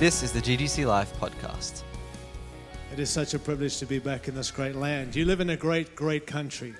This 0.00 0.22
is 0.22 0.32
the 0.32 0.40
GDC 0.40 0.86
Life 0.86 1.12
podcast. 1.20 1.82
It 2.90 2.98
is 2.98 3.10
such 3.10 3.34
a 3.34 3.38
privilege 3.38 3.76
to 3.80 3.84
be 3.84 3.98
back 3.98 4.28
in 4.28 4.34
this 4.34 4.50
great 4.50 4.74
land. 4.74 5.14
You 5.14 5.26
live 5.26 5.40
in 5.40 5.50
a 5.50 5.58
great, 5.58 5.94
great 5.94 6.26
country. 6.26 6.72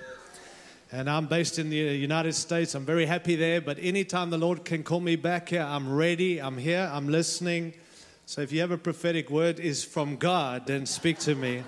And 0.91 1.07
I'm 1.07 1.27
based 1.27 1.59
in 1.59 1.69
the 1.69 1.75
United 1.75 2.33
States. 2.33 2.73
I'm 2.73 2.83
very 2.83 3.05
happy 3.05 3.35
there. 3.35 3.61
But 3.61 3.77
anytime 3.79 4.31
the 4.31 4.39
Lord 4.39 4.65
can 4.65 4.81
call 4.81 5.01
me 5.01 5.17
back 5.17 5.49
here, 5.49 5.61
I'm 5.61 5.93
ready. 5.93 6.39
I'm 6.39 6.57
here. 6.57 6.89
I'm 6.91 7.09
listening. 7.09 7.75
So 8.25 8.41
if 8.41 8.51
you 8.51 8.59
have 8.61 8.71
a 8.71 8.77
prophetic 8.79 9.29
word 9.29 9.59
is 9.59 9.83
from 9.83 10.15
God, 10.15 10.65
then 10.65 10.87
speak 10.87 11.19
to 11.19 11.35
me. 11.35 11.63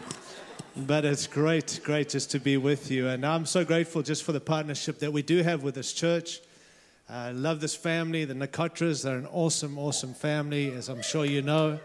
But 0.76 1.06
it's 1.06 1.28
great, 1.28 1.82
great 1.84 2.10
just 2.10 2.32
to 2.32 2.40
be 2.40 2.58
with 2.58 2.90
you. 2.90 3.10
And 3.10 3.24
I'm 3.24 3.46
so 3.46 3.64
grateful 3.64 4.02
just 4.02 4.24
for 4.24 4.32
the 4.32 4.42
partnership 4.42 4.98
that 5.02 5.14
we 5.14 5.22
do 5.22 5.44
have 5.44 5.62
with 5.62 5.76
this 5.76 5.94
church. 5.94 6.40
I 7.10 7.32
love 7.32 7.60
this 7.60 7.76
family, 7.76 8.24
the 8.24 8.34
Nakotras. 8.34 9.04
They're 9.04 9.18
an 9.18 9.28
awesome, 9.28 9.78
awesome 9.78 10.14
family, 10.14 10.72
as 10.72 10.88
I'm 10.88 11.02
sure 11.02 11.26
you 11.26 11.42
know. 11.42 11.80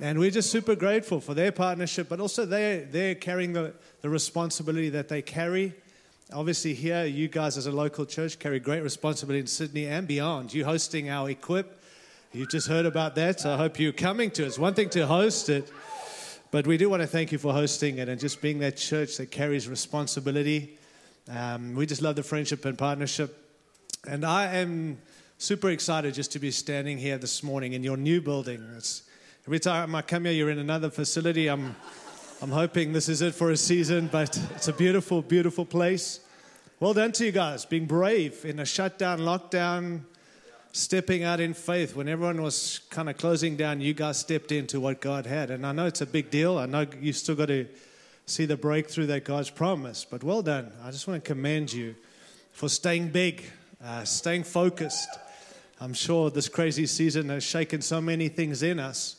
And 0.00 0.18
we're 0.18 0.30
just 0.30 0.50
super 0.50 0.74
grateful 0.74 1.20
for 1.20 1.34
their 1.34 1.52
partnership, 1.52 2.08
but 2.08 2.18
also 2.18 2.46
they're, 2.46 2.84
they're 2.84 3.14
carrying 3.14 3.52
the, 3.52 3.74
the 4.00 4.08
responsibility 4.08 4.88
that 4.90 5.08
they 5.08 5.22
carry. 5.22 5.74
Obviously, 6.32 6.72
here, 6.72 7.04
you 7.04 7.28
guys 7.28 7.58
as 7.58 7.66
a 7.66 7.70
local 7.70 8.06
church 8.06 8.38
carry 8.38 8.58
great 8.58 8.82
responsibility 8.82 9.40
in 9.40 9.46
Sydney 9.46 9.86
and 9.86 10.08
beyond. 10.08 10.52
You 10.52 10.64
hosting 10.64 11.10
our 11.10 11.28
Equip. 11.28 11.80
You 12.32 12.46
just 12.46 12.66
heard 12.66 12.86
about 12.86 13.14
that, 13.16 13.40
so 13.40 13.52
I 13.52 13.56
hope 13.58 13.78
you're 13.78 13.92
coming 13.92 14.30
to. 14.32 14.44
It's 14.44 14.58
one 14.58 14.74
thing 14.74 14.88
to 14.90 15.06
host 15.06 15.50
it, 15.50 15.70
but 16.50 16.66
we 16.66 16.78
do 16.78 16.88
want 16.88 17.02
to 17.02 17.06
thank 17.06 17.30
you 17.30 17.38
for 17.38 17.52
hosting 17.52 17.98
it 17.98 18.08
and 18.08 18.18
just 18.18 18.40
being 18.40 18.58
that 18.60 18.76
church 18.78 19.18
that 19.18 19.30
carries 19.30 19.68
responsibility. 19.68 20.78
Um, 21.30 21.74
we 21.74 21.86
just 21.86 22.02
love 22.02 22.16
the 22.16 22.24
friendship 22.24 22.64
and 22.64 22.76
partnership. 22.76 23.43
And 24.06 24.22
I 24.22 24.56
am 24.56 24.98
super 25.38 25.70
excited 25.70 26.12
just 26.12 26.32
to 26.32 26.38
be 26.38 26.50
standing 26.50 26.98
here 26.98 27.16
this 27.16 27.42
morning 27.42 27.72
in 27.72 27.82
your 27.82 27.96
new 27.96 28.20
building. 28.20 28.62
It's, 28.76 29.02
every 29.46 29.58
time 29.58 29.94
I 29.94 30.02
come 30.02 30.26
here, 30.26 30.34
you're 30.34 30.50
in 30.50 30.58
another 30.58 30.90
facility. 30.90 31.48
I'm, 31.48 31.74
I'm 32.42 32.50
hoping 32.50 32.92
this 32.92 33.08
is 33.08 33.22
it 33.22 33.34
for 33.34 33.50
a 33.50 33.56
season, 33.56 34.10
but 34.12 34.38
it's 34.54 34.68
a 34.68 34.74
beautiful, 34.74 35.22
beautiful 35.22 35.64
place. 35.64 36.20
Well 36.80 36.92
done 36.92 37.12
to 37.12 37.24
you 37.24 37.32
guys, 37.32 37.64
being 37.64 37.86
brave 37.86 38.44
in 38.44 38.58
a 38.58 38.66
shutdown, 38.66 39.20
lockdown, 39.20 40.02
stepping 40.72 41.22
out 41.24 41.40
in 41.40 41.54
faith. 41.54 41.96
When 41.96 42.06
everyone 42.06 42.42
was 42.42 42.80
kind 42.90 43.08
of 43.08 43.16
closing 43.16 43.56
down, 43.56 43.80
you 43.80 43.94
guys 43.94 44.18
stepped 44.18 44.52
into 44.52 44.80
what 44.80 45.00
God 45.00 45.24
had. 45.24 45.50
And 45.50 45.66
I 45.66 45.72
know 45.72 45.86
it's 45.86 46.02
a 46.02 46.06
big 46.06 46.30
deal. 46.30 46.58
I 46.58 46.66
know 46.66 46.86
you 47.00 47.14
still 47.14 47.36
got 47.36 47.46
to 47.46 47.66
see 48.26 48.44
the 48.44 48.58
breakthrough 48.58 49.06
that 49.06 49.24
God's 49.24 49.48
promised, 49.48 50.10
but 50.10 50.22
well 50.22 50.42
done. 50.42 50.72
I 50.82 50.90
just 50.90 51.08
want 51.08 51.24
to 51.24 51.26
commend 51.26 51.72
you 51.72 51.94
for 52.52 52.68
staying 52.68 53.08
big 53.08 53.44
uh, 53.84 54.04
staying 54.04 54.44
focused. 54.44 55.08
I'm 55.80 55.92
sure 55.92 56.30
this 56.30 56.48
crazy 56.48 56.86
season 56.86 57.28
has 57.28 57.44
shaken 57.44 57.82
so 57.82 58.00
many 58.00 58.28
things 58.28 58.62
in 58.62 58.78
us, 58.78 59.16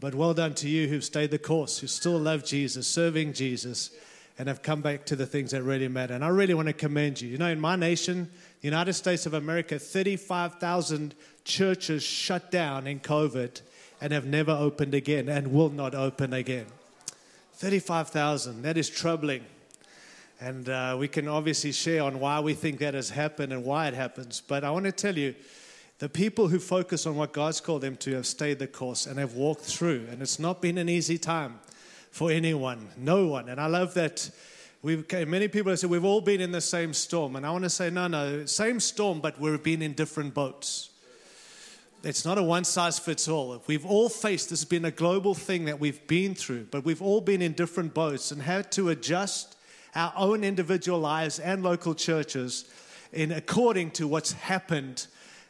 but 0.00 0.14
well 0.14 0.32
done 0.32 0.54
to 0.54 0.68
you 0.68 0.88
who've 0.88 1.04
stayed 1.04 1.30
the 1.30 1.38
course, 1.38 1.78
who 1.78 1.86
still 1.86 2.18
love 2.18 2.44
Jesus, 2.44 2.86
serving 2.86 3.34
Jesus, 3.34 3.90
and 4.38 4.48
have 4.48 4.62
come 4.62 4.80
back 4.80 5.04
to 5.06 5.16
the 5.16 5.26
things 5.26 5.50
that 5.50 5.62
really 5.62 5.88
matter. 5.88 6.14
And 6.14 6.24
I 6.24 6.28
really 6.28 6.54
want 6.54 6.68
to 6.68 6.72
commend 6.72 7.20
you. 7.20 7.28
You 7.28 7.38
know, 7.38 7.48
in 7.48 7.60
my 7.60 7.76
nation, 7.76 8.30
the 8.60 8.68
United 8.68 8.94
States 8.94 9.26
of 9.26 9.34
America, 9.34 9.78
35,000 9.78 11.14
churches 11.44 12.02
shut 12.02 12.50
down 12.50 12.86
in 12.86 13.00
COVID 13.00 13.60
and 14.00 14.12
have 14.12 14.24
never 14.24 14.52
opened 14.52 14.94
again 14.94 15.28
and 15.28 15.52
will 15.52 15.70
not 15.70 15.94
open 15.94 16.32
again. 16.32 16.66
35,000, 17.54 18.62
that 18.62 18.78
is 18.78 18.88
troubling. 18.88 19.44
And 20.40 20.68
uh, 20.68 20.96
we 20.98 21.08
can 21.08 21.26
obviously 21.26 21.72
share 21.72 22.04
on 22.04 22.20
why 22.20 22.38
we 22.40 22.54
think 22.54 22.78
that 22.78 22.94
has 22.94 23.10
happened 23.10 23.52
and 23.52 23.64
why 23.64 23.88
it 23.88 23.94
happens. 23.94 24.40
But 24.40 24.62
I 24.62 24.70
want 24.70 24.84
to 24.84 24.92
tell 24.92 25.16
you, 25.16 25.34
the 25.98 26.08
people 26.08 26.46
who 26.46 26.60
focus 26.60 27.06
on 27.06 27.16
what 27.16 27.32
God's 27.32 27.60
called 27.60 27.82
them 27.82 27.96
to 27.96 28.14
have 28.14 28.26
stayed 28.26 28.60
the 28.60 28.68
course 28.68 29.06
and 29.06 29.18
have 29.18 29.34
walked 29.34 29.62
through. 29.62 30.06
And 30.10 30.22
it's 30.22 30.38
not 30.38 30.62
been 30.62 30.78
an 30.78 30.88
easy 30.88 31.18
time 31.18 31.58
for 32.12 32.30
anyone, 32.30 32.88
no 32.96 33.26
one. 33.26 33.48
And 33.48 33.60
I 33.60 33.66
love 33.66 33.94
that 33.94 34.30
we've, 34.80 35.04
many 35.26 35.48
people 35.48 35.70
have 35.70 35.80
said 35.80 35.90
we've 35.90 36.04
all 36.04 36.20
been 36.20 36.40
in 36.40 36.52
the 36.52 36.60
same 36.60 36.94
storm. 36.94 37.34
And 37.34 37.44
I 37.44 37.50
want 37.50 37.64
to 37.64 37.70
say, 37.70 37.90
no, 37.90 38.06
no, 38.06 38.46
same 38.46 38.78
storm, 38.78 39.20
but 39.20 39.40
we've 39.40 39.62
been 39.62 39.82
in 39.82 39.94
different 39.94 40.34
boats. 40.34 40.90
It's 42.04 42.24
not 42.24 42.38
a 42.38 42.44
one 42.44 42.62
size 42.62 42.96
fits 43.00 43.26
all. 43.26 43.60
We've 43.66 43.84
all 43.84 44.08
faced, 44.08 44.50
this 44.50 44.60
has 44.60 44.68
been 44.68 44.84
a 44.84 44.92
global 44.92 45.34
thing 45.34 45.64
that 45.64 45.80
we've 45.80 46.06
been 46.06 46.36
through, 46.36 46.68
but 46.70 46.84
we've 46.84 47.02
all 47.02 47.20
been 47.20 47.42
in 47.42 47.54
different 47.54 47.92
boats 47.92 48.30
and 48.30 48.40
had 48.40 48.70
to 48.72 48.90
adjust 48.90 49.56
our 49.94 50.12
own 50.16 50.44
individual 50.44 50.98
lives 50.98 51.38
and 51.38 51.62
local 51.62 51.94
churches 51.94 52.70
in 53.12 53.32
according 53.32 53.90
to 53.92 54.06
what's 54.06 54.32
happened. 54.32 55.06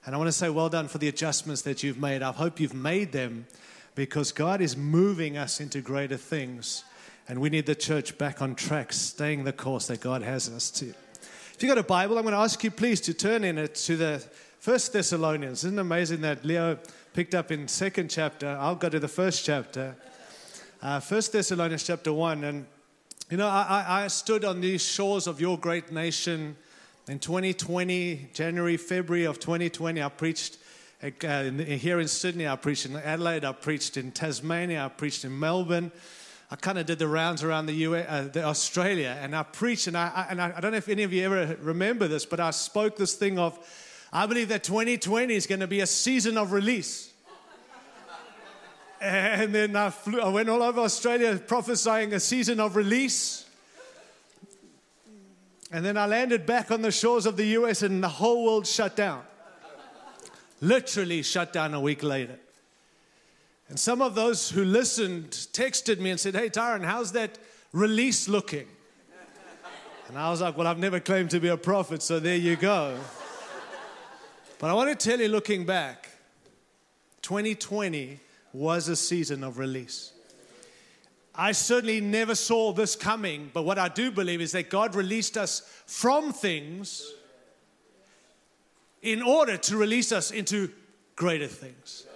And 0.06 0.14
I 0.14 0.18
want 0.18 0.28
to 0.28 0.32
say 0.32 0.48
well 0.48 0.68
done 0.68 0.88
for 0.88 0.98
the 0.98 1.08
adjustments 1.08 1.62
that 1.62 1.82
you've 1.82 1.98
made. 1.98 2.22
I 2.22 2.32
hope 2.32 2.60
you've 2.60 2.74
made 2.74 3.12
them 3.12 3.46
because 3.94 4.32
God 4.32 4.60
is 4.60 4.76
moving 4.76 5.36
us 5.36 5.60
into 5.60 5.80
greater 5.80 6.16
things. 6.16 6.84
And 7.28 7.40
we 7.40 7.50
need 7.50 7.66
the 7.66 7.74
church 7.74 8.16
back 8.16 8.40
on 8.40 8.54
track, 8.54 8.92
staying 8.92 9.44
the 9.44 9.52
course 9.52 9.88
that 9.88 10.00
God 10.00 10.22
has 10.22 10.48
us 10.48 10.70
to. 10.72 10.86
If 10.86 11.56
you've 11.60 11.68
got 11.68 11.78
a 11.78 11.82
Bible, 11.82 12.16
I'm 12.16 12.22
going 12.22 12.32
to 12.32 12.38
ask 12.38 12.62
you 12.62 12.70
please 12.70 13.00
to 13.02 13.12
turn 13.12 13.44
in 13.44 13.58
it 13.58 13.74
to 13.74 13.96
the 13.96 14.24
First 14.60 14.92
Thessalonians. 14.92 15.64
Isn't 15.64 15.78
it 15.78 15.80
amazing 15.80 16.20
that 16.22 16.44
Leo 16.44 16.78
picked 17.12 17.34
up 17.34 17.50
in 17.50 17.68
second 17.68 18.08
chapter? 18.08 18.56
I'll 18.60 18.76
go 18.76 18.88
to 18.88 19.00
the 19.00 19.08
first 19.08 19.44
chapter. 19.44 19.96
Uh, 20.80 21.00
First 21.00 21.32
Thessalonians 21.32 21.82
chapter 21.82 22.12
1. 22.12 22.44
And 22.44 22.66
you 23.30 23.36
know, 23.36 23.46
I, 23.46 24.04
I 24.04 24.06
stood 24.06 24.42
on 24.42 24.62
these 24.62 24.82
shores 24.82 25.26
of 25.26 25.38
your 25.38 25.58
great 25.58 25.92
nation 25.92 26.56
in 27.08 27.18
2020, 27.18 28.30
January, 28.32 28.78
February 28.78 29.26
of 29.26 29.38
2020. 29.38 30.02
I 30.02 30.08
preached 30.08 30.56
uh, 31.02 31.10
here 31.42 32.00
in 32.00 32.08
Sydney, 32.08 32.48
I 32.48 32.56
preached 32.56 32.86
in 32.86 32.96
Adelaide, 32.96 33.44
I 33.44 33.52
preached 33.52 33.98
in 33.98 34.12
Tasmania, 34.12 34.86
I 34.86 34.88
preached 34.88 35.26
in 35.26 35.38
Melbourne. 35.38 35.92
I 36.50 36.56
kind 36.56 36.78
of 36.78 36.86
did 36.86 36.98
the 36.98 37.06
rounds 37.06 37.44
around 37.44 37.66
the, 37.66 37.74
US, 37.74 38.06
uh, 38.08 38.28
the 38.32 38.44
Australia, 38.44 39.18
and 39.20 39.36
I 39.36 39.42
preached, 39.42 39.88
and 39.88 39.96
I, 39.96 40.26
and 40.30 40.40
I, 40.40 40.54
I 40.56 40.60
don't 40.60 40.70
know 40.70 40.78
if 40.78 40.88
any 40.88 41.02
of 41.02 41.12
you 41.12 41.22
ever 41.24 41.54
remember 41.60 42.08
this, 42.08 42.24
but 42.24 42.40
I 42.40 42.50
spoke 42.50 42.96
this 42.96 43.14
thing 43.14 43.38
of, 43.38 43.58
I 44.10 44.24
believe 44.24 44.48
that 44.48 44.64
2020 44.64 45.34
is 45.34 45.46
going 45.46 45.60
to 45.60 45.66
be 45.66 45.80
a 45.80 45.86
season 45.86 46.38
of 46.38 46.52
release. 46.52 47.12
And 49.00 49.54
then 49.54 49.76
I, 49.76 49.90
flew, 49.90 50.20
I 50.20 50.28
went 50.28 50.48
all 50.48 50.62
over 50.62 50.80
Australia 50.80 51.36
prophesying 51.36 52.12
a 52.14 52.20
season 52.20 52.58
of 52.58 52.74
release. 52.74 53.46
And 55.70 55.84
then 55.84 55.96
I 55.96 56.06
landed 56.06 56.46
back 56.46 56.70
on 56.70 56.82
the 56.82 56.90
shores 56.90 57.26
of 57.26 57.36
the 57.36 57.46
US 57.58 57.82
and 57.82 58.02
the 58.02 58.08
whole 58.08 58.44
world 58.44 58.66
shut 58.66 58.96
down. 58.96 59.22
Literally 60.60 61.22
shut 61.22 61.52
down 61.52 61.74
a 61.74 61.80
week 61.80 62.02
later. 62.02 62.38
And 63.68 63.78
some 63.78 64.00
of 64.00 64.14
those 64.14 64.50
who 64.50 64.64
listened 64.64 65.30
texted 65.30 65.98
me 66.00 66.10
and 66.10 66.18
said, 66.18 66.34
Hey, 66.34 66.48
Tyron, 66.48 66.84
how's 66.84 67.12
that 67.12 67.38
release 67.72 68.28
looking? 68.28 68.66
And 70.08 70.18
I 70.18 70.30
was 70.30 70.40
like, 70.40 70.56
Well, 70.56 70.66
I've 70.66 70.78
never 70.78 70.98
claimed 70.98 71.30
to 71.30 71.40
be 71.40 71.48
a 71.48 71.56
prophet, 71.56 72.02
so 72.02 72.18
there 72.18 72.36
you 72.36 72.56
go. 72.56 72.98
But 74.58 74.70
I 74.70 74.72
want 74.72 74.98
to 74.98 75.08
tell 75.08 75.20
you, 75.20 75.28
looking 75.28 75.66
back, 75.66 76.08
2020 77.22 78.18
was 78.52 78.88
a 78.88 78.96
season 78.96 79.44
of 79.44 79.58
release. 79.58 80.12
I 81.34 81.52
certainly 81.52 82.00
never 82.00 82.34
saw 82.34 82.72
this 82.72 82.96
coming, 82.96 83.50
but 83.54 83.62
what 83.62 83.78
I 83.78 83.88
do 83.88 84.10
believe 84.10 84.40
is 84.40 84.52
that 84.52 84.70
God 84.70 84.96
released 84.96 85.36
us 85.36 85.60
from 85.86 86.32
things 86.32 87.14
in 89.02 89.22
order 89.22 89.56
to 89.56 89.76
release 89.76 90.10
us 90.10 90.32
into 90.32 90.70
greater 91.14 91.46
things. 91.46 92.06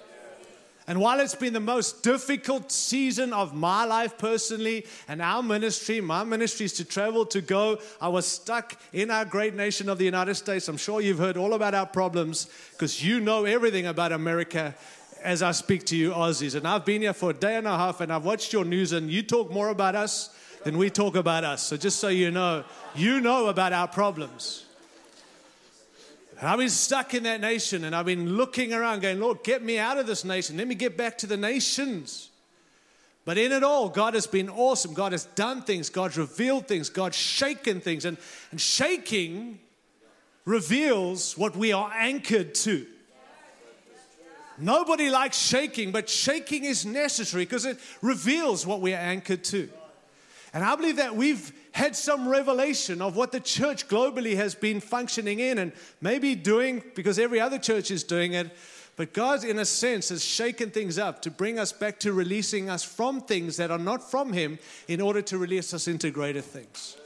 And 0.88 1.00
while 1.00 1.21
it's 1.21 1.37
been 1.37 1.53
the 1.53 1.60
most 1.60 2.03
difficult 2.03 2.72
season 2.72 3.32
of 3.32 3.54
my 3.54 3.84
life 3.84 4.19
personally 4.19 4.87
and 5.06 5.22
our 5.22 5.41
ministry, 5.41 6.00
my 6.00 6.25
ministry 6.25 6.66
is 6.66 6.72
to 6.75 6.84
travel, 6.84 7.25
to 7.26 7.41
go. 7.41 7.78
I 8.00 8.09
was 8.09 8.26
stuck 8.26 8.81
in 8.92 9.09
our 9.10 9.25
great 9.25 9.54
nation 9.54 9.88
of 9.88 9.98
the 9.98 10.04
United 10.04 10.34
States. 10.34 10.66
I'm 10.66 10.76
sure 10.76 11.00
you've 11.00 11.21
heard 11.21 11.37
all 11.37 11.54
about 11.54 11.75
our 11.75 11.87
problems 11.87 12.48
because 12.72 13.03
you 13.03 13.21
know 13.21 13.44
everything 13.44 13.87
about 13.87 14.10
America 14.10 14.74
as 15.22 15.42
I 15.42 15.53
speak 15.53 15.84
to 15.86 15.97
you 15.97 16.10
Aussies. 16.10 16.54
And 16.54 16.66
I've 16.66 16.84
been 16.84 17.03
here 17.03 17.13
for 17.13 17.30
a 17.30 17.34
day 17.34 17.57
and 17.57 17.66
a 17.66 17.77
half 17.77 18.01
and 18.01 18.13
I've 18.13 18.24
watched 18.24 18.53
your 18.53 18.65
news, 18.65 18.92
and 18.92 19.10
you 19.10 19.22
talk 19.22 19.51
more 19.51 19.69
about 19.69 19.95
us 19.95 20.36
than 20.65 20.78
we 20.78 20.91
talk 20.91 21.16
about 21.16 21.45
us. 21.45 21.63
So 21.63 21.77
just 21.77 21.98
so 21.98 22.09
you 22.09 22.30
know, 22.30 22.65
you 22.95 23.21
know 23.21 23.47
about 23.47 23.72
our 23.72 23.89
problems. 23.89 24.65
And 26.39 26.48
I've 26.48 26.59
been 26.59 26.71
stuck 26.71 27.15
in 27.15 27.22
that 27.22 27.41
nation 27.41 27.84
and 27.84 27.95
I've 27.95 28.07
been 28.07 28.36
looking 28.36 28.72
around 28.72 29.03
going, 29.03 29.21
Lord, 29.21 29.45
get 29.45 29.63
me 29.63 29.78
out 29.78 29.98
of 29.98 30.07
this 30.07 30.24
nation. 30.24 30.57
Let 30.57 30.66
me 30.66 30.74
get 30.74 30.97
back 30.97 31.19
to 31.19 31.27
the 31.27 31.36
nations. 31.36 32.30
But 33.25 33.39
in 33.39 33.53
it 33.53 33.63
all, 33.63 33.89
God 33.89 34.15
has 34.15 34.27
been 34.27 34.48
awesome. 34.48 34.95
God 34.95 35.13
has 35.13 35.25
done 35.25 35.63
things. 35.63 35.89
God's 35.89 36.18
revealed 36.18 36.66
things. 36.66 36.91
God's 36.91 37.16
shaken 37.16 37.80
things. 37.80 38.04
And, 38.04 38.16
and 38.51 38.60
shaking 38.60 39.60
reveals 40.45 41.39
what 41.39 41.54
we 41.54 41.72
are 41.72 41.92
anchored 41.95 42.57
to. 42.57 42.86
Nobody 44.59 45.10
likes 45.10 45.39
shaking, 45.39 45.93
but 45.93 46.09
shaking 46.09 46.65
is 46.65 46.84
necessary 46.84 47.45
because 47.45 47.65
it 47.65 47.78
reveals 48.01 48.66
what 48.66 48.81
we 48.81 48.93
are 48.93 48.99
anchored 48.99 49.45
to. 49.45 49.69
And 50.54 50.63
I 50.63 50.77
believe 50.77 50.97
that 50.97 51.16
we've 51.16 51.53
had 51.72 51.97
some 51.97 52.28
revelation 52.28 53.01
of 53.01 53.16
what 53.16 53.33
the 53.33 53.41
church 53.41 53.89
globally 53.89 54.37
has 54.37 54.54
been 54.54 54.81
functioning 54.81 55.41
in 55.41 55.59
and 55.59 55.72
maybe 56.01 56.34
doing 56.34 56.83
because 56.95 57.19
every 57.19 57.41
other 57.41 57.59
church 57.59 57.91
is 57.91 58.04
doing 58.04 58.34
it. 58.34 58.51
But 58.97 59.15
God, 59.15 59.43
in 59.43 59.59
a 59.59 59.65
sense, 59.65 60.10
has 60.10 60.22
shaken 60.22 60.71
things 60.71 60.99
up 60.99 61.22
to 61.22 61.31
bring 61.31 61.59
us 61.59 61.72
back 61.72 61.99
to 62.01 62.13
releasing 62.13 62.69
us 62.69 62.84
from 62.84 63.22
things 63.22 63.57
that 63.57 63.71
are 63.71 63.78
not 63.78 64.10
from 64.10 64.34
Him 64.34 64.59
in 64.87 65.01
order 65.01 65.22
to 65.22 65.39
release 65.39 65.72
us 65.72 65.89
into 65.89 66.10
greater 66.10 66.43
things. 66.43 66.99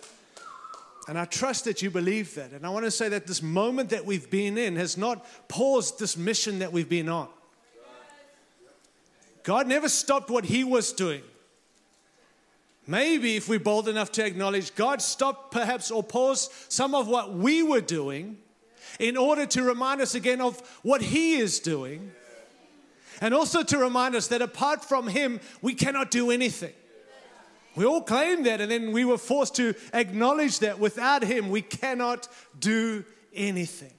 And 1.08 1.16
I 1.16 1.24
trust 1.24 1.66
that 1.66 1.82
you 1.82 1.90
believe 1.92 2.34
that. 2.34 2.50
And 2.50 2.66
I 2.66 2.70
want 2.70 2.84
to 2.84 2.90
say 2.90 3.08
that 3.10 3.28
this 3.28 3.40
moment 3.40 3.90
that 3.90 4.04
we've 4.04 4.28
been 4.28 4.58
in 4.58 4.74
has 4.74 4.98
not 4.98 5.24
paused 5.46 6.00
this 6.00 6.16
mission 6.16 6.58
that 6.58 6.72
we've 6.72 6.88
been 6.88 7.08
on. 7.08 7.28
God 9.46 9.68
never 9.68 9.88
stopped 9.88 10.28
what 10.28 10.44
He 10.44 10.64
was 10.64 10.92
doing. 10.92 11.22
Maybe 12.84 13.36
if 13.36 13.48
we're 13.48 13.60
bold 13.60 13.88
enough 13.88 14.10
to 14.12 14.26
acknowledge, 14.26 14.74
God 14.74 15.00
stopped 15.00 15.52
perhaps 15.52 15.92
or 15.92 16.02
paused 16.02 16.50
some 16.68 16.96
of 16.96 17.06
what 17.06 17.32
we 17.32 17.62
were 17.62 17.80
doing 17.80 18.38
in 18.98 19.16
order 19.16 19.46
to 19.46 19.62
remind 19.62 20.00
us 20.00 20.16
again 20.16 20.40
of 20.40 20.58
what 20.82 21.00
He 21.00 21.36
is 21.36 21.60
doing. 21.60 22.10
And 23.20 23.32
also 23.32 23.62
to 23.62 23.78
remind 23.78 24.16
us 24.16 24.26
that 24.28 24.42
apart 24.42 24.84
from 24.84 25.06
Him, 25.06 25.38
we 25.62 25.74
cannot 25.74 26.10
do 26.10 26.32
anything. 26.32 26.74
We 27.76 27.84
all 27.84 28.02
claim 28.02 28.42
that, 28.44 28.60
and 28.60 28.68
then 28.68 28.90
we 28.90 29.04
were 29.04 29.16
forced 29.16 29.54
to 29.56 29.74
acknowledge 29.92 30.58
that 30.58 30.80
without 30.80 31.22
Him, 31.22 31.50
we 31.50 31.62
cannot 31.62 32.26
do 32.58 33.04
anything. 33.32 33.92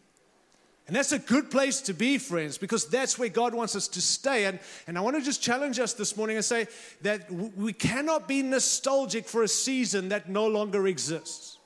And 0.88 0.96
that's 0.96 1.12
a 1.12 1.20
good 1.20 1.52
place 1.52 1.82
to 1.82 1.94
be, 1.94 2.18
friends, 2.18 2.58
because 2.58 2.88
that's 2.88 3.20
where 3.20 3.28
God 3.28 3.54
wants 3.54 3.76
us 3.76 3.90
to 3.90 4.02
stay. 4.02 4.46
And, 4.46 4.58
and 4.88 4.98
I 4.98 5.02
want 5.02 5.18
to 5.18 5.22
just 5.22 5.42
challenge 5.42 5.80
us 5.80 5.92
this 5.92 6.16
morning 6.16 6.38
and 6.38 6.46
say 6.46 6.68
that 7.02 7.30
we 7.30 7.74
cannot 7.74 8.26
be 8.26 8.42
nostalgic 8.42 9.26
for 9.26 9.44
a 9.44 9.50
season 9.50 10.10
that 10.10 10.30
no 10.30 10.48
longer 10.48 10.88
exists. 10.88 11.57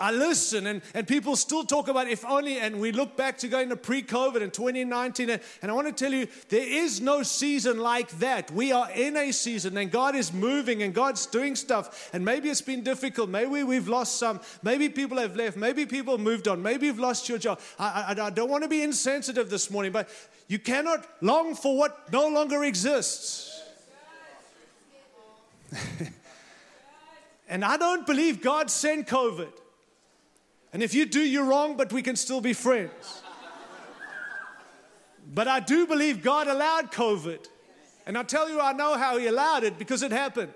I 0.00 0.10
listen, 0.10 0.66
and, 0.66 0.80
and 0.94 1.06
people 1.06 1.36
still 1.36 1.64
talk 1.64 1.86
about 1.86 2.08
if 2.08 2.24
only, 2.24 2.58
and 2.58 2.80
we 2.80 2.92
look 2.92 3.14
back 3.14 3.36
to 3.38 3.48
going 3.48 3.68
to 3.68 3.76
pre 3.76 4.02
COVID 4.02 4.40
in 4.40 4.50
2019. 4.50 5.28
And, 5.28 5.42
and 5.60 5.70
I 5.70 5.74
want 5.74 5.86
to 5.86 5.92
tell 5.92 6.12
you, 6.12 6.26
there 6.48 6.66
is 6.66 7.02
no 7.02 7.22
season 7.22 7.78
like 7.78 8.10
that. 8.18 8.50
We 8.50 8.72
are 8.72 8.90
in 8.90 9.18
a 9.18 9.30
season, 9.32 9.76
and 9.76 9.90
God 9.90 10.16
is 10.16 10.32
moving, 10.32 10.82
and 10.82 10.94
God's 10.94 11.26
doing 11.26 11.54
stuff. 11.54 12.10
And 12.14 12.24
maybe 12.24 12.48
it's 12.48 12.62
been 12.62 12.82
difficult. 12.82 13.28
Maybe 13.28 13.62
we've 13.62 13.86
lost 13.86 14.16
some. 14.16 14.40
Maybe 14.62 14.88
people 14.88 15.18
have 15.18 15.36
left. 15.36 15.58
Maybe 15.58 15.84
people 15.84 16.16
moved 16.16 16.48
on. 16.48 16.62
Maybe 16.62 16.86
you've 16.86 16.98
lost 16.98 17.28
your 17.28 17.38
job. 17.38 17.60
I, 17.78 18.14
I, 18.18 18.26
I 18.26 18.30
don't 18.30 18.50
want 18.50 18.62
to 18.62 18.68
be 18.68 18.82
insensitive 18.82 19.50
this 19.50 19.70
morning, 19.70 19.92
but 19.92 20.08
you 20.48 20.58
cannot 20.58 21.06
long 21.20 21.54
for 21.54 21.76
what 21.76 22.10
no 22.10 22.28
longer 22.28 22.64
exists. 22.64 23.62
and 27.48 27.62
I 27.62 27.76
don't 27.76 28.06
believe 28.06 28.40
God 28.40 28.70
sent 28.70 29.06
COVID. 29.06 29.52
And 30.72 30.82
if 30.82 30.94
you 30.94 31.04
do, 31.04 31.20
you're 31.20 31.44
wrong, 31.44 31.76
but 31.76 31.92
we 31.92 32.02
can 32.02 32.16
still 32.16 32.40
be 32.40 32.52
friends. 32.52 33.22
But 35.34 35.48
I 35.48 35.60
do 35.60 35.86
believe 35.86 36.22
God 36.22 36.46
allowed 36.48 36.92
COVID. 36.92 37.46
And 38.06 38.18
I 38.18 38.22
tell 38.22 38.50
you, 38.50 38.60
I 38.60 38.72
know 38.72 38.96
how 38.96 39.18
He 39.18 39.26
allowed 39.26 39.64
it 39.64 39.78
because 39.78 40.02
it 40.02 40.12
happened. 40.12 40.52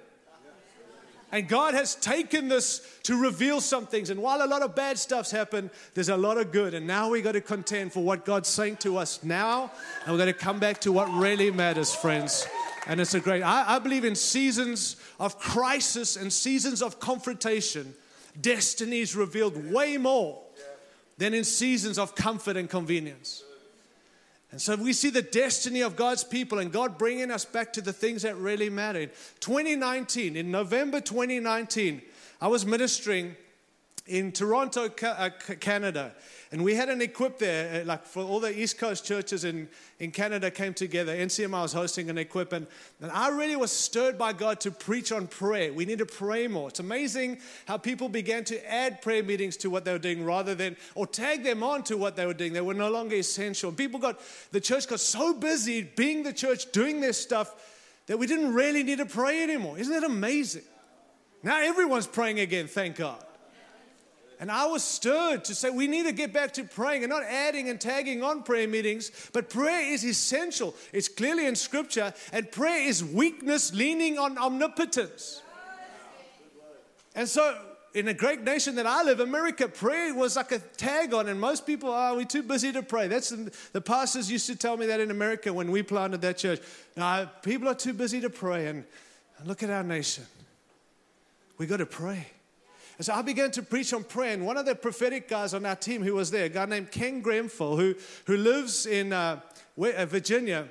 And 1.33 1.49
God 1.49 1.75
has 1.75 1.97
taken 1.97 2.49
this 2.49 2.87
to 3.03 3.21
reveal 3.21 3.61
some 3.61 3.87
things. 3.87 4.11
And 4.11 4.23
while 4.23 4.45
a 4.45 4.47
lot 4.47 4.63
of 4.63 4.75
bad 4.75 4.97
stuff's 4.97 5.31
happened, 5.31 5.71
there's 5.95 6.09
a 6.09 6.17
lot 6.17 6.39
of 6.39 6.53
good. 6.53 6.73
And 6.73 6.87
now 6.87 7.11
we 7.11 7.21
got 7.21 7.33
to 7.33 7.41
contend 7.41 7.93
for 7.93 8.01
what 8.01 8.25
God's 8.25 8.49
saying 8.49 8.77
to 8.79 8.97
us 8.97 9.23
now. 9.25 9.73
And 10.05 10.13
we're 10.13 10.19
going 10.19 10.33
to 10.33 10.39
come 10.39 10.61
back 10.61 10.81
to 10.83 10.93
what 10.93 11.13
really 11.13 11.51
matters, 11.51 11.95
friends. 11.95 12.47
And 12.87 13.01
it's 13.01 13.15
a 13.15 13.21
great, 13.21 13.43
I, 13.43 13.77
I 13.77 13.79
believe 13.81 14.05
in 14.05 14.15
seasons 14.15 14.97
of 15.19 15.39
crisis 15.39 16.17
and 16.17 16.33
seasons 16.33 16.81
of 16.81 17.01
confrontation 17.01 17.93
destiny 18.43 19.01
is 19.01 19.17
revealed 19.17 19.73
way 19.73 19.97
more 19.97 20.43
than 21.19 21.35
in 21.35 21.45
seasons 21.45 21.99
of 21.99 22.15
comfort 22.15 22.57
and 22.57 22.69
convenience. 22.69 23.43
And 24.53 24.61
so 24.61 24.77
we 24.77 24.93
see 24.93 25.11
the 25.11 25.23
destiny 25.23 25.83
of 25.83 25.97
God's 25.97 26.25
people 26.25 26.59
and 26.59 26.73
God 26.73 26.99
bringing 26.99 27.31
us 27.31 27.45
back 27.45 27.73
to 27.75 27.81
the 27.81 27.93
things 27.93 28.23
that 28.23 28.37
really 28.37 28.71
matter. 28.71 29.01
In 29.01 29.11
2019, 29.41 30.37
in 30.37 30.51
November 30.51 31.01
2019, 31.01 32.01
I 32.41 32.49
was 32.49 32.65
ministering 32.65 33.37
in 34.07 34.33
Toronto, 34.33 34.89
uh, 35.03 35.31
Canada. 35.61 36.13
And 36.53 36.63
we 36.63 36.77
had 36.77 36.89
an 36.89 37.03
equip 37.03 37.39
there, 37.39 37.83
uh, 37.83 37.85
like 37.85 38.05
for 38.05 38.23
all 38.23 38.39
the 38.39 38.57
East 38.57 38.79
Coast 38.79 39.05
churches 39.05 39.45
in, 39.45 39.69
in 39.99 40.13
Canada 40.13 40.49
came 40.51 40.75
together. 40.75 41.15
NCMI 41.15 41.63
was 41.63 41.73
hosting 41.73 42.09
an 42.09 42.19
equip, 42.19 42.53
and, 42.53 42.69
and 43.01 43.11
I 43.11 43.31
really 43.31 43.57
was 43.57 43.73
stirred 43.73 44.17
by 44.17 44.33
God 44.33 44.61
to 44.61 44.71
preach 44.71 45.11
on 45.11 45.27
prayer. 45.27 45.73
We 45.73 45.85
need 45.85 45.99
to 45.99 46.07
pray 46.07 46.47
more. 46.47 46.69
It's 46.69 46.79
amazing 46.79 47.39
how 47.67 47.79
people 47.79 48.09
began 48.09 48.45
to 48.45 48.73
add 48.73 49.03
prayer 49.03 49.25
meetings 49.25 49.57
to 49.59 49.71
what 49.71 49.85
they 49.85 49.93
were 49.93 49.99
doing 49.99 50.25
rather 50.25 50.55
than, 50.55 50.77
or 50.95 51.07
tag 51.07 51.43
them 51.43 51.65
on 51.65 51.83
to 51.85 51.97
what 51.97 52.15
they 52.15 52.27
were 52.27 52.35
doing. 52.35 52.53
They 52.53 52.61
were 52.61 52.75
no 52.75 52.91
longer 52.91 53.17
essential. 53.17 53.73
People 53.73 53.99
got, 53.99 54.21
the 54.53 54.61
church 54.61 54.87
got 54.87 55.01
so 55.01 55.35
busy 55.35 55.83
being 55.83 56.23
the 56.23 56.33
church, 56.33 56.71
doing 56.71 57.01
their 57.01 57.13
stuff, 57.13 57.73
that 58.07 58.19
we 58.21 58.29
didn't 58.29 58.55
really 58.55 58.85
need 58.85 58.99
to 58.99 59.07
pray 59.07 59.43
anymore. 59.43 59.79
Isn't 59.79 59.93
that 59.93 60.05
amazing? 60.05 60.63
Now 61.43 61.61
everyone's 61.61 62.07
praying 62.07 62.39
again, 62.39 62.69
thank 62.69 62.97
God. 62.97 63.23
And 64.39 64.51
I 64.51 64.67
was 64.67 64.85
stirred 64.85 65.45
to 65.45 65.55
say 65.55 65.71
we 65.71 65.87
need 65.87 66.05
to 66.05 66.13
get 66.13 66.33
back 66.33 66.53
to 66.55 66.65
praying 66.65 67.05
and 67.05 67.11
not 67.11 67.23
adding 67.23 67.71
and 67.71 67.81
tagging 67.81 68.23
on 68.23 68.43
prayer 68.43 68.69
meetings, 68.69 69.11
but 69.33 69.49
prayer 69.49 69.93
is 69.93 70.05
essential. 70.05 70.75
It's 70.93 71.09
clearly 71.09 71.47
in 71.47 71.57
scripture, 71.57 72.13
and 72.33 72.51
prayer 72.51 72.87
is 72.87 73.03
weakness 73.03 73.73
leaning 73.73 74.19
on 74.19 74.37
omnipotence. 74.37 75.43
And 77.15 77.27
so, 77.27 77.59
in 77.95 78.09
a 78.09 78.15
great 78.15 78.43
nation 78.43 78.75
that 78.75 78.87
I 78.87 79.03
live, 79.05 79.21
America, 79.21 79.69
prayer 79.69 80.13
was 80.13 80.37
like 80.37 80.53
a 80.53 80.59
tag 80.59 81.15
on, 81.15 81.29
and 81.29 81.41
most 81.41 81.67
people 81.67 81.91
are 81.91 82.13
oh, 82.13 82.17
we 82.17 82.27
too 82.27 82.43
busy 82.43 82.71
to 82.73 82.83
pray. 82.83 83.09
That's 83.09 83.31
the 83.73 83.81
pastors 83.81 84.31
used 84.31 84.47
to 84.49 84.57
tell 84.57 84.77
me 84.77 84.85
that 84.87 85.01
in 85.01 85.11
America 85.11 85.51
when 85.51 85.71
we 85.71 85.83
planted 85.83 86.21
that 86.21 86.37
church. 86.37 86.61
No, 86.95 87.27
people 87.41 87.69
are 87.69 87.75
too 87.75 87.95
busy 87.95 88.21
to 88.21 88.29
pray, 88.29 88.67
and 88.67 88.85
look 89.47 89.63
at 89.63 89.71
our 89.71 89.83
nation. 89.83 90.25
We 91.57 91.65
got 91.65 91.79
to 91.79 91.87
pray. 91.87 92.27
And 92.99 93.05
so 93.05 93.13
I 93.13 93.23
began 93.23 93.51
to 93.53 93.63
preach 93.63 93.93
on 93.93 94.05
prayer. 94.05 94.33
And 94.33 94.47
one 94.47 94.57
of 94.57 94.67
the 94.67 94.75
prophetic 94.75 95.29
guys 95.29 95.55
on 95.55 95.67
our 95.67 95.77
team 95.77 96.03
who 96.03 96.15
was 96.15 96.31
there, 96.31 96.47
a 96.47 96.49
guy 96.49 96.65
named 96.67 96.91
Ken 96.91 97.21
Grenfell, 97.21 97.77
who, 97.77 97.95
who 98.27 98.37
lives 98.37 98.87
in 98.87 99.13
uh, 99.13 99.41
uh, 99.79 100.07
Virginia 100.07 100.69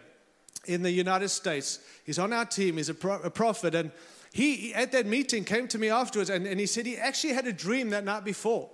in 0.66 0.81
the 0.81 0.92
United 0.92 1.30
States, 1.30 1.80
he's 2.06 2.18
on 2.18 2.33
our 2.33 2.45
team, 2.45 2.77
he's 2.77 2.89
a, 2.89 2.95
pro- 2.95 3.22
a 3.22 3.30
prophet. 3.30 3.75
And 3.75 3.92
he, 4.33 4.74
at 4.74 4.92
that 4.94 5.06
meeting, 5.06 5.44
came 5.44 5.68
to 5.68 5.77
me 5.77 5.89
afterwards 5.89 6.30
and, 6.30 6.48
and 6.48 6.60
he 6.60 6.66
said 6.66 6.86
he 6.86 6.98
actually 6.98 7.33
had 7.33 7.45
a 7.45 7.54
dream 7.54 7.92
that 7.92 8.04
night 8.04 8.25
before. 8.25 8.69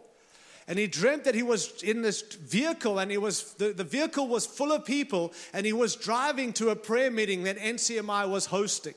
And 0.67 0.79
he 0.79 0.87
dreamt 0.87 1.25
that 1.25 1.35
he 1.35 1.43
was 1.43 1.83
in 1.83 2.01
this 2.01 2.21
vehicle, 2.21 2.99
and 2.99 3.11
it 3.11 3.21
was 3.21 3.55
the, 3.55 3.73
the 3.73 3.83
vehicle 3.83 4.27
was 4.27 4.45
full 4.45 4.71
of 4.71 4.85
people, 4.85 5.33
and 5.53 5.65
he 5.65 5.73
was 5.73 5.95
driving 5.95 6.53
to 6.53 6.69
a 6.69 6.75
prayer 6.75 7.11
meeting 7.11 7.43
that 7.43 7.57
NCMI 7.57 8.29
was 8.29 8.45
hosting. 8.45 8.93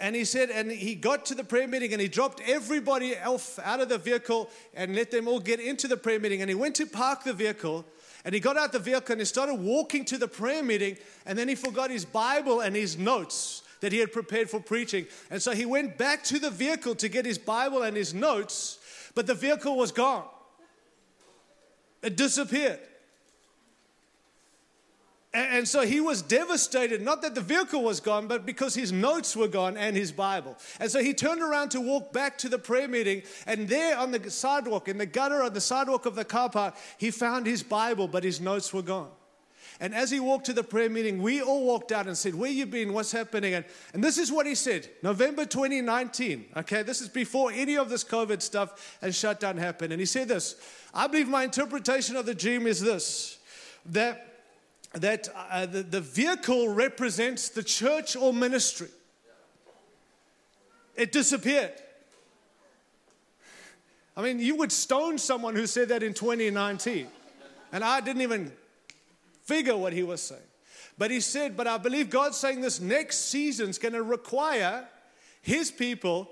And 0.00 0.16
he 0.16 0.24
said, 0.24 0.48
and 0.48 0.72
he 0.72 0.94
got 0.94 1.26
to 1.26 1.34
the 1.34 1.44
prayer 1.44 1.68
meeting 1.68 1.92
and 1.92 2.00
he 2.00 2.08
dropped 2.08 2.40
everybody 2.46 3.14
else 3.16 3.58
out 3.62 3.80
of 3.80 3.90
the 3.90 3.98
vehicle 3.98 4.48
and 4.74 4.96
let 4.96 5.10
them 5.10 5.28
all 5.28 5.38
get 5.38 5.60
into 5.60 5.86
the 5.86 5.96
prayer 5.96 6.18
meeting. 6.18 6.40
And 6.40 6.48
he 6.48 6.54
went 6.54 6.74
to 6.76 6.86
park 6.86 7.22
the 7.22 7.34
vehicle 7.34 7.84
and 8.24 8.34
he 8.34 8.40
got 8.40 8.56
out 8.56 8.72
the 8.72 8.78
vehicle 8.78 9.12
and 9.12 9.20
he 9.20 9.26
started 9.26 9.56
walking 9.56 10.06
to 10.06 10.16
the 10.16 10.26
prayer 10.26 10.62
meeting. 10.62 10.96
And 11.26 11.38
then 11.38 11.48
he 11.48 11.54
forgot 11.54 11.90
his 11.90 12.06
Bible 12.06 12.60
and 12.60 12.74
his 12.74 12.96
notes 12.96 13.62
that 13.80 13.92
he 13.92 13.98
had 13.98 14.10
prepared 14.10 14.48
for 14.48 14.58
preaching. 14.58 15.06
And 15.30 15.40
so 15.40 15.52
he 15.52 15.66
went 15.66 15.98
back 15.98 16.24
to 16.24 16.38
the 16.38 16.50
vehicle 16.50 16.94
to 16.96 17.08
get 17.08 17.26
his 17.26 17.38
Bible 17.38 17.82
and 17.82 17.94
his 17.94 18.14
notes, 18.14 18.78
but 19.14 19.26
the 19.26 19.34
vehicle 19.34 19.76
was 19.76 19.92
gone. 19.92 20.24
It 22.02 22.16
disappeared. 22.16 22.80
And 25.32 25.68
so 25.68 25.82
he 25.82 26.00
was 26.00 26.22
devastated, 26.22 27.02
not 27.02 27.22
that 27.22 27.36
the 27.36 27.40
vehicle 27.40 27.84
was 27.84 28.00
gone, 28.00 28.26
but 28.26 28.44
because 28.44 28.74
his 28.74 28.90
notes 28.90 29.36
were 29.36 29.46
gone 29.46 29.76
and 29.76 29.96
his 29.96 30.10
Bible. 30.10 30.56
And 30.80 30.90
so 30.90 31.00
he 31.00 31.14
turned 31.14 31.40
around 31.40 31.68
to 31.70 31.80
walk 31.80 32.12
back 32.12 32.36
to 32.38 32.48
the 32.48 32.58
prayer 32.58 32.88
meeting. 32.88 33.22
And 33.46 33.68
there 33.68 33.96
on 33.96 34.10
the 34.10 34.28
sidewalk, 34.28 34.88
in 34.88 34.98
the 34.98 35.06
gutter 35.06 35.40
on 35.40 35.54
the 35.54 35.60
sidewalk 35.60 36.04
of 36.04 36.16
the 36.16 36.24
car 36.24 36.50
park, 36.50 36.74
he 36.98 37.12
found 37.12 37.46
his 37.46 37.62
Bible, 37.62 38.08
but 38.08 38.24
his 38.24 38.40
notes 38.40 38.74
were 38.74 38.82
gone. 38.82 39.10
And 39.78 39.94
as 39.94 40.10
he 40.10 40.18
walked 40.18 40.46
to 40.46 40.52
the 40.52 40.64
prayer 40.64 40.90
meeting, 40.90 41.22
we 41.22 41.40
all 41.40 41.64
walked 41.64 41.92
out 41.92 42.06
and 42.06 42.18
said, 42.18 42.34
Where 42.34 42.50
you 42.50 42.66
been? 42.66 42.92
What's 42.92 43.12
happening? 43.12 43.54
And, 43.54 43.64
and 43.94 44.04
this 44.04 44.18
is 44.18 44.30
what 44.30 44.46
he 44.46 44.54
said 44.54 44.90
November 45.02 45.46
2019. 45.46 46.46
Okay, 46.58 46.82
this 46.82 47.00
is 47.00 47.08
before 47.08 47.50
any 47.52 47.78
of 47.78 47.88
this 47.88 48.04
COVID 48.04 48.42
stuff 48.42 48.98
and 49.00 49.14
shutdown 49.14 49.56
happened. 49.56 49.92
And 49.92 50.00
he 50.00 50.06
said 50.06 50.28
this 50.28 50.56
I 50.92 51.06
believe 51.06 51.28
my 51.28 51.44
interpretation 51.44 52.16
of 52.16 52.26
the 52.26 52.34
dream 52.34 52.66
is 52.66 52.80
this 52.80 53.38
that 53.86 54.29
that 54.92 55.28
uh, 55.34 55.66
the, 55.66 55.82
the 55.82 56.00
vehicle 56.00 56.68
represents 56.68 57.48
the 57.48 57.62
church 57.62 58.16
or 58.16 58.32
ministry. 58.32 58.88
It 60.96 61.12
disappeared. 61.12 61.72
I 64.16 64.22
mean, 64.22 64.38
you 64.40 64.56
would 64.56 64.72
stone 64.72 65.16
someone 65.18 65.54
who 65.54 65.66
said 65.66 65.88
that 65.88 66.02
in 66.02 66.12
2019. 66.12 67.06
And 67.72 67.84
I 67.84 68.00
didn't 68.00 68.22
even 68.22 68.52
figure 69.42 69.76
what 69.76 69.92
he 69.92 70.02
was 70.02 70.20
saying. 70.20 70.40
But 70.98 71.10
he 71.10 71.20
said, 71.20 71.56
But 71.56 71.66
I 71.66 71.78
believe 71.78 72.10
God's 72.10 72.36
saying 72.36 72.60
this 72.60 72.80
next 72.80 73.30
season's 73.30 73.78
going 73.78 73.94
to 73.94 74.02
require 74.02 74.86
his 75.40 75.70
people 75.70 76.28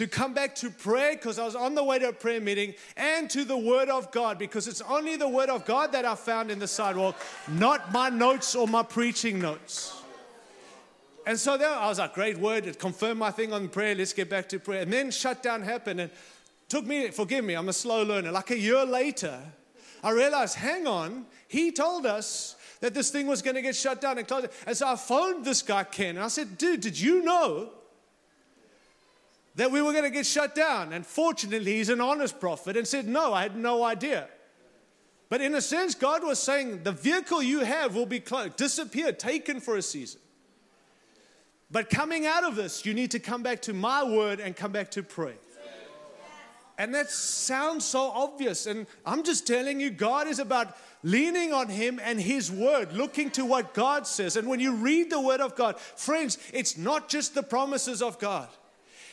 to 0.00 0.06
come 0.06 0.32
back 0.32 0.54
to 0.54 0.70
prayer 0.70 1.12
because 1.12 1.38
I 1.38 1.44
was 1.44 1.54
on 1.54 1.74
the 1.74 1.84
way 1.84 1.98
to 1.98 2.08
a 2.08 2.12
prayer 2.14 2.40
meeting 2.40 2.72
and 2.96 3.28
to 3.28 3.44
the 3.44 3.58
Word 3.58 3.90
of 3.90 4.10
God 4.10 4.38
because 4.38 4.66
it's 4.66 4.80
only 4.80 5.16
the 5.16 5.28
Word 5.28 5.50
of 5.50 5.66
God 5.66 5.92
that 5.92 6.06
I 6.06 6.14
found 6.14 6.50
in 6.50 6.58
the 6.58 6.66
sidewalk, 6.66 7.16
not 7.48 7.92
my 7.92 8.08
notes 8.08 8.54
or 8.54 8.66
my 8.66 8.82
preaching 8.82 9.38
notes. 9.38 10.00
And 11.26 11.38
so 11.38 11.58
there 11.58 11.68
I 11.68 11.86
was 11.86 11.98
like, 11.98 12.14
great 12.14 12.38
word, 12.38 12.64
it 12.64 12.78
confirmed 12.78 13.20
my 13.20 13.30
thing 13.30 13.52
on 13.52 13.68
prayer, 13.68 13.94
let's 13.94 14.14
get 14.14 14.30
back 14.30 14.48
to 14.48 14.58
prayer. 14.58 14.80
And 14.80 14.90
then 14.90 15.10
shutdown 15.10 15.60
happened 15.60 16.00
and 16.00 16.10
took 16.70 16.86
me, 16.86 17.08
forgive 17.10 17.44
me, 17.44 17.52
I'm 17.52 17.68
a 17.68 17.74
slow 17.74 18.02
learner. 18.02 18.32
Like 18.32 18.52
a 18.52 18.58
year 18.58 18.86
later, 18.86 19.38
I 20.02 20.12
realized, 20.12 20.54
hang 20.54 20.86
on, 20.86 21.26
he 21.46 21.72
told 21.72 22.06
us 22.06 22.56
that 22.80 22.94
this 22.94 23.10
thing 23.10 23.26
was 23.26 23.42
going 23.42 23.56
to 23.56 23.62
get 23.62 23.76
shut 23.76 24.00
down 24.00 24.16
and 24.16 24.26
closed. 24.26 24.46
And 24.66 24.74
so 24.74 24.88
I 24.88 24.96
phoned 24.96 25.44
this 25.44 25.60
guy, 25.60 25.84
Ken, 25.84 26.16
and 26.16 26.24
I 26.24 26.28
said, 26.28 26.56
dude, 26.56 26.80
did 26.80 26.98
you 26.98 27.22
know 27.22 27.72
that 29.56 29.70
we 29.70 29.82
were 29.82 29.92
going 29.92 30.04
to 30.04 30.10
get 30.10 30.26
shut 30.26 30.54
down? 30.54 30.92
And 30.92 31.04
fortunately, 31.04 31.76
he's 31.76 31.88
an 31.88 32.00
honest 32.00 32.40
prophet 32.40 32.76
and 32.76 32.86
said, 32.86 33.06
no, 33.06 33.32
I 33.32 33.42
had 33.42 33.56
no 33.56 33.82
idea. 33.84 34.28
But 35.28 35.40
in 35.40 35.54
a 35.54 35.60
sense, 35.60 35.94
God 35.94 36.24
was 36.24 36.40
saying, 36.40 36.82
the 36.82 36.92
vehicle 36.92 37.42
you 37.42 37.60
have 37.60 37.94
will 37.94 38.06
be 38.06 38.20
closed, 38.20 38.56
disappear, 38.56 39.12
taken 39.12 39.60
for 39.60 39.76
a 39.76 39.82
season. 39.82 40.20
But 41.70 41.88
coming 41.88 42.26
out 42.26 42.42
of 42.42 42.56
this, 42.56 42.84
you 42.84 42.94
need 42.94 43.12
to 43.12 43.20
come 43.20 43.42
back 43.42 43.62
to 43.62 43.72
my 43.72 44.02
word 44.02 44.40
and 44.40 44.56
come 44.56 44.72
back 44.72 44.90
to 44.92 45.02
prayer. 45.02 45.36
And 46.78 46.94
that 46.94 47.10
sounds 47.10 47.84
so 47.84 48.10
obvious. 48.10 48.66
And 48.66 48.86
I'm 49.04 49.22
just 49.22 49.46
telling 49.46 49.80
you, 49.80 49.90
God 49.90 50.26
is 50.26 50.38
about 50.38 50.74
leaning 51.02 51.52
on 51.52 51.68
Him 51.68 52.00
and 52.02 52.18
His 52.18 52.50
Word, 52.50 52.94
looking 52.94 53.30
to 53.32 53.44
what 53.44 53.74
God 53.74 54.06
says. 54.06 54.36
And 54.36 54.48
when 54.48 54.60
you 54.60 54.74
read 54.74 55.10
the 55.10 55.20
Word 55.20 55.40
of 55.40 55.54
God, 55.54 55.78
friends, 55.78 56.38
it's 56.54 56.78
not 56.78 57.10
just 57.10 57.34
the 57.34 57.42
promises 57.42 58.00
of 58.00 58.18
God. 58.18 58.48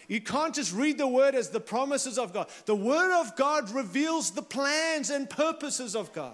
You 0.07 0.21
can't 0.21 0.55
just 0.55 0.73
read 0.73 0.97
the 0.97 1.07
Word 1.07 1.35
as 1.35 1.49
the 1.49 1.59
promises 1.59 2.17
of 2.17 2.33
God. 2.33 2.47
The 2.65 2.75
Word 2.75 3.19
of 3.19 3.35
God 3.35 3.69
reveals 3.71 4.31
the 4.31 4.41
plans 4.41 5.09
and 5.09 5.29
purposes 5.29 5.95
of 5.95 6.13
God. 6.13 6.33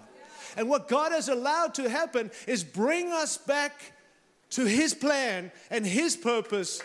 And 0.56 0.68
what 0.68 0.88
God 0.88 1.12
has 1.12 1.28
allowed 1.28 1.74
to 1.74 1.88
happen 1.88 2.30
is 2.46 2.62
bring 2.62 3.10
us 3.10 3.36
back 3.36 3.92
to 4.50 4.64
His 4.64 4.94
plan 4.94 5.50
and 5.70 5.84
His 5.84 6.16
purpose. 6.16 6.80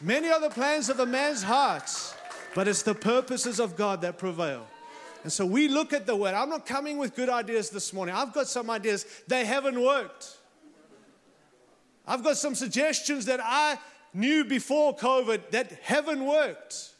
Many 0.00 0.28
are 0.30 0.40
the 0.40 0.50
plans 0.50 0.90
of 0.90 1.00
a 1.00 1.06
man's 1.06 1.42
heart 1.42 1.88
but 2.54 2.68
it's 2.68 2.82
the 2.82 2.94
purposes 2.94 3.60
of 3.60 3.76
God 3.76 4.00
that 4.02 4.16
prevail. 4.16 4.66
And 5.24 5.32
so 5.32 5.44
we 5.44 5.68
look 5.68 5.92
at 5.92 6.06
the 6.06 6.14
word. 6.14 6.34
I'm 6.34 6.48
not 6.48 6.66
coming 6.66 6.98
with 6.98 7.16
good 7.16 7.28
ideas 7.28 7.70
this 7.70 7.92
morning. 7.92 8.14
I've 8.14 8.32
got 8.32 8.46
some 8.46 8.70
ideas, 8.70 9.06
they 9.26 9.44
haven't 9.44 9.80
worked. 9.80 10.36
I've 12.06 12.22
got 12.22 12.36
some 12.36 12.54
suggestions 12.54 13.26
that 13.26 13.40
I 13.42 13.78
knew 14.14 14.44
before 14.44 14.96
COVID 14.96 15.50
that 15.50 15.72
haven't 15.82 16.24
worked. 16.24 16.90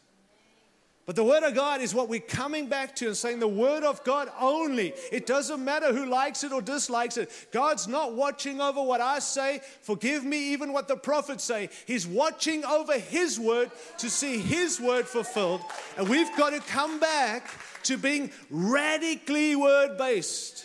But 1.07 1.17
the 1.17 1.25
Word 1.25 1.43
of 1.43 1.55
God 1.55 1.83
is 1.83 1.95
what 1.95 2.09
we're 2.09 2.19
coming 2.19 2.67
back 2.67 2.97
to 2.97 3.07
and 3.07 3.17
saying 3.17 3.39
the 3.39 3.47
Word 3.47 3.85
of 3.85 4.03
God 4.05 4.31
only. 4.41 4.95
It 5.13 5.27
doesn't 5.27 5.63
matter 5.63 5.93
who 5.93 6.07
likes 6.07 6.45
it 6.45 6.53
or 6.53 6.63
dislikes 6.63 7.19
it. 7.19 7.31
God's 7.53 7.87
not 7.87 8.15
watching 8.15 8.59
over 8.59 8.83
what 8.83 9.03
I 9.03 9.19
say. 9.19 9.61
Forgive 9.83 10.25
me, 10.25 10.53
even 10.53 10.73
what 10.73 10.89
the 10.89 10.97
prophets 10.97 11.45
say. 11.45 11.69
He's 11.87 12.07
watching 12.07 12.65
over 12.65 12.99
His 12.99 13.39
Word 13.39 13.71
to 13.99 14.09
see 14.09 14.39
His 14.39 14.81
Word 14.81 15.07
fulfilled. 15.07 15.61
And 15.99 16.09
we've 16.09 16.35
got 16.39 16.51
to 16.51 16.61
come 16.61 16.99
back 16.99 17.51
to 17.83 17.99
being 17.99 18.31
radically 18.49 19.57
Word 19.57 19.99
based, 19.99 20.65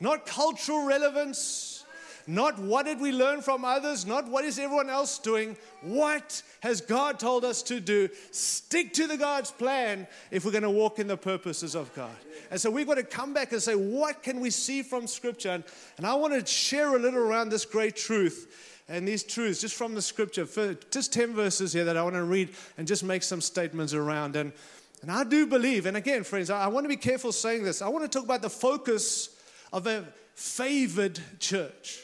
not 0.00 0.24
cultural 0.24 0.86
relevance 0.86 1.73
not 2.26 2.58
what 2.58 2.86
did 2.86 3.00
we 3.00 3.12
learn 3.12 3.42
from 3.42 3.64
others, 3.64 4.06
not 4.06 4.28
what 4.28 4.44
is 4.44 4.58
everyone 4.58 4.88
else 4.88 5.18
doing. 5.18 5.56
What 5.82 6.42
has 6.60 6.80
God 6.80 7.18
told 7.18 7.44
us 7.44 7.62
to 7.64 7.80
do? 7.80 8.08
Stick 8.30 8.94
to 8.94 9.06
the 9.06 9.16
God's 9.16 9.50
plan 9.50 10.06
if 10.30 10.44
we're 10.44 10.52
going 10.52 10.62
to 10.62 10.70
walk 10.70 10.98
in 10.98 11.06
the 11.06 11.16
purposes 11.16 11.74
of 11.74 11.94
God. 11.94 12.16
And 12.50 12.60
so 12.60 12.70
we've 12.70 12.86
got 12.86 12.94
to 12.94 13.02
come 13.02 13.34
back 13.34 13.52
and 13.52 13.62
say, 13.62 13.74
what 13.74 14.22
can 14.22 14.40
we 14.40 14.50
see 14.50 14.82
from 14.82 15.06
Scripture? 15.06 15.50
And, 15.50 15.64
and 15.98 16.06
I 16.06 16.14
want 16.14 16.32
to 16.34 16.46
share 16.46 16.96
a 16.96 16.98
little 16.98 17.20
around 17.20 17.50
this 17.50 17.64
great 17.64 17.96
truth 17.96 18.80
and 18.88 19.06
these 19.06 19.22
truths 19.22 19.60
just 19.60 19.74
from 19.74 19.94
the 19.94 20.02
Scripture. 20.02 20.46
Just 20.90 21.12
10 21.12 21.34
verses 21.34 21.72
here 21.72 21.84
that 21.84 21.96
I 21.96 22.02
want 22.02 22.14
to 22.14 22.24
read 22.24 22.50
and 22.78 22.86
just 22.86 23.04
make 23.04 23.22
some 23.22 23.40
statements 23.40 23.92
around. 23.92 24.36
And, 24.36 24.52
and 25.02 25.10
I 25.10 25.24
do 25.24 25.46
believe, 25.46 25.86
and 25.86 25.96
again, 25.96 26.24
friends, 26.24 26.48
I, 26.48 26.64
I 26.64 26.66
want 26.68 26.84
to 26.84 26.88
be 26.88 26.96
careful 26.96 27.32
saying 27.32 27.64
this. 27.64 27.82
I 27.82 27.88
want 27.88 28.04
to 28.04 28.08
talk 28.08 28.24
about 28.24 28.42
the 28.42 28.50
focus 28.50 29.28
of 29.72 29.86
a 29.86 30.06
favored 30.34 31.20
church. 31.38 32.00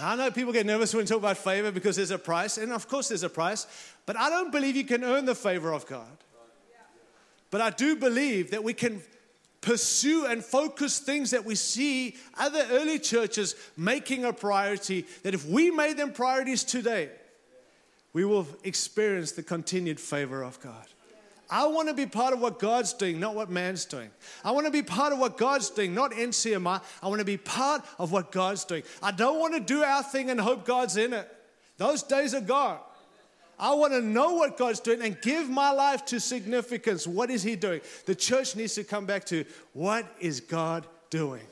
I 0.00 0.16
know 0.16 0.30
people 0.30 0.52
get 0.52 0.66
nervous 0.66 0.94
when 0.94 1.04
we 1.04 1.06
talk 1.06 1.18
about 1.18 1.36
favor 1.36 1.70
because 1.70 1.96
there's 1.96 2.10
a 2.10 2.18
price, 2.18 2.58
and 2.58 2.72
of 2.72 2.88
course 2.88 3.08
there's 3.08 3.22
a 3.22 3.28
price, 3.28 3.66
but 4.06 4.16
I 4.16 4.30
don't 4.30 4.50
believe 4.50 4.74
you 4.74 4.84
can 4.84 5.04
earn 5.04 5.26
the 5.26 5.34
favor 5.34 5.72
of 5.72 5.86
God. 5.86 6.06
But 7.50 7.60
I 7.60 7.70
do 7.70 7.96
believe 7.96 8.50
that 8.52 8.64
we 8.64 8.72
can 8.72 9.02
pursue 9.60 10.26
and 10.26 10.44
focus 10.44 10.98
things 10.98 11.30
that 11.30 11.44
we 11.44 11.54
see 11.54 12.16
other 12.38 12.66
early 12.70 12.98
churches 12.98 13.54
making 13.76 14.24
a 14.24 14.32
priority, 14.32 15.06
that 15.22 15.34
if 15.34 15.46
we 15.46 15.70
made 15.70 15.96
them 15.96 16.12
priorities 16.12 16.64
today, 16.64 17.10
we 18.12 18.24
will 18.24 18.46
experience 18.64 19.32
the 19.32 19.42
continued 19.42 20.00
favor 20.00 20.42
of 20.42 20.60
God. 20.60 20.86
I 21.52 21.66
want 21.66 21.88
to 21.88 21.94
be 21.94 22.06
part 22.06 22.32
of 22.32 22.40
what 22.40 22.58
God's 22.58 22.94
doing, 22.94 23.20
not 23.20 23.34
what 23.34 23.50
man's 23.50 23.84
doing. 23.84 24.08
I 24.42 24.52
want 24.52 24.64
to 24.64 24.72
be 24.72 24.82
part 24.82 25.12
of 25.12 25.18
what 25.18 25.36
God's 25.36 25.68
doing, 25.68 25.94
not 25.94 26.12
NCMI. 26.12 26.80
I 27.02 27.08
want 27.08 27.18
to 27.18 27.26
be 27.26 27.36
part 27.36 27.84
of 27.98 28.10
what 28.10 28.32
God's 28.32 28.64
doing. 28.64 28.84
I 29.02 29.10
don't 29.10 29.38
want 29.38 29.52
to 29.52 29.60
do 29.60 29.82
our 29.82 30.02
thing 30.02 30.30
and 30.30 30.40
hope 30.40 30.64
God's 30.64 30.96
in 30.96 31.12
it. 31.12 31.28
Those 31.76 32.02
days 32.02 32.32
are 32.32 32.40
gone. 32.40 32.78
I 33.58 33.74
want 33.74 33.92
to 33.92 34.00
know 34.00 34.32
what 34.32 34.56
God's 34.56 34.80
doing 34.80 35.02
and 35.02 35.20
give 35.20 35.50
my 35.50 35.70
life 35.72 36.06
to 36.06 36.20
significance. 36.20 37.06
What 37.06 37.30
is 37.30 37.42
He 37.42 37.54
doing? 37.54 37.82
The 38.06 38.14
church 38.14 38.56
needs 38.56 38.74
to 38.76 38.84
come 38.84 39.04
back 39.04 39.26
to 39.26 39.44
what 39.74 40.06
is 40.20 40.40
God 40.40 40.86
doing? 41.10 41.42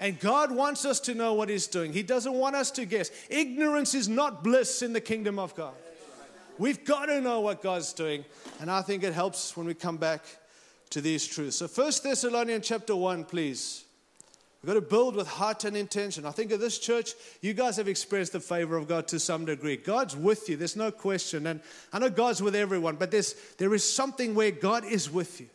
And 0.00 0.18
God 0.18 0.50
wants 0.50 0.86
us 0.86 0.98
to 1.00 1.14
know 1.14 1.34
what 1.34 1.50
He's 1.50 1.66
doing. 1.66 1.92
He 1.92 2.02
doesn't 2.02 2.32
want 2.32 2.56
us 2.56 2.70
to 2.70 2.86
guess. 2.86 3.10
Ignorance 3.28 3.94
is 3.94 4.08
not 4.08 4.42
bliss 4.42 4.80
in 4.80 4.94
the 4.94 5.00
kingdom 5.02 5.38
of 5.38 5.54
God. 5.54 5.74
We've 6.60 6.84
got 6.84 7.06
to 7.06 7.22
know 7.22 7.40
what 7.40 7.62
God's 7.62 7.94
doing. 7.94 8.22
And 8.60 8.70
I 8.70 8.82
think 8.82 9.02
it 9.02 9.14
helps 9.14 9.56
when 9.56 9.66
we 9.66 9.72
come 9.72 9.96
back 9.96 10.26
to 10.90 11.00
these 11.00 11.26
truths. 11.26 11.56
So, 11.56 11.66
First 11.66 12.02
Thessalonians 12.02 12.68
chapter 12.68 12.94
1, 12.94 13.24
please. 13.24 13.84
We've 14.62 14.68
got 14.68 14.74
to 14.74 14.86
build 14.86 15.16
with 15.16 15.26
heart 15.26 15.64
and 15.64 15.74
intention. 15.74 16.26
I 16.26 16.32
think 16.32 16.52
of 16.52 16.60
this 16.60 16.78
church, 16.78 17.14
you 17.40 17.54
guys 17.54 17.78
have 17.78 17.88
experienced 17.88 18.34
the 18.34 18.40
favor 18.40 18.76
of 18.76 18.88
God 18.88 19.08
to 19.08 19.18
some 19.18 19.46
degree. 19.46 19.78
God's 19.78 20.14
with 20.14 20.50
you, 20.50 20.56
there's 20.58 20.76
no 20.76 20.90
question. 20.90 21.46
And 21.46 21.62
I 21.94 21.98
know 21.98 22.10
God's 22.10 22.42
with 22.42 22.54
everyone, 22.54 22.96
but 22.96 23.10
there's, 23.10 23.34
there 23.56 23.72
is 23.72 23.90
something 23.90 24.34
where 24.34 24.50
God 24.50 24.84
is 24.84 25.10
with 25.10 25.40
you. 25.40 25.48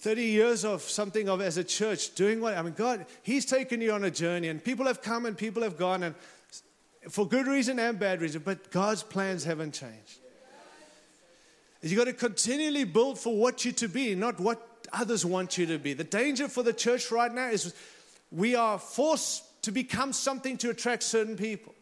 30 0.00 0.22
years 0.22 0.64
of 0.66 0.82
something 0.82 1.30
of 1.30 1.40
as 1.40 1.56
a 1.56 1.64
church 1.64 2.14
doing 2.14 2.42
what 2.42 2.58
I 2.58 2.60
mean, 2.62 2.74
God, 2.74 3.06
He's 3.22 3.46
taken 3.46 3.80
you 3.80 3.92
on 3.92 4.04
a 4.04 4.10
journey, 4.10 4.48
and 4.48 4.62
people 4.62 4.84
have 4.84 5.00
come 5.00 5.24
and 5.24 5.38
people 5.38 5.62
have 5.62 5.78
gone, 5.78 6.02
and 6.02 6.14
for 7.08 7.26
good 7.26 7.46
reason 7.46 7.78
and 7.78 7.98
bad 7.98 8.20
reason, 8.20 8.42
but 8.44 8.70
God's 8.70 9.02
plans 9.02 9.44
haven't 9.44 9.72
changed. 9.72 10.18
You've 11.82 11.98
got 11.98 12.04
to 12.04 12.12
continually 12.12 12.84
build 12.84 13.18
for 13.18 13.36
what 13.36 13.64
you 13.64 13.72
to 13.72 13.88
be, 13.88 14.14
not 14.14 14.38
what 14.38 14.86
others 14.92 15.26
want 15.26 15.58
you 15.58 15.66
to 15.66 15.78
be. 15.78 15.94
The 15.94 16.04
danger 16.04 16.46
for 16.46 16.62
the 16.62 16.72
church 16.72 17.10
right 17.10 17.32
now 17.32 17.48
is 17.48 17.74
we 18.30 18.54
are 18.54 18.78
forced 18.78 19.62
to 19.62 19.72
become 19.72 20.12
something 20.12 20.56
to 20.58 20.70
attract 20.70 21.02
certain 21.02 21.36
people. 21.36 21.74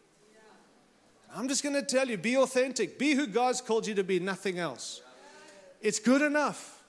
I'm 1.35 1.47
just 1.47 1.63
going 1.63 1.75
to 1.75 1.83
tell 1.83 2.09
you 2.09 2.17
be 2.17 2.35
authentic, 2.35 2.97
be 2.97 3.13
who 3.13 3.27
God's 3.27 3.61
called 3.61 3.87
you 3.87 3.95
to 3.95 4.03
be, 4.03 4.19
nothing 4.19 4.59
else. 4.59 5.01
It's 5.81 5.99
good 5.99 6.21
enough. 6.21 6.80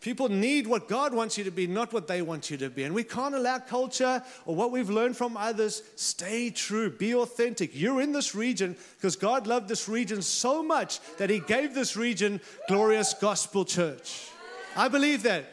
People 0.00 0.30
need 0.30 0.66
what 0.66 0.88
God 0.88 1.12
wants 1.12 1.36
you 1.36 1.44
to 1.44 1.50
be, 1.50 1.66
not 1.66 1.92
what 1.92 2.08
they 2.08 2.22
want 2.22 2.50
you 2.50 2.56
to 2.56 2.70
be. 2.70 2.84
And 2.84 2.94
we 2.94 3.04
can't 3.04 3.34
allow 3.34 3.58
culture 3.58 4.22
or 4.46 4.54
what 4.54 4.70
we've 4.70 4.88
learned 4.88 5.14
from 5.14 5.36
others. 5.36 5.82
Stay 5.94 6.48
true, 6.48 6.90
be 6.90 7.14
authentic. 7.14 7.72
You're 7.74 8.00
in 8.00 8.12
this 8.12 8.34
region 8.34 8.76
because 8.96 9.14
God 9.14 9.46
loved 9.46 9.68
this 9.68 9.90
region 9.90 10.22
so 10.22 10.62
much 10.62 11.00
that 11.18 11.28
He 11.28 11.40
gave 11.40 11.74
this 11.74 11.96
region 11.96 12.40
glorious 12.66 13.12
gospel 13.12 13.66
church. 13.66 14.28
I 14.74 14.88
believe 14.88 15.22
that. 15.24 15.44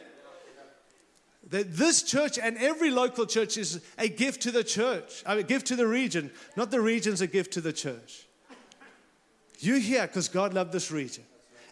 That 1.50 1.74
this 1.76 2.02
church 2.02 2.38
and 2.38 2.56
every 2.56 2.90
local 2.90 3.26
church 3.26 3.58
is 3.58 3.82
a 3.98 4.08
gift 4.08 4.42
to 4.42 4.50
the 4.50 4.64
church, 4.64 5.22
I 5.26 5.34
a 5.34 5.42
gift 5.42 5.66
to 5.68 5.76
the 5.76 5.86
region, 5.86 6.30
not 6.56 6.70
the 6.70 6.80
region's 6.80 7.20
a 7.20 7.26
gift 7.26 7.52
to 7.54 7.60
the 7.60 7.72
church. 7.72 8.26
You're 9.58 9.78
here 9.78 10.06
because 10.06 10.28
God 10.28 10.54
loved 10.54 10.72
this 10.72 10.90
region. 10.90 11.24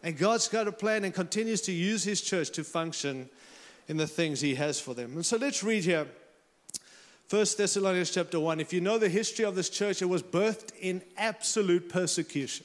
And 0.02 0.16
God's 0.16 0.48
got 0.48 0.68
a 0.68 0.72
plan 0.72 1.04
and 1.04 1.12
continues 1.12 1.60
to 1.62 1.72
use 1.72 2.04
His 2.04 2.20
church 2.20 2.50
to 2.50 2.64
function 2.64 3.28
in 3.88 3.96
the 3.96 4.06
things 4.06 4.40
He 4.40 4.54
has 4.54 4.80
for 4.80 4.94
them. 4.94 5.12
And 5.14 5.24
so 5.24 5.36
let's 5.36 5.62
read 5.62 5.84
here. 5.84 6.06
1 7.28 7.44
Thessalonians 7.58 8.10
chapter 8.10 8.38
1. 8.38 8.60
If 8.60 8.72
you 8.72 8.80
know 8.80 8.98
the 8.98 9.08
history 9.08 9.44
of 9.44 9.56
this 9.56 9.68
church, 9.68 10.00
it 10.00 10.06
was 10.06 10.22
birthed 10.22 10.70
in 10.80 11.02
absolute 11.16 11.88
persecution. 11.88 12.64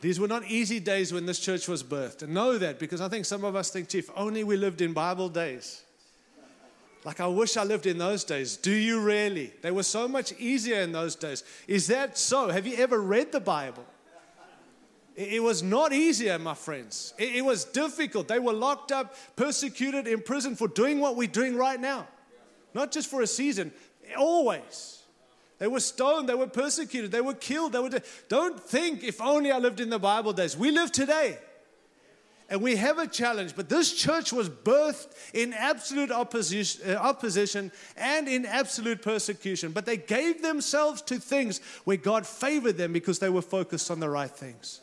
These 0.00 0.20
were 0.20 0.28
not 0.28 0.44
easy 0.44 0.78
days 0.78 1.12
when 1.12 1.26
this 1.26 1.40
church 1.40 1.66
was 1.66 1.82
birthed. 1.82 2.22
And 2.22 2.32
know 2.32 2.58
that 2.58 2.78
because 2.78 3.00
I 3.00 3.08
think 3.08 3.24
some 3.24 3.44
of 3.44 3.56
us 3.56 3.70
think, 3.70 3.88
Chief, 3.88 4.08
only 4.14 4.44
we 4.44 4.56
lived 4.56 4.80
in 4.80 4.92
Bible 4.92 5.28
days. 5.28 5.82
Like, 7.04 7.20
I 7.20 7.26
wish 7.26 7.56
I 7.56 7.64
lived 7.64 7.86
in 7.86 7.98
those 7.98 8.22
days. 8.22 8.56
Do 8.56 8.72
you 8.72 9.00
really? 9.00 9.52
They 9.62 9.70
were 9.70 9.82
so 9.82 10.06
much 10.06 10.32
easier 10.38 10.80
in 10.80 10.92
those 10.92 11.16
days. 11.16 11.42
Is 11.66 11.86
that 11.88 12.18
so? 12.18 12.48
Have 12.50 12.66
you 12.66 12.76
ever 12.76 13.00
read 13.00 13.32
the 13.32 13.40
Bible? 13.40 13.84
It 15.18 15.42
was 15.42 15.64
not 15.64 15.92
easier, 15.92 16.38
my 16.38 16.54
friends. 16.54 17.12
It, 17.18 17.36
it 17.36 17.44
was 17.44 17.64
difficult. 17.64 18.28
They 18.28 18.38
were 18.38 18.52
locked 18.52 18.92
up, 18.92 19.16
persecuted, 19.34 20.06
imprisoned 20.06 20.58
for 20.58 20.68
doing 20.68 21.00
what 21.00 21.16
we're 21.16 21.26
doing 21.26 21.56
right 21.56 21.80
now. 21.80 22.06
Not 22.72 22.92
just 22.92 23.10
for 23.10 23.20
a 23.20 23.26
season, 23.26 23.72
always. 24.16 25.02
They 25.58 25.66
were 25.66 25.80
stoned, 25.80 26.28
they 26.28 26.36
were 26.36 26.46
persecuted, 26.46 27.10
they 27.10 27.20
were 27.20 27.34
killed. 27.34 27.72
They 27.72 27.80
were 27.80 27.88
de- 27.88 28.02
Don't 28.28 28.60
think 28.60 29.02
if 29.02 29.20
only 29.20 29.50
I 29.50 29.58
lived 29.58 29.80
in 29.80 29.90
the 29.90 29.98
Bible 29.98 30.32
days. 30.32 30.56
We 30.56 30.70
live 30.70 30.92
today. 30.92 31.38
And 32.48 32.62
we 32.62 32.76
have 32.76 32.98
a 32.98 33.08
challenge, 33.08 33.56
but 33.56 33.68
this 33.68 33.92
church 33.92 34.32
was 34.32 34.48
birthed 34.48 35.08
in 35.34 35.52
absolute 35.52 36.12
opposition, 36.12 36.92
uh, 36.92 36.94
opposition 36.94 37.72
and 37.96 38.28
in 38.28 38.46
absolute 38.46 39.02
persecution. 39.02 39.72
But 39.72 39.84
they 39.84 39.96
gave 39.96 40.42
themselves 40.42 41.02
to 41.02 41.18
things 41.18 41.60
where 41.82 41.96
God 41.96 42.24
favored 42.24 42.76
them 42.76 42.92
because 42.92 43.18
they 43.18 43.28
were 43.28 43.42
focused 43.42 43.90
on 43.90 43.98
the 43.98 44.08
right 44.08 44.30
things. 44.30 44.80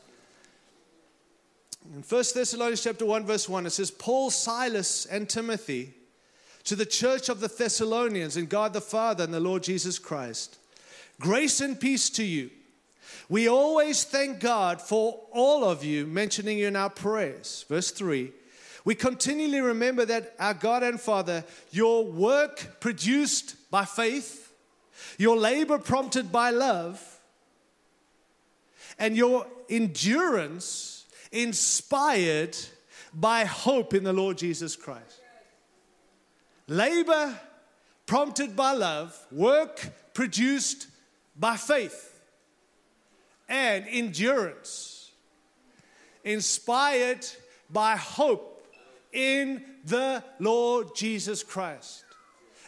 In 1.94 2.02
1 2.02 2.24
Thessalonians 2.34 2.84
chapter 2.84 3.06
1, 3.06 3.26
verse 3.26 3.48
1, 3.48 3.66
it 3.66 3.70
says, 3.70 3.92
Paul, 3.92 4.32
Silas, 4.32 5.06
and 5.06 5.30
Timothy 5.30 5.94
to 6.64 6.76
the 6.76 6.86
church 6.86 7.30
of 7.30 7.40
the 7.40 7.48
Thessalonians 7.48 8.38
in 8.38 8.48
God 8.48 8.74
the 8.74 8.82
Father 8.82 9.24
and 9.24 9.34
the 9.34 9.40
Lord 9.40 9.62
Jesus 9.62 10.00
Christ. 10.00 10.58
Grace 11.20 11.62
and 11.62 11.80
peace 11.80 12.10
to 12.12 12.24
you. 12.24 12.50
We 13.30 13.48
always 13.48 14.04
thank 14.04 14.40
God 14.40 14.82
for 14.82 15.20
all 15.32 15.64
of 15.64 15.84
you, 15.84 16.08
mentioning 16.08 16.58
you 16.58 16.68
in 16.68 16.76
our 16.76 16.90
prayers. 16.90 17.66
Verse 17.70 17.92
3 17.92 18.32
We 18.84 18.96
continually 18.96 19.62
remember 19.62 20.06
that 20.06 20.34
our 20.40 20.54
God 20.54 20.84
and 20.84 21.00
Father, 21.00 21.44
your 21.72 22.04
work 22.04 22.80
produced 22.80 23.56
by 23.70 23.86
faith, 23.86 24.52
your 25.18 25.38
labor 25.38 25.78
prompted 25.78 26.32
by 26.32 26.50
love, 26.50 27.20
and 28.98 29.16
your 29.16 29.46
endurance 29.70 30.95
inspired 31.36 32.58
by 33.14 33.44
hope 33.44 33.94
in 33.94 34.04
the 34.04 34.14
Lord 34.14 34.38
Jesus 34.38 34.76
Christ. 34.76 35.22
Labor 36.68 37.38
prompted 38.06 38.56
by 38.56 38.72
love, 38.72 39.18
work 39.32 39.90
produced 40.14 40.88
by 41.36 41.58
faith, 41.58 42.20
and 43.48 43.86
endurance 43.90 45.12
inspired 46.24 47.26
by 47.70 47.96
hope 47.96 48.68
in 49.12 49.64
the 49.86 50.24
Lord 50.40 50.96
Jesus 50.96 51.44
Christ. 51.44 52.06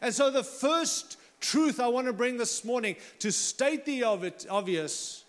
And 0.01 0.13
so, 0.13 0.29
the 0.29 0.43
first 0.43 1.17
truth 1.39 1.79
I 1.79 1.88
want 1.88 2.07
to 2.07 2.13
bring 2.13 2.38
this 2.38 2.63
morning 2.63 2.95
to 3.19 3.31
state 3.31 3.86
the 3.86 4.03
obvious 4.03 5.24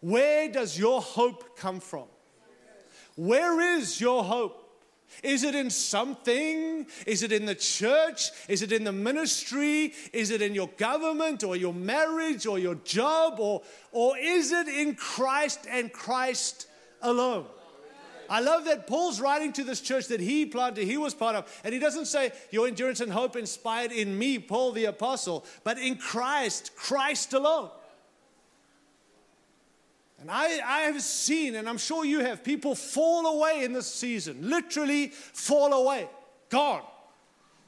where 0.00 0.48
does 0.48 0.78
your 0.78 1.00
hope 1.00 1.56
come 1.56 1.80
from? 1.80 2.06
Where 3.18 3.60
is 3.76 4.00
your 4.00 4.22
hope? 4.22 4.64
Is 5.24 5.42
it 5.42 5.56
in 5.56 5.70
something? 5.70 6.86
Is 7.04 7.24
it 7.24 7.32
in 7.32 7.46
the 7.46 7.54
church? 7.56 8.30
Is 8.48 8.62
it 8.62 8.70
in 8.70 8.84
the 8.84 8.92
ministry? 8.92 9.92
Is 10.12 10.30
it 10.30 10.40
in 10.40 10.54
your 10.54 10.68
government 10.76 11.42
or 11.42 11.56
your 11.56 11.74
marriage 11.74 12.46
or 12.46 12.60
your 12.60 12.76
job? 12.76 13.40
Or, 13.40 13.62
or 13.90 14.16
is 14.16 14.52
it 14.52 14.68
in 14.68 14.94
Christ 14.94 15.66
and 15.68 15.92
Christ 15.92 16.68
alone? 17.02 17.46
I 18.30 18.38
love 18.38 18.66
that 18.66 18.86
Paul's 18.86 19.20
writing 19.20 19.52
to 19.54 19.64
this 19.64 19.80
church 19.80 20.06
that 20.08 20.20
he 20.20 20.46
planted, 20.46 20.84
he 20.84 20.96
was 20.96 21.12
part 21.12 21.34
of, 21.34 21.60
and 21.64 21.74
he 21.74 21.80
doesn't 21.80 22.06
say, 22.06 22.30
Your 22.52 22.68
endurance 22.68 23.00
and 23.00 23.10
hope 23.10 23.34
inspired 23.34 23.90
in 23.90 24.16
me, 24.16 24.38
Paul 24.38 24.70
the 24.70 24.84
apostle, 24.84 25.44
but 25.64 25.76
in 25.78 25.96
Christ, 25.96 26.76
Christ 26.76 27.32
alone. 27.32 27.70
And 30.20 30.30
I, 30.30 30.46
I 30.64 30.80
have 30.80 31.00
seen, 31.00 31.54
and 31.54 31.68
I'm 31.68 31.78
sure 31.78 32.04
you 32.04 32.20
have, 32.20 32.42
people 32.42 32.74
fall 32.74 33.26
away 33.26 33.62
in 33.64 33.72
this 33.72 33.86
season, 33.86 34.50
literally 34.50 35.08
fall 35.08 35.72
away, 35.72 36.08
gone. 36.50 36.82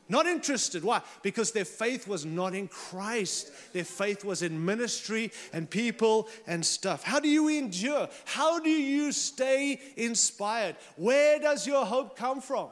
Not 0.08 0.26
interested. 0.26 0.82
Why? 0.82 1.02
Because 1.22 1.52
their 1.52 1.64
faith 1.64 2.08
was 2.08 2.24
not 2.24 2.52
in 2.52 2.66
Christ. 2.66 3.52
Their 3.72 3.84
faith 3.84 4.24
was 4.24 4.42
in 4.42 4.64
ministry 4.64 5.30
and 5.52 5.70
people 5.70 6.28
and 6.48 6.66
stuff. 6.66 7.04
How 7.04 7.20
do 7.20 7.28
you 7.28 7.46
endure? 7.46 8.08
How 8.24 8.58
do 8.58 8.70
you 8.70 9.12
stay 9.12 9.80
inspired? 9.96 10.74
Where 10.96 11.38
does 11.38 11.64
your 11.64 11.86
hope 11.86 12.16
come 12.16 12.40
from? 12.40 12.70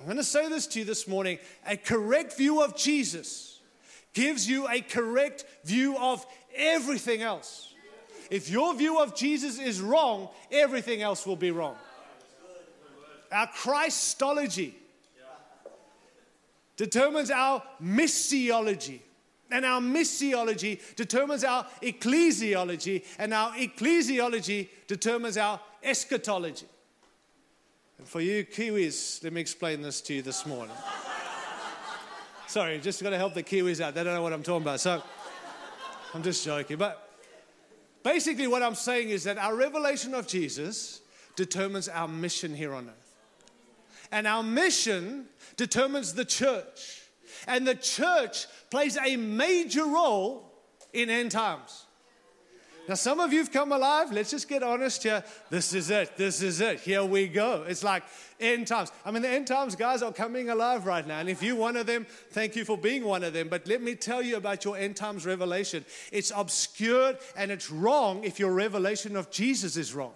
I'm 0.00 0.06
going 0.06 0.16
to 0.16 0.24
say 0.24 0.48
this 0.48 0.66
to 0.68 0.80
you 0.80 0.84
this 0.84 1.06
morning. 1.06 1.38
A 1.64 1.76
correct 1.76 2.36
view 2.36 2.60
of 2.60 2.76
Jesus 2.76 3.60
gives 4.14 4.48
you 4.48 4.68
a 4.68 4.80
correct 4.80 5.44
view 5.64 5.96
of 5.96 6.26
everything 6.56 7.22
else. 7.22 7.72
If 8.30 8.50
your 8.50 8.74
view 8.74 9.00
of 9.00 9.14
Jesus 9.14 9.58
is 9.58 9.80
wrong, 9.80 10.28
everything 10.50 11.02
else 11.02 11.26
will 11.26 11.36
be 11.36 11.50
wrong. 11.50 11.76
Our 13.30 13.46
Christology 13.48 14.74
determines 16.76 17.30
our 17.30 17.62
missiology. 17.82 19.00
And 19.48 19.64
our 19.64 19.80
missiology 19.80 20.80
determines 20.96 21.44
our 21.44 21.64
ecclesiology, 21.80 23.04
and 23.16 23.32
our 23.32 23.52
ecclesiology 23.52 24.68
determines 24.88 25.36
our 25.36 25.60
eschatology. 25.84 26.66
And 27.98 28.08
for 28.08 28.20
you 28.20 28.44
Kiwis, 28.44 29.22
let 29.22 29.32
me 29.32 29.40
explain 29.40 29.82
this 29.82 30.00
to 30.00 30.14
you 30.14 30.22
this 30.22 30.46
morning. 30.46 30.74
Sorry, 32.48 32.78
just 32.80 33.00
got 33.02 33.10
to 33.10 33.16
help 33.16 33.34
the 33.34 33.42
Kiwis 33.42 33.80
out. 33.80 33.94
They 33.94 34.02
don't 34.02 34.14
know 34.14 34.22
what 34.22 34.32
I'm 34.32 34.42
talking 34.42 34.62
about. 34.62 34.80
So 34.80 35.00
I'm 36.12 36.24
just 36.24 36.44
joking. 36.44 36.76
But 36.76 37.05
Basically, 38.06 38.46
what 38.46 38.62
I'm 38.62 38.76
saying 38.76 39.08
is 39.08 39.24
that 39.24 39.36
our 39.36 39.56
revelation 39.56 40.14
of 40.14 40.28
Jesus 40.28 41.00
determines 41.34 41.88
our 41.88 42.06
mission 42.06 42.54
here 42.54 42.72
on 42.72 42.88
earth. 42.88 43.16
And 44.12 44.28
our 44.28 44.44
mission 44.44 45.26
determines 45.56 46.14
the 46.14 46.24
church. 46.24 47.02
And 47.48 47.66
the 47.66 47.74
church 47.74 48.46
plays 48.70 48.96
a 48.96 49.16
major 49.16 49.84
role 49.84 50.52
in 50.92 51.10
end 51.10 51.32
times. 51.32 51.85
Now, 52.88 52.94
some 52.94 53.18
of 53.18 53.32
you've 53.32 53.50
come 53.50 53.72
alive. 53.72 54.12
Let's 54.12 54.30
just 54.30 54.48
get 54.48 54.62
honest 54.62 55.02
here. 55.02 55.24
This 55.50 55.74
is 55.74 55.90
it. 55.90 56.16
This 56.16 56.40
is 56.40 56.60
it. 56.60 56.80
Here 56.80 57.04
we 57.04 57.26
go. 57.26 57.64
It's 57.66 57.82
like 57.82 58.04
end 58.38 58.68
times. 58.68 58.92
I 59.04 59.10
mean, 59.10 59.22
the 59.22 59.28
end 59.28 59.48
times 59.48 59.74
guys 59.74 60.02
are 60.02 60.12
coming 60.12 60.50
alive 60.50 60.86
right 60.86 61.04
now. 61.04 61.18
And 61.18 61.28
if 61.28 61.42
you're 61.42 61.56
one 61.56 61.76
of 61.76 61.86
them, 61.86 62.06
thank 62.30 62.54
you 62.54 62.64
for 62.64 62.78
being 62.78 63.04
one 63.04 63.24
of 63.24 63.32
them. 63.32 63.48
But 63.48 63.66
let 63.66 63.82
me 63.82 63.96
tell 63.96 64.22
you 64.22 64.36
about 64.36 64.64
your 64.64 64.76
end 64.76 64.94
times 64.94 65.26
revelation. 65.26 65.84
It's 66.12 66.32
obscured 66.34 67.18
and 67.36 67.50
it's 67.50 67.70
wrong 67.70 68.22
if 68.22 68.38
your 68.38 68.52
revelation 68.52 69.16
of 69.16 69.30
Jesus 69.30 69.76
is 69.76 69.92
wrong. 69.92 70.12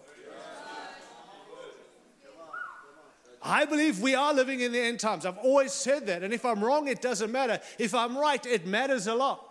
I 3.43 3.65
believe 3.65 4.01
we 4.01 4.15
are 4.15 4.35
living 4.35 4.61
in 4.61 4.71
the 4.71 4.81
end 4.81 5.01
times. 5.01 5.25
I've 5.25 5.39
always 5.39 5.73
said 5.73 6.07
that. 6.07 6.23
And 6.23 6.33
if 6.33 6.45
I'm 6.45 6.63
wrong, 6.63 6.89
it 6.89 7.01
doesn't 7.01 7.33
matter. 7.33 7.59
If 7.79 7.95
I'm 7.95 8.17
right, 8.17 8.45
it 8.45 8.67
matters 8.67 9.07
a 9.07 9.15
lot. 9.15 9.50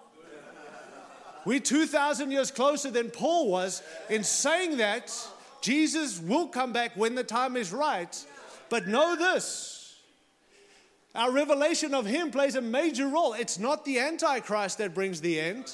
We're 1.50 1.60
2,000 1.60 2.30
years 2.30 2.52
closer 2.52 2.92
than 2.92 3.10
Paul 3.10 3.50
was 3.50 3.82
in 4.08 4.24
saying 4.24 4.78
that 4.78 5.12
Jesus 5.62 6.20
will 6.20 6.46
come 6.46 6.74
back 6.74 6.92
when 6.96 7.16
the 7.16 7.24
time 7.24 7.58
is 7.58 7.74
right. 7.74 8.16
But 8.70 8.88
know 8.88 9.16
this 9.16 9.96
our 11.16 11.32
revelation 11.32 11.96
of 11.96 12.06
Him 12.06 12.30
plays 12.30 12.54
a 12.54 12.62
major 12.62 13.08
role. 13.08 13.34
It's 13.34 13.58
not 13.58 13.84
the 13.84 13.98
Antichrist 13.98 14.78
that 14.78 14.94
brings 14.94 15.22
the 15.22 15.40
end. 15.40 15.74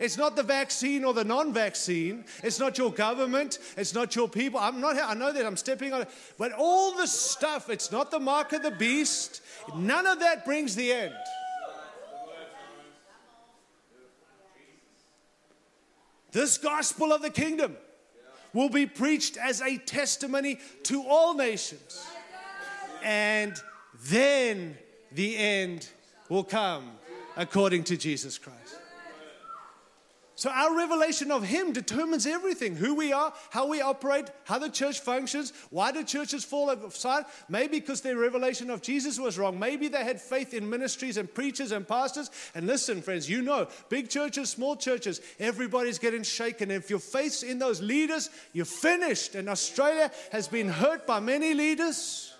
It's 0.00 0.16
not 0.16 0.34
the 0.34 0.42
vaccine 0.42 1.04
or 1.04 1.14
the 1.14 1.22
non-vaccine. 1.22 2.24
It's 2.42 2.58
not 2.58 2.76
your 2.76 2.90
government. 2.90 3.60
It's 3.76 3.94
not 3.94 4.16
your 4.16 4.28
people. 4.28 4.58
I'm 4.58 4.80
not. 4.80 4.96
I 4.96 5.14
know 5.14 5.32
that 5.32 5.46
I'm 5.46 5.56
stepping 5.56 5.92
on 5.92 6.02
it, 6.02 6.08
but 6.36 6.50
all 6.50 6.96
the 6.96 7.06
stuff. 7.06 7.70
It's 7.70 7.92
not 7.92 8.10
the 8.10 8.18
mark 8.18 8.52
of 8.54 8.64
the 8.64 8.72
beast. 8.72 9.40
None 9.76 10.04
of 10.04 10.18
that 10.18 10.44
brings 10.44 10.74
the 10.74 10.92
end. 10.92 11.14
This 16.32 16.58
gospel 16.58 17.12
of 17.12 17.22
the 17.22 17.30
kingdom 17.30 17.76
will 18.52 18.68
be 18.68 18.86
preached 18.86 19.36
as 19.36 19.60
a 19.60 19.76
testimony 19.78 20.58
to 20.84 21.04
all 21.06 21.34
nations. 21.34 22.04
And 23.02 23.54
then 24.04 24.78
the 25.10 25.36
end 25.36 25.88
will 26.28 26.44
come 26.44 26.92
according 27.36 27.84
to 27.84 27.96
Jesus 27.96 28.38
Christ. 28.38 28.76
So, 30.34 30.50
our 30.50 30.74
revelation 30.74 31.30
of 31.30 31.42
Him 31.42 31.72
determines 31.72 32.26
everything 32.26 32.74
who 32.74 32.94
we 32.94 33.12
are, 33.12 33.34
how 33.50 33.66
we 33.66 33.82
operate, 33.82 34.30
how 34.44 34.58
the 34.58 34.70
church 34.70 35.00
functions, 35.00 35.52
why 35.68 35.92
do 35.92 36.02
churches 36.02 36.42
fall 36.42 36.70
aside. 36.70 37.24
Maybe 37.50 37.80
because 37.80 38.00
their 38.00 38.16
revelation 38.16 38.70
of 38.70 38.80
Jesus 38.80 39.18
was 39.18 39.38
wrong. 39.38 39.58
Maybe 39.58 39.88
they 39.88 40.04
had 40.04 40.20
faith 40.20 40.54
in 40.54 40.68
ministries 40.68 41.18
and 41.18 41.32
preachers 41.32 41.70
and 41.70 41.86
pastors. 41.86 42.30
And 42.54 42.66
listen, 42.66 43.02
friends, 43.02 43.28
you 43.28 43.42
know, 43.42 43.68
big 43.90 44.08
churches, 44.08 44.48
small 44.48 44.74
churches, 44.74 45.20
everybody's 45.38 45.98
getting 45.98 46.22
shaken. 46.22 46.70
If 46.70 46.88
your 46.88 46.98
faith's 46.98 47.42
in 47.42 47.58
those 47.58 47.82
leaders, 47.82 48.30
you're 48.54 48.64
finished. 48.64 49.34
And 49.34 49.50
Australia 49.50 50.10
has 50.30 50.48
been 50.48 50.68
hurt 50.68 51.06
by 51.06 51.20
many 51.20 51.52
leaders. 51.52 52.31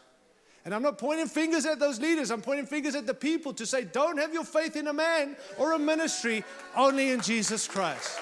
And 0.64 0.75
I'm 0.75 0.83
not 0.83 0.98
pointing 0.98 1.27
fingers 1.27 1.66
at 1.66 1.81
those 1.81 2.01
leaders, 2.01 2.31
I'm 2.31 2.42
pointing 2.42 2.66
fingers 2.66 2.94
at 2.94 3.07
the 3.07 3.14
people 3.14 3.53
to 3.55 3.66
say, 3.66 3.85
don't 3.85 4.18
have 4.18 4.33
your 4.33 4.44
faith 4.44 4.77
in 4.77 4.87
a 4.87 4.92
man 4.92 5.37
or 5.59 5.72
a 5.72 5.79
ministry, 5.79 6.44
only 6.77 7.11
in 7.11 7.20
Jesus 7.20 7.66
Christ. 7.66 8.18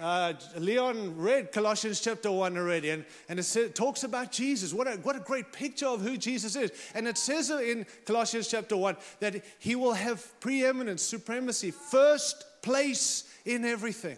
uh, 0.00 0.32
Leon 0.56 1.16
read 1.16 1.52
Colossians 1.52 2.00
chapter 2.00 2.30
1 2.30 2.56
already, 2.56 2.90
and, 2.90 3.04
and 3.28 3.38
it 3.38 3.42
says, 3.42 3.72
talks 3.74 4.04
about 4.04 4.30
Jesus. 4.30 4.72
What 4.72 4.86
a, 4.86 4.92
what 4.98 5.16
a 5.16 5.20
great 5.20 5.52
picture 5.52 5.86
of 5.86 6.00
who 6.00 6.16
Jesus 6.16 6.56
is. 6.56 6.70
And 6.94 7.08
it 7.08 7.18
says 7.18 7.50
in 7.50 7.86
Colossians 8.04 8.48
chapter 8.48 8.76
1 8.76 8.96
that 9.20 9.44
he 9.58 9.74
will 9.74 9.94
have 9.94 10.38
preeminence, 10.40 11.02
supremacy, 11.02 11.70
first 11.70 12.44
place 12.62 13.24
in 13.44 13.64
everything. 13.64 14.16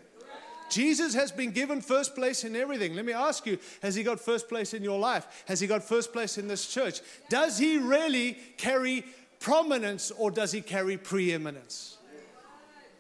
Jesus 0.71 1.15
has 1.15 1.33
been 1.33 1.51
given 1.51 1.81
first 1.81 2.15
place 2.15 2.45
in 2.45 2.57
everything. 2.57 2.95
Let 2.95 3.05
me 3.05 3.13
ask 3.13 3.47
you 3.47 3.59
has 3.83 3.95
he 3.95 4.03
got 4.03 4.21
first 4.21 4.49
place 4.49 4.73
in 4.75 4.83
your 4.83 4.99
life? 4.99 5.45
Has 5.47 5.61
he 5.61 5.67
got 5.67 5.83
first 5.83 6.13
place 6.13 6.39
in 6.39 6.49
this 6.49 6.67
church? 6.67 7.01
Does 7.29 7.59
he 7.59 7.79
really 7.79 8.39
carry 8.57 9.05
prominence 9.41 10.11
or 10.11 10.31
does 10.31 10.53
he 10.53 10.61
carry 10.61 10.97
preeminence? 10.97 11.99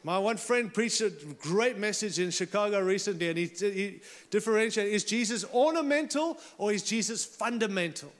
My 0.02 0.18
one 0.18 0.38
friend 0.38 0.72
preached 0.72 1.02
a 1.02 1.10
great 1.40 1.76
message 1.76 2.18
in 2.18 2.30
Chicago 2.30 2.80
recently, 2.80 3.28
and 3.28 3.36
he, 3.36 3.46
he 3.46 4.00
differentiated 4.30 4.94
is 4.94 5.04
Jesus 5.04 5.44
ornamental 5.52 6.38
or 6.56 6.72
is 6.72 6.82
Jesus 6.82 7.24
fundamental? 7.24 8.10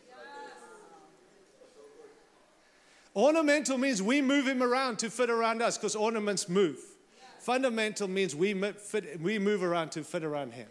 Ornamental 3.17 3.77
means 3.77 4.03
we 4.03 4.23
move 4.23 4.47
him 4.47 4.63
around 4.63 4.99
to 5.01 5.11
fit 5.11 5.31
around 5.31 5.63
us 5.63 5.77
because 5.77 5.97
ornaments 5.97 6.49
move. 6.49 6.79
Fundamental 7.41 8.07
means 8.07 8.37
we, 8.37 8.55
fit, 8.55 9.21
we 9.21 9.39
move 9.39 9.63
around 9.63 9.91
to 9.93 10.05
fit 10.05 10.23
around 10.23 10.53
him. 10.53 10.69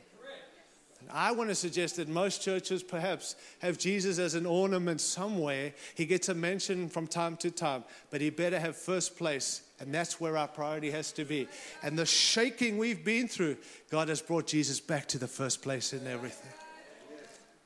I 1.11 1.31
want 1.31 1.49
to 1.49 1.55
suggest 1.55 1.95
that 1.95 2.07
most 2.07 2.43
churches 2.43 2.83
perhaps 2.83 3.35
have 3.59 3.79
Jesus 3.79 4.19
as 4.19 4.35
an 4.35 4.45
ornament 4.45 5.01
somewhere. 5.01 5.73
He 5.95 6.05
gets 6.05 6.29
a 6.29 6.35
mention 6.35 6.87
from 6.87 7.07
time 7.07 7.35
to 7.37 7.49
time, 7.49 7.83
but 8.11 8.21
he 8.21 8.29
better 8.29 8.59
have 8.59 8.75
first 8.75 9.17
place, 9.17 9.63
and 9.79 9.91
that's 9.91 10.21
where 10.21 10.37
our 10.37 10.47
priority 10.47 10.91
has 10.91 11.11
to 11.13 11.25
be. 11.25 11.47
And 11.81 11.97
the 11.97 12.05
shaking 12.05 12.77
we've 12.77 13.03
been 13.03 13.27
through, 13.27 13.57
God 13.89 14.07
has 14.09 14.21
brought 14.21 14.45
Jesus 14.45 14.79
back 14.79 15.07
to 15.07 15.17
the 15.17 15.27
first 15.27 15.63
place 15.63 15.93
in 15.93 16.05
everything. 16.05 16.51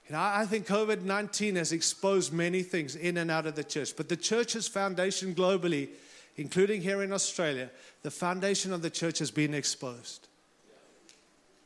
You 0.08 0.14
know, 0.14 0.22
I 0.22 0.46
think 0.46 0.66
COVID 0.66 1.02
19 1.02 1.56
has 1.56 1.74
exposed 1.74 2.32
many 2.32 2.62
things 2.62 2.96
in 2.96 3.18
and 3.18 3.30
out 3.30 3.46
of 3.46 3.56
the 3.56 3.64
church, 3.64 3.96
but 3.98 4.08
the 4.08 4.18
church's 4.18 4.70
foundation 4.70 5.36
globally, 5.36 5.90
including 6.36 6.82
here 6.82 7.04
in 7.04 7.14
Australia, 7.14 7.70
the 8.02 8.12
foundation 8.12 8.74
of 8.74 8.82
the 8.82 8.90
church 8.90 9.20
has 9.20 9.32
been 9.32 9.54
exposed. 9.54 10.28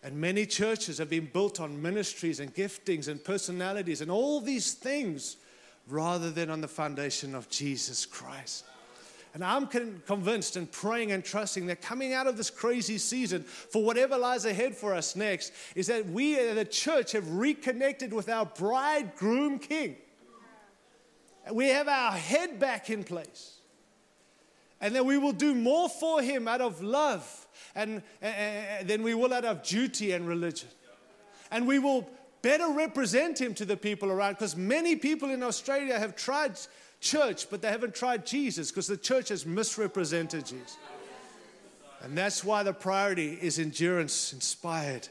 And 0.03 0.17
many 0.17 0.45
churches 0.45 0.97
have 0.99 1.09
been 1.09 1.29
built 1.31 1.59
on 1.59 1.81
ministries 1.81 2.39
and 2.39 2.53
giftings 2.53 3.07
and 3.07 3.23
personalities 3.23 4.01
and 4.01 4.11
all 4.11 4.39
these 4.39 4.73
things 4.73 5.37
rather 5.89 6.29
than 6.29 6.49
on 6.49 6.61
the 6.61 6.67
foundation 6.67 7.33
of 7.33 7.49
Jesus 7.49 8.05
Christ. 8.05 8.65
And 9.33 9.43
I'm 9.43 9.67
convinced 9.67 10.55
and 10.55 10.71
praying 10.71 11.11
and 11.11 11.23
trusting 11.23 11.67
that 11.67 11.81
coming 11.81 12.13
out 12.13 12.25
of 12.25 12.37
this 12.37 12.49
crazy 12.49 12.97
season 12.97 13.43
for 13.43 13.83
whatever 13.83 14.17
lies 14.17 14.45
ahead 14.45 14.75
for 14.75 14.95
us 14.95 15.15
next 15.15 15.53
is 15.75 15.87
that 15.87 16.07
we, 16.07 16.35
the 16.53 16.65
church, 16.65 17.11
have 17.11 17.29
reconnected 17.29 18.11
with 18.13 18.29
our 18.29 18.45
bridegroom 18.45 19.59
king. 19.59 19.95
We 21.51 21.67
have 21.67 21.87
our 21.87 22.13
head 22.13 22.59
back 22.59 22.89
in 22.89 23.03
place. 23.03 23.56
And 24.79 24.95
that 24.95 25.05
we 25.05 25.17
will 25.17 25.31
do 25.31 25.55
more 25.55 25.89
for 25.89 26.21
him 26.21 26.47
out 26.47 26.61
of 26.61 26.81
love 26.81 27.47
and, 27.75 28.03
and 28.21 28.87
than 28.87 29.03
we 29.03 29.13
will 29.13 29.33
out 29.33 29.45
of 29.45 29.63
duty 29.63 30.11
and 30.11 30.27
religion. 30.27 30.69
And 31.49 31.67
we 31.67 31.79
will 31.79 32.07
better 32.41 32.69
represent 32.69 33.41
him 33.41 33.53
to 33.55 33.65
the 33.65 33.77
people 33.77 34.11
around 34.11 34.33
because 34.33 34.55
many 34.55 34.95
people 34.95 35.29
in 35.29 35.41
Australia 35.41 35.97
have 35.97 36.15
tried 36.15 36.59
church, 36.99 37.49
but 37.49 37.61
they 37.61 37.69
haven't 37.69 37.95
tried 37.95 38.25
Jesus 38.25 38.71
because 38.71 38.87
the 38.87 38.97
church 38.97 39.29
has 39.29 39.45
misrepresented 39.45 40.45
Jesus. 40.45 40.77
And 42.03 42.17
that's 42.17 42.43
why 42.43 42.63
the 42.63 42.73
priority 42.73 43.37
is 43.41 43.59
endurance 43.59 44.33
inspired 44.33 45.07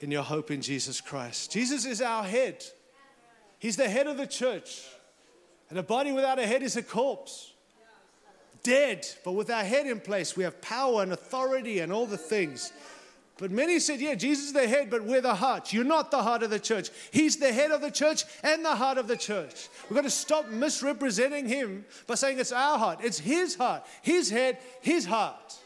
in 0.00 0.10
your 0.10 0.22
hope 0.22 0.50
in 0.50 0.62
Jesus 0.62 1.00
Christ. 1.00 1.52
Jesus 1.52 1.84
is 1.84 2.00
our 2.00 2.24
head, 2.24 2.64
He's 3.58 3.76
the 3.76 3.88
head 3.88 4.06
of 4.06 4.16
the 4.16 4.26
church. 4.26 4.82
And 5.70 5.78
a 5.78 5.82
body 5.82 6.12
without 6.12 6.38
a 6.38 6.46
head 6.46 6.62
is 6.62 6.76
a 6.76 6.82
corpse 6.82 7.51
dead, 8.62 9.06
but 9.24 9.32
with 9.32 9.50
our 9.50 9.64
head 9.64 9.86
in 9.86 10.00
place, 10.00 10.36
we 10.36 10.44
have 10.44 10.60
power 10.60 11.02
and 11.02 11.12
authority 11.12 11.80
and 11.80 11.92
all 11.92 12.06
the 12.06 12.18
things. 12.18 12.72
But 13.38 13.50
many 13.50 13.80
said, 13.80 14.00
Yeah, 14.00 14.14
Jesus 14.14 14.46
is 14.46 14.52
the 14.52 14.68
head, 14.68 14.90
but 14.90 15.02
we're 15.04 15.20
the 15.20 15.34
heart. 15.34 15.72
You're 15.72 15.84
not 15.84 16.10
the 16.10 16.22
heart 16.22 16.42
of 16.42 16.50
the 16.50 16.60
church. 16.60 16.90
He's 17.10 17.38
the 17.38 17.52
head 17.52 17.70
of 17.70 17.80
the 17.80 17.90
church 17.90 18.24
and 18.42 18.64
the 18.64 18.76
heart 18.76 18.98
of 18.98 19.08
the 19.08 19.16
church. 19.16 19.68
We've 19.88 19.96
got 19.96 20.04
to 20.04 20.10
stop 20.10 20.48
misrepresenting 20.48 21.48
him 21.48 21.84
by 22.06 22.14
saying 22.14 22.38
it's 22.38 22.52
our 22.52 22.78
heart. 22.78 23.00
It's 23.02 23.18
his 23.18 23.56
heart, 23.56 23.84
his 24.02 24.30
head, 24.30 24.58
his 24.80 25.06
heart. 25.06 25.56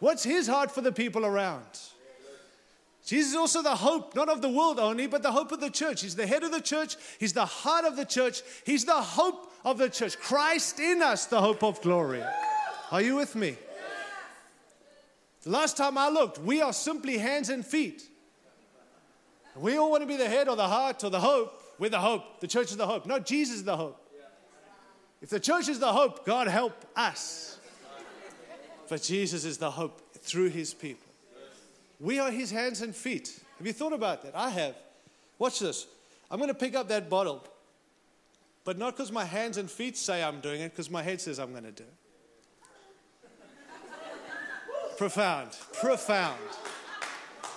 What's 0.00 0.24
his 0.24 0.48
heart 0.48 0.70
for 0.70 0.80
the 0.80 0.92
people 0.92 1.24
around? 1.24 1.64
Jesus 3.04 3.32
is 3.32 3.36
also 3.36 3.62
the 3.62 3.74
hope, 3.74 4.14
not 4.14 4.28
of 4.28 4.42
the 4.42 4.48
world 4.48 4.78
only, 4.78 5.08
but 5.08 5.22
the 5.22 5.32
hope 5.32 5.50
of 5.50 5.60
the 5.60 5.70
church. 5.70 6.02
He's 6.02 6.14
the 6.14 6.26
head 6.26 6.44
of 6.44 6.52
the 6.52 6.60
church, 6.60 6.96
he's 7.18 7.32
the 7.32 7.44
heart 7.44 7.84
of 7.84 7.96
the 7.96 8.04
church, 8.04 8.42
he's 8.64 8.84
the 8.84 8.92
hope 8.92 9.52
of 9.64 9.78
the 9.78 9.90
church. 9.90 10.18
Christ 10.18 10.78
in 10.78 11.02
us, 11.02 11.26
the 11.26 11.40
hope 11.40 11.64
of 11.64 11.80
glory. 11.82 12.22
Are 12.92 13.02
you 13.02 13.16
with 13.16 13.34
me? 13.34 13.56
The 15.42 15.50
last 15.50 15.76
time 15.76 15.98
I 15.98 16.08
looked, 16.08 16.38
we 16.38 16.60
are 16.60 16.72
simply 16.72 17.18
hands 17.18 17.48
and 17.48 17.66
feet. 17.66 18.04
We 19.56 19.76
all 19.76 19.90
want 19.90 20.02
to 20.02 20.06
be 20.06 20.16
the 20.16 20.28
head 20.28 20.48
or 20.48 20.54
the 20.54 20.68
heart 20.68 21.02
or 21.02 21.10
the 21.10 21.20
hope. 21.20 21.60
We're 21.78 21.90
the 21.90 21.98
hope. 21.98 22.40
The 22.40 22.46
church 22.46 22.70
is 22.70 22.76
the 22.76 22.86
hope. 22.86 23.06
No, 23.06 23.18
Jesus 23.18 23.56
is 23.56 23.64
the 23.64 23.76
hope. 23.76 23.98
If 25.20 25.30
the 25.30 25.40
church 25.40 25.68
is 25.68 25.80
the 25.80 25.92
hope, 25.92 26.24
God 26.24 26.46
help 26.46 26.84
us. 26.94 27.58
But 28.88 29.02
Jesus 29.02 29.44
is 29.44 29.58
the 29.58 29.70
hope 29.70 30.14
through 30.14 30.50
his 30.50 30.74
people. 30.74 31.11
We 32.02 32.18
are 32.18 32.32
his 32.32 32.50
hands 32.50 32.82
and 32.82 32.94
feet. 32.94 33.40
Have 33.58 33.66
you 33.66 33.72
thought 33.72 33.92
about 33.92 34.22
that? 34.24 34.32
I 34.34 34.50
have. 34.50 34.74
Watch 35.38 35.60
this. 35.60 35.86
I'm 36.28 36.38
going 36.38 36.48
to 36.48 36.54
pick 36.54 36.74
up 36.74 36.88
that 36.88 37.08
bottle. 37.08 37.46
But 38.64 38.76
not 38.76 38.96
because 38.96 39.12
my 39.12 39.24
hands 39.24 39.56
and 39.56 39.70
feet 39.70 39.96
say 39.96 40.20
I'm 40.20 40.40
doing 40.40 40.60
it, 40.62 40.70
because 40.70 40.90
my 40.90 41.00
head 41.00 41.20
says 41.20 41.38
I'm 41.38 41.52
going 41.52 41.62
to 41.62 41.70
do 41.70 41.84
it. 41.84 41.94
profound, 44.98 45.50
profound. 45.74 46.40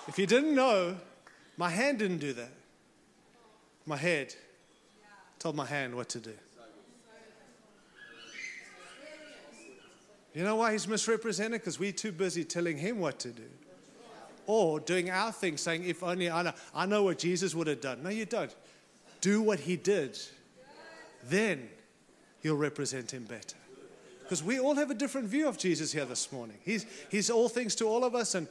If 0.08 0.20
you 0.20 0.28
didn't 0.28 0.54
know, 0.54 0.96
my 1.58 1.72
hand 1.72 1.98
didn't 1.98 2.20
do 2.20 2.34
that. 2.34 2.52
My 3.88 3.98
head 3.98 4.36
told 5.40 5.56
my 5.56 5.66
hand 5.66 5.96
what 5.96 6.10
to 6.10 6.20
do. 6.20 6.34
You 10.36 10.44
know 10.44 10.58
why 10.58 10.74
he's 10.74 10.88
misrepresented? 10.88 11.62
Because 11.62 11.80
we're 11.80 11.92
too 11.92 12.12
busy 12.12 12.44
telling 12.44 12.78
him 12.78 13.00
what 13.00 13.18
to 13.20 13.30
do. 13.30 13.44
Or 14.48 14.80
doing 14.80 15.10
our 15.10 15.32
thing, 15.32 15.58
saying, 15.58 15.86
if 15.86 16.04
only 16.04 16.30
I 16.30 16.44
know, 16.44 16.54
I 16.74 16.86
know 16.86 17.04
what 17.04 17.20
Jesus 17.20 17.56
would 17.56 17.68
have 17.68 17.82
done. 17.82 18.04
No, 18.04 18.10
you 18.10 18.26
don't. 18.26 18.54
Do 19.22 19.42
what 19.42 19.60
he 19.60 19.76
did 19.76 20.20
then 21.30 21.70
you'll 22.42 22.58
represent 22.58 23.12
him 23.12 23.24
better. 23.24 23.58
Because 24.22 24.44
we 24.44 24.60
all 24.60 24.76
have 24.76 24.90
a 24.90 24.96
different 24.96 25.28
view 25.28 25.48
of 25.48 25.58
Jesus 25.58 25.92
here 25.92 26.06
this 26.06 26.32
morning. 26.32 26.58
He's, 26.64 26.86
he's 27.10 27.30
all 27.30 27.48
things 27.48 27.76
to 27.76 27.86
all 27.86 28.04
of 28.04 28.16
us. 28.16 28.34
And, 28.34 28.48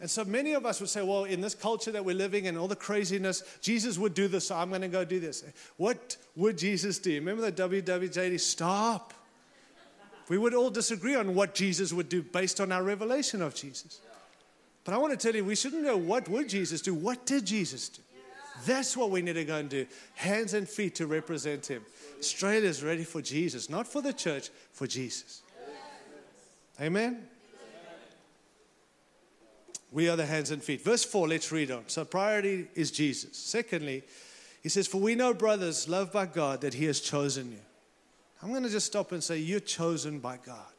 and 0.00 0.08
so 0.08 0.24
many 0.24 0.52
of 0.52 0.64
us 0.64 0.80
would 0.80 0.90
say, 0.90 1.02
well, 1.02 1.24
in 1.24 1.40
this 1.40 1.54
culture 1.54 1.90
that 1.90 2.04
we're 2.04 2.14
living 2.14 2.44
in, 2.44 2.56
all 2.56 2.68
the 2.68 2.76
craziness, 2.76 3.42
Jesus 3.60 3.98
would 3.98 4.14
do 4.14 4.28
this, 4.28 4.48
so 4.48 4.56
I'm 4.56 4.68
going 4.68 4.82
to 4.82 4.88
go 4.88 5.04
do 5.04 5.18
this. 5.18 5.44
What 5.76 6.16
would 6.36 6.56
Jesus 6.56 6.98
do? 6.98 7.12
Remember 7.14 7.50
the 7.50 7.82
WWJD? 7.82 8.38
Stop. 8.38 9.12
We 10.28 10.38
would 10.38 10.54
all 10.54 10.70
disagree 10.70 11.16
on 11.16 11.34
what 11.34 11.54
Jesus 11.54 11.92
would 11.92 12.08
do 12.08 12.22
based 12.22 12.60
on 12.60 12.70
our 12.70 12.82
revelation 12.82 13.42
of 13.42 13.54
Jesus. 13.54 14.00
But 14.88 14.94
I 14.94 14.98
want 15.00 15.12
to 15.12 15.18
tell 15.18 15.36
you, 15.36 15.44
we 15.44 15.54
shouldn't 15.54 15.82
know 15.82 15.98
what 15.98 16.30
would 16.30 16.48
Jesus 16.48 16.80
do. 16.80 16.94
What 16.94 17.26
did 17.26 17.44
Jesus 17.44 17.90
do? 17.90 18.00
That's 18.64 18.96
what 18.96 19.10
we 19.10 19.20
need 19.20 19.34
to 19.34 19.44
go 19.44 19.56
and 19.56 19.68
do. 19.68 19.84
Hands 20.14 20.54
and 20.54 20.66
feet 20.66 20.94
to 20.94 21.06
represent 21.06 21.66
him. 21.66 21.84
Australia 22.18 22.66
is 22.66 22.82
ready 22.82 23.04
for 23.04 23.20
Jesus, 23.20 23.68
not 23.68 23.86
for 23.86 24.00
the 24.00 24.14
church, 24.14 24.48
for 24.72 24.86
Jesus. 24.86 25.42
Amen? 26.80 27.22
We 29.92 30.08
are 30.08 30.16
the 30.16 30.24
hands 30.24 30.52
and 30.52 30.64
feet. 30.64 30.82
Verse 30.82 31.04
4, 31.04 31.28
let's 31.28 31.52
read 31.52 31.70
on. 31.70 31.84
So, 31.88 32.06
priority 32.06 32.68
is 32.74 32.90
Jesus. 32.90 33.36
Secondly, 33.36 34.04
he 34.62 34.70
says, 34.70 34.86
For 34.86 35.02
we 35.02 35.14
know, 35.14 35.34
brothers, 35.34 35.86
loved 35.86 36.14
by 36.14 36.24
God, 36.24 36.62
that 36.62 36.72
he 36.72 36.86
has 36.86 37.02
chosen 37.02 37.52
you. 37.52 37.60
I'm 38.42 38.52
going 38.52 38.62
to 38.62 38.70
just 38.70 38.86
stop 38.86 39.12
and 39.12 39.22
say, 39.22 39.36
You're 39.36 39.60
chosen 39.60 40.18
by 40.18 40.38
God. 40.38 40.77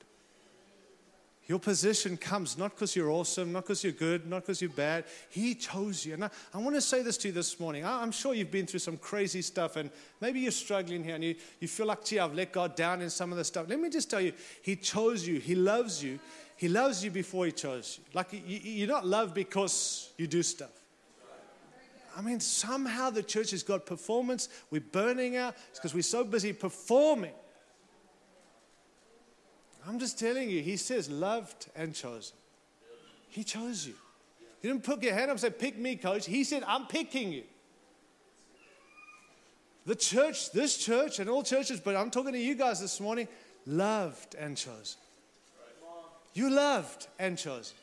Your 1.49 1.57
position 1.57 2.15
comes 2.15 2.59
not 2.59 2.75
because 2.75 2.95
you're 2.95 3.09
awesome, 3.09 3.51
not 3.51 3.63
because 3.63 3.83
you're 3.83 3.91
good, 3.91 4.29
not 4.29 4.43
because 4.43 4.61
you're 4.61 4.69
bad. 4.69 5.05
He 5.31 5.55
chose 5.55 6.05
you. 6.05 6.13
And 6.13 6.25
I, 6.25 6.29
I, 6.53 6.59
want 6.59 6.75
to 6.75 6.81
say 6.81 7.01
this 7.01 7.17
to 7.17 7.29
you 7.29 7.33
this 7.33 7.59
morning. 7.59 7.83
I, 7.83 8.03
am 8.03 8.11
sure 8.11 8.35
you've 8.35 8.51
been 8.51 8.67
through 8.67 8.81
some 8.81 8.97
crazy 8.97 9.41
stuff, 9.41 9.75
and 9.75 9.89
maybe 10.21 10.41
you're 10.41 10.51
struggling 10.51 11.03
here 11.03 11.15
and 11.15 11.23
you, 11.23 11.33
you 11.59 11.67
feel 11.67 11.87
like, 11.87 12.05
gee, 12.05 12.19
I've 12.19 12.35
let 12.35 12.51
God 12.51 12.75
down 12.75 13.01
in 13.01 13.09
some 13.09 13.31
of 13.31 13.39
the 13.39 13.43
stuff. 13.43 13.65
Let 13.67 13.79
me 13.79 13.89
just 13.89 14.11
tell 14.11 14.21
you, 14.21 14.33
He 14.61 14.75
chose 14.75 15.27
you, 15.27 15.39
He 15.39 15.55
loves 15.55 16.03
you. 16.03 16.19
He 16.55 16.69
loves 16.69 17.03
you 17.03 17.09
before 17.09 17.47
He 17.47 17.51
chose 17.51 17.97
you. 17.97 18.05
Like, 18.13 18.31
you, 18.31 18.41
you're 18.45 18.87
not 18.87 19.07
loved 19.07 19.33
because 19.33 20.11
you 20.19 20.27
do 20.27 20.43
stuff. 20.43 20.69
I 22.15 22.21
mean, 22.21 22.41
somehow 22.41 23.09
the 23.09 23.23
church 23.23 23.51
has 23.51 23.63
got 23.63 23.87
performance. 23.87 24.49
We're 24.69 24.81
burning 24.81 25.35
out. 25.35 25.55
Because 25.73 25.95
we're 25.95 26.03
so 26.03 26.23
busy 26.23 26.53
performing 26.53 27.33
I'm 29.89 29.97
just 29.97 30.19
telling 30.19 30.51
you, 30.51 30.61
he 30.61 30.77
says 30.77 31.09
loved 31.09 31.67
and 31.75 31.95
chosen. 31.95 32.37
He 33.27 33.43
chose 33.43 33.87
you. 33.87 33.95
He 34.61 34.67
didn't 34.67 34.83
put 34.83 35.01
your 35.01 35.13
hand 35.13 35.25
up 35.25 35.31
and 35.31 35.39
say, 35.39 35.49
Pick 35.49 35.79
me, 35.79 35.95
coach. 35.95 36.27
He 36.27 36.43
said, 36.43 36.63
I'm 36.67 36.85
picking 36.85 37.33
you. 37.33 37.41
The 39.87 39.95
church, 39.95 40.51
this 40.51 40.77
church, 40.77 41.17
and 41.17 41.27
all 41.27 41.41
churches, 41.41 41.79
but 41.79 41.95
I'm 41.95 42.11
talking 42.11 42.33
to 42.33 42.39
you 42.39 42.53
guys 42.53 42.79
this 42.79 42.99
morning, 42.99 43.27
loved 43.65 44.35
and 44.35 44.55
chosen. 44.55 44.99
You 46.35 46.51
loved 46.51 47.07
and 47.17 47.35
chosen. 47.35 47.75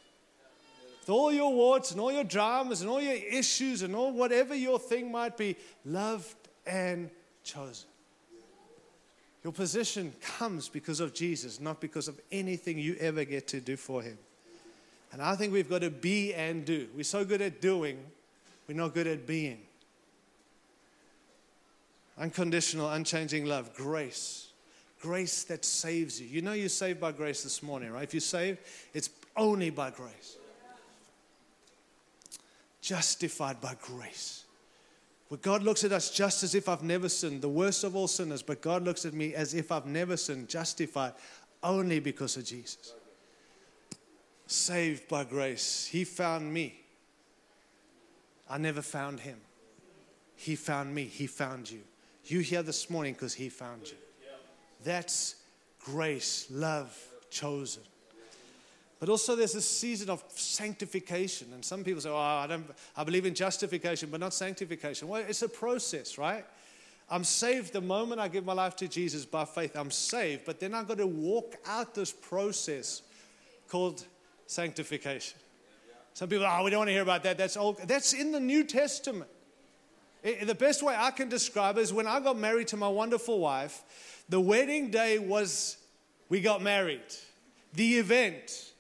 With 1.00 1.10
all 1.10 1.32
your 1.32 1.52
warts 1.52 1.90
and 1.90 2.00
all 2.00 2.12
your 2.12 2.22
dramas 2.22 2.82
and 2.82 2.88
all 2.88 3.02
your 3.02 3.14
issues 3.14 3.82
and 3.82 3.96
all 3.96 4.12
whatever 4.12 4.54
your 4.54 4.78
thing 4.78 5.10
might 5.10 5.36
be, 5.36 5.56
loved 5.84 6.36
and 6.66 7.10
chosen. 7.42 7.88
Your 9.46 9.52
position 9.52 10.12
comes 10.20 10.68
because 10.68 10.98
of 10.98 11.14
Jesus, 11.14 11.61
not 11.61 11.80
because 11.80 12.09
of 12.09 12.20
anything 12.32 12.80
you 12.80 12.96
ever 12.98 13.24
get 13.24 13.46
to 13.46 13.61
do 13.61 13.76
for 13.76 14.02
him. 14.02 14.18
And 15.12 15.22
I 15.22 15.37
think 15.37 15.52
we've 15.52 15.70
got 15.70 15.82
to 15.82 15.90
be 15.90 16.35
and 16.35 16.64
do. 16.64 16.88
We're 16.96 17.04
so 17.04 17.24
good 17.24 17.40
at 17.40 17.61
doing, 17.61 17.96
we're 18.66 18.74
not 18.74 18.92
good 18.92 19.06
at 19.06 19.24
being. 19.24 19.61
Unconditional, 22.18 22.90
unchanging 22.90 23.44
love, 23.44 23.72
grace. 23.72 24.48
Grace 25.00 25.44
that 25.44 25.64
saves 25.64 26.20
you. 26.20 26.26
You 26.26 26.42
know 26.42 26.52
you're 26.52 26.68
saved 26.68 27.00
by 27.00 27.12
grace 27.12 27.44
this 27.44 27.62
morning, 27.62 27.92
right? 27.92 28.02
If 28.02 28.14
you're 28.14 28.20
saved, 28.22 28.59
it's 28.94 29.11
only 29.37 29.70
by 29.70 29.90
grace. 29.90 30.38
Justified 32.80 33.61
by 33.61 33.76
grace. 33.80 34.45
Where 35.28 35.38
God 35.38 35.62
looks 35.62 35.82
at 35.82 35.92
us 35.92 36.10
just 36.10 36.42
as 36.42 36.54
if 36.54 36.68
I've 36.68 36.82
never 36.82 37.08
sinned, 37.08 37.42
the 37.42 37.48
worst 37.48 37.82
of 37.82 37.96
all 37.96 38.06
sinners, 38.06 38.42
but 38.42 38.60
God 38.60 38.84
looks 38.84 39.04
at 39.04 39.12
me 39.12 39.34
as 39.34 39.54
if 39.54 39.72
I've 39.72 39.86
never 39.86 40.16
sinned, 40.16 40.48
justified 40.48 41.14
only 41.62 41.98
because 41.98 42.36
of 42.36 42.44
Jesus. 42.44 42.94
Saved 44.46 45.08
by 45.08 45.24
grace. 45.24 45.86
He 45.86 46.04
found 46.04 46.52
me. 46.52 46.80
I 48.48 48.58
never 48.58 48.82
found 48.82 49.20
him. 49.20 49.40
He 50.36 50.54
found 50.54 50.94
me. 50.94 51.04
He 51.04 51.26
found 51.26 51.68
you. 51.68 51.80
You 52.24 52.40
here 52.40 52.62
this 52.62 52.88
morning 52.88 53.14
because 53.14 53.34
he 53.34 53.48
found 53.48 53.88
you. 53.88 53.96
That's 54.84 55.36
grace, 55.80 56.46
love, 56.50 56.96
chosen. 57.30 57.82
But 58.98 59.11
also, 59.11 59.37
there's 59.37 59.54
a 59.54 59.61
season 59.61 60.09
of 60.09 60.24
sanctification. 60.28 61.48
And 61.52 61.64
some 61.64 61.85
people 61.85 62.00
say, 62.00 62.09
Oh, 62.09 62.16
I, 62.16 62.46
don't, 62.46 62.64
I 62.96 63.04
believe 63.04 63.26
in 63.26 63.35
justification, 63.35 64.09
but 64.11 64.20
not 64.20 64.32
sanctification. 64.32 65.09
Well, 65.09 65.24
it's 65.28 65.42
a 65.42 65.48
process, 65.48 66.16
right? 66.16 66.44
I'm 67.09 67.22
saved 67.22 67.72
the 67.72 67.80
moment 67.80 68.20
I 68.20 68.28
give 68.28 68.44
my 68.44 68.52
life 68.52 68.74
to 68.76 68.88
Jesus 68.88 69.24
by 69.24 69.44
faith. 69.44 69.76
I'm 69.76 69.90
saved, 69.90 70.42
but 70.44 70.59
then 70.59 70.74
I've 70.74 70.88
got 70.88 70.98
to 70.98 71.06
walk 71.06 71.56
out 71.66 71.94
this 71.94 72.11
process 72.11 73.02
called 73.68 74.04
sanctification. 74.46 75.38
Some 76.14 76.28
people, 76.28 76.46
oh, 76.46 76.64
we 76.64 76.70
don't 76.70 76.78
want 76.78 76.88
to 76.88 76.92
hear 76.92 77.02
about 77.02 77.22
that. 77.24 77.37
That's 77.37 77.56
old. 77.56 77.78
That's 77.87 78.14
in 78.14 78.32
the 78.32 78.40
New 78.40 78.64
Testament. 78.64 79.30
It, 80.22 80.46
the 80.46 80.54
best 80.54 80.82
way 80.82 80.96
I 80.96 81.11
can 81.11 81.28
describe 81.28 81.76
is 81.78 81.92
when 81.92 82.06
I 82.06 82.18
got 82.20 82.38
married 82.38 82.68
to 82.68 82.76
my 82.76 82.88
wonderful 82.88 83.38
wife, 83.38 83.82
the 84.28 84.40
wedding 84.40 84.90
day 84.90 85.18
was 85.18 85.76
we 86.28 86.40
got 86.40 86.62
married. 86.62 87.02
The 87.74 87.98
event 87.98 88.72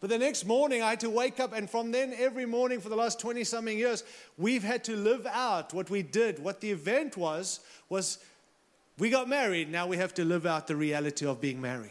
but 0.00 0.10
the 0.10 0.18
next 0.18 0.44
morning, 0.44 0.80
I 0.82 0.90
had 0.90 1.00
to 1.00 1.10
wake 1.10 1.40
up, 1.40 1.52
and 1.52 1.68
from 1.68 1.90
then, 1.90 2.14
every 2.16 2.46
morning 2.46 2.80
for 2.80 2.88
the 2.88 2.96
last 2.96 3.18
20 3.18 3.42
something 3.44 3.76
years, 3.76 4.04
we've 4.36 4.62
had 4.62 4.84
to 4.84 4.96
live 4.96 5.26
out 5.26 5.74
what 5.74 5.90
we 5.90 6.02
did. 6.02 6.38
What 6.38 6.60
the 6.60 6.70
event 6.70 7.16
was, 7.16 7.60
was 7.88 8.18
we 8.98 9.10
got 9.10 9.28
married. 9.28 9.70
Now 9.70 9.86
we 9.86 9.96
have 9.96 10.14
to 10.14 10.24
live 10.24 10.46
out 10.46 10.66
the 10.66 10.76
reality 10.76 11.26
of 11.26 11.40
being 11.40 11.60
married. 11.60 11.90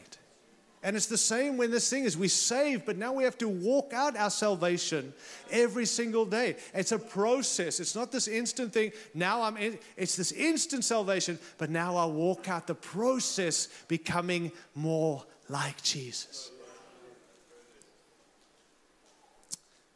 And 0.83 0.95
it's 0.95 1.07
the 1.07 1.17
same 1.17 1.57
when 1.57 1.71
this 1.71 1.89
thing 1.89 2.05
is 2.05 2.15
we 2.15 2.27
save, 2.29 2.85
but 2.85 2.97
now 2.97 3.11
we 3.11 3.23
have 3.23 3.37
to 3.39 3.49
walk 3.49 3.91
out 3.93 4.15
our 4.15 4.29
salvation 4.29 5.11
every 5.51 5.85
single 5.85 6.25
day. 6.25 6.55
It's 6.73 6.91
a 6.91 6.99
process. 6.99 7.79
It's 7.79 7.95
not 7.95 8.11
this 8.11 8.27
instant 8.27 8.71
thing. 8.71 8.91
Now 9.13 9.41
I'm 9.41 9.57
in, 9.57 9.79
it's 9.97 10.15
this 10.15 10.31
instant 10.31 10.85
salvation, 10.85 11.39
but 11.57 11.69
now 11.69 11.97
I 11.97 12.05
walk 12.05 12.47
out 12.47 12.67
the 12.67 12.75
process 12.75 13.67
becoming 13.87 14.51
more 14.75 15.25
like 15.49 15.81
Jesus. 15.81 16.51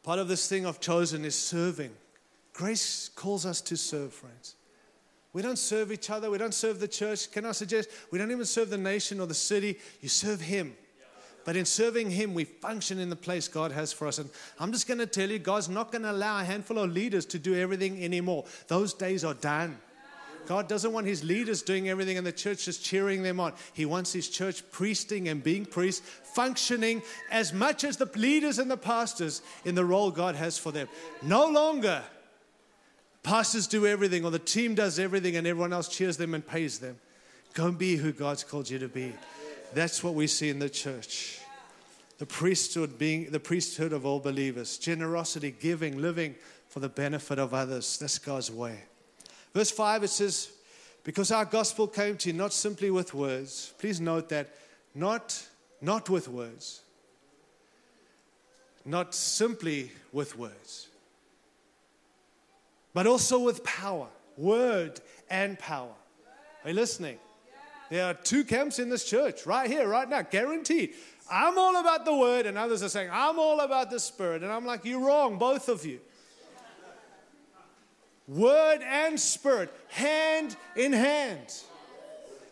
Part 0.02 0.18
of 0.18 0.28
this 0.28 0.48
thing 0.48 0.66
I've 0.66 0.80
chosen 0.80 1.24
is 1.24 1.34
serving. 1.34 1.92
Grace 2.52 3.08
calls 3.14 3.46
us 3.46 3.60
to 3.62 3.76
serve, 3.76 4.12
friends. 4.12 4.56
We 5.32 5.40
don't 5.40 5.58
serve 5.58 5.92
each 5.92 6.10
other. 6.10 6.30
We 6.30 6.38
don't 6.38 6.52
serve 6.52 6.80
the 6.80 6.88
church. 6.88 7.30
Can 7.30 7.46
I 7.46 7.52
suggest 7.52 7.88
we 8.10 8.18
don't 8.18 8.30
even 8.30 8.44
serve 8.44 8.68
the 8.68 8.78
nation 8.78 9.20
or 9.20 9.26
the 9.26 9.34
city? 9.34 9.78
You 10.00 10.08
serve 10.08 10.40
Him. 10.40 10.76
But 11.44 11.56
in 11.56 11.64
serving 11.64 12.10
Him, 12.10 12.34
we 12.34 12.44
function 12.44 12.98
in 12.98 13.10
the 13.10 13.16
place 13.16 13.48
God 13.48 13.72
has 13.72 13.92
for 13.92 14.06
us. 14.06 14.18
And 14.18 14.28
I'm 14.60 14.72
just 14.72 14.86
going 14.86 14.98
to 14.98 15.06
tell 15.06 15.30
you, 15.30 15.38
God's 15.38 15.68
not 15.68 15.90
going 15.90 16.02
to 16.02 16.10
allow 16.10 16.40
a 16.40 16.44
handful 16.44 16.78
of 16.78 16.92
leaders 16.92 17.24
to 17.26 17.38
do 17.38 17.54
everything 17.54 18.02
anymore. 18.04 18.44
Those 18.68 18.92
days 18.92 19.24
are 19.24 19.34
done. 19.34 19.78
God 20.46 20.68
doesn't 20.68 20.92
want 20.92 21.06
his 21.06 21.22
leaders 21.22 21.62
doing 21.62 21.88
everything 21.88 22.18
and 22.18 22.26
the 22.26 22.32
church 22.32 22.64
just 22.64 22.84
cheering 22.84 23.22
them 23.22 23.40
on. 23.40 23.52
He 23.72 23.86
wants 23.86 24.12
his 24.12 24.28
church 24.28 24.62
priesting 24.70 25.28
and 25.28 25.42
being 25.42 25.64
priests, 25.64 26.06
functioning 26.34 27.02
as 27.30 27.52
much 27.52 27.84
as 27.84 27.96
the 27.96 28.10
leaders 28.16 28.58
and 28.58 28.70
the 28.70 28.76
pastors 28.76 29.42
in 29.64 29.74
the 29.74 29.84
role 29.84 30.10
God 30.10 30.34
has 30.34 30.58
for 30.58 30.72
them. 30.72 30.88
No 31.22 31.46
longer 31.46 32.02
pastors 33.22 33.66
do 33.66 33.86
everything 33.86 34.24
or 34.24 34.30
the 34.30 34.38
team 34.38 34.74
does 34.74 34.98
everything 34.98 35.36
and 35.36 35.46
everyone 35.46 35.72
else 35.72 35.88
cheers 35.88 36.16
them 36.16 36.34
and 36.34 36.46
pays 36.46 36.78
them. 36.78 36.98
Go 37.54 37.66
and 37.66 37.78
be 37.78 37.96
who 37.96 38.12
God's 38.12 38.44
called 38.44 38.68
you 38.68 38.78
to 38.78 38.88
be. 38.88 39.12
That's 39.74 40.02
what 40.02 40.14
we 40.14 40.26
see 40.26 40.48
in 40.48 40.58
the 40.58 40.70
church. 40.70 41.38
The 42.18 42.26
priesthood 42.26 42.98
being 42.98 43.30
the 43.30 43.40
priesthood 43.40 43.92
of 43.92 44.06
all 44.06 44.20
believers, 44.20 44.78
generosity, 44.78 45.50
giving, 45.50 46.00
living 46.00 46.34
for 46.68 46.80
the 46.80 46.88
benefit 46.88 47.38
of 47.38 47.52
others. 47.52 47.98
That's 47.98 48.18
God's 48.18 48.50
way. 48.50 48.78
Verse 49.54 49.70
5, 49.70 50.04
it 50.04 50.08
says, 50.08 50.50
Because 51.04 51.30
our 51.30 51.44
gospel 51.44 51.86
came 51.86 52.16
to 52.18 52.30
you 52.30 52.34
not 52.34 52.52
simply 52.52 52.90
with 52.90 53.14
words. 53.14 53.74
Please 53.78 54.00
note 54.00 54.28
that 54.30 54.54
not, 54.94 55.46
not 55.80 56.08
with 56.08 56.28
words. 56.28 56.80
Not 58.84 59.14
simply 59.14 59.92
with 60.12 60.36
words, 60.36 60.88
but 62.92 63.06
also 63.06 63.38
with 63.38 63.62
power. 63.62 64.08
Word 64.36 65.00
and 65.30 65.56
power. 65.56 65.94
Are 66.64 66.70
you 66.70 66.74
listening? 66.74 67.18
There 67.90 68.04
are 68.04 68.14
two 68.14 68.42
camps 68.42 68.78
in 68.78 68.88
this 68.88 69.04
church 69.04 69.46
right 69.46 69.70
here, 69.70 69.86
right 69.86 70.08
now, 70.08 70.22
guaranteed. 70.22 70.94
I'm 71.30 71.58
all 71.58 71.76
about 71.76 72.04
the 72.04 72.16
word, 72.16 72.46
and 72.46 72.58
others 72.58 72.82
are 72.82 72.88
saying, 72.88 73.10
I'm 73.12 73.38
all 73.38 73.60
about 73.60 73.90
the 73.90 74.00
spirit. 74.00 74.42
And 74.42 74.50
I'm 74.50 74.66
like, 74.66 74.84
you're 74.84 75.04
wrong, 75.04 75.38
both 75.38 75.68
of 75.68 75.84
you. 75.84 76.00
Word 78.34 78.80
and 78.82 79.18
spirit, 79.20 79.72
hand 79.88 80.56
in 80.76 80.92
hand. 80.92 81.52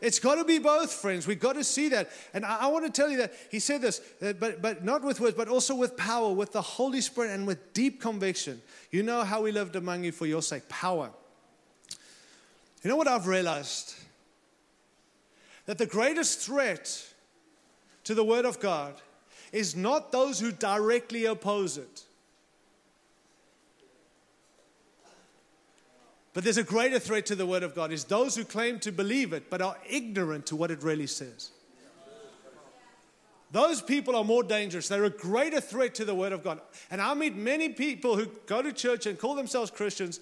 It's 0.00 0.18
got 0.18 0.36
to 0.36 0.44
be 0.44 0.58
both, 0.58 0.92
friends. 0.92 1.26
We've 1.26 1.40
got 1.40 1.54
to 1.54 1.64
see 1.64 1.90
that. 1.90 2.10
And 2.32 2.44
I, 2.44 2.62
I 2.62 2.66
want 2.68 2.86
to 2.86 2.90
tell 2.90 3.10
you 3.10 3.18
that 3.18 3.34
he 3.50 3.58
said 3.58 3.82
this, 3.82 4.00
that, 4.20 4.40
but, 4.40 4.62
but 4.62 4.84
not 4.84 5.02
with 5.02 5.20
words, 5.20 5.36
but 5.36 5.48
also 5.48 5.74
with 5.74 5.96
power, 5.96 6.32
with 6.32 6.52
the 6.52 6.62
Holy 6.62 7.00
Spirit, 7.00 7.30
and 7.30 7.46
with 7.46 7.72
deep 7.74 8.00
conviction. 8.00 8.62
You 8.90 9.02
know 9.02 9.22
how 9.24 9.42
we 9.42 9.52
lived 9.52 9.76
among 9.76 10.04
you 10.04 10.12
for 10.12 10.26
your 10.26 10.42
sake 10.42 10.68
power. 10.68 11.10
You 12.82 12.88
know 12.88 12.96
what 12.96 13.08
I've 13.08 13.26
realized? 13.26 13.94
That 15.66 15.76
the 15.76 15.86
greatest 15.86 16.40
threat 16.40 17.06
to 18.04 18.14
the 18.14 18.24
Word 18.24 18.46
of 18.46 18.58
God 18.58 18.94
is 19.52 19.76
not 19.76 20.12
those 20.12 20.40
who 20.40 20.50
directly 20.50 21.26
oppose 21.26 21.76
it. 21.76 22.04
But 26.32 26.44
there's 26.44 26.58
a 26.58 26.64
greater 26.64 26.98
threat 26.98 27.26
to 27.26 27.34
the 27.34 27.46
Word 27.46 27.62
of 27.62 27.74
God 27.74 27.90
is 27.92 28.04
those 28.04 28.36
who 28.36 28.44
claim 28.44 28.78
to 28.80 28.92
believe 28.92 29.32
it 29.32 29.50
but 29.50 29.60
are 29.60 29.76
ignorant 29.88 30.46
to 30.46 30.56
what 30.56 30.70
it 30.70 30.82
really 30.82 31.08
says. 31.08 31.50
Those 33.52 33.82
people 33.82 34.14
are 34.14 34.22
more 34.22 34.44
dangerous. 34.44 34.86
They're 34.86 35.04
a 35.04 35.10
greater 35.10 35.60
threat 35.60 35.96
to 35.96 36.04
the 36.04 36.14
Word 36.14 36.32
of 36.32 36.44
God. 36.44 36.60
And 36.88 37.00
I 37.00 37.14
meet 37.14 37.34
many 37.34 37.70
people 37.70 38.14
who 38.14 38.26
go 38.46 38.62
to 38.62 38.72
church 38.72 39.06
and 39.06 39.18
call 39.18 39.34
themselves 39.34 39.72
Christians 39.72 40.20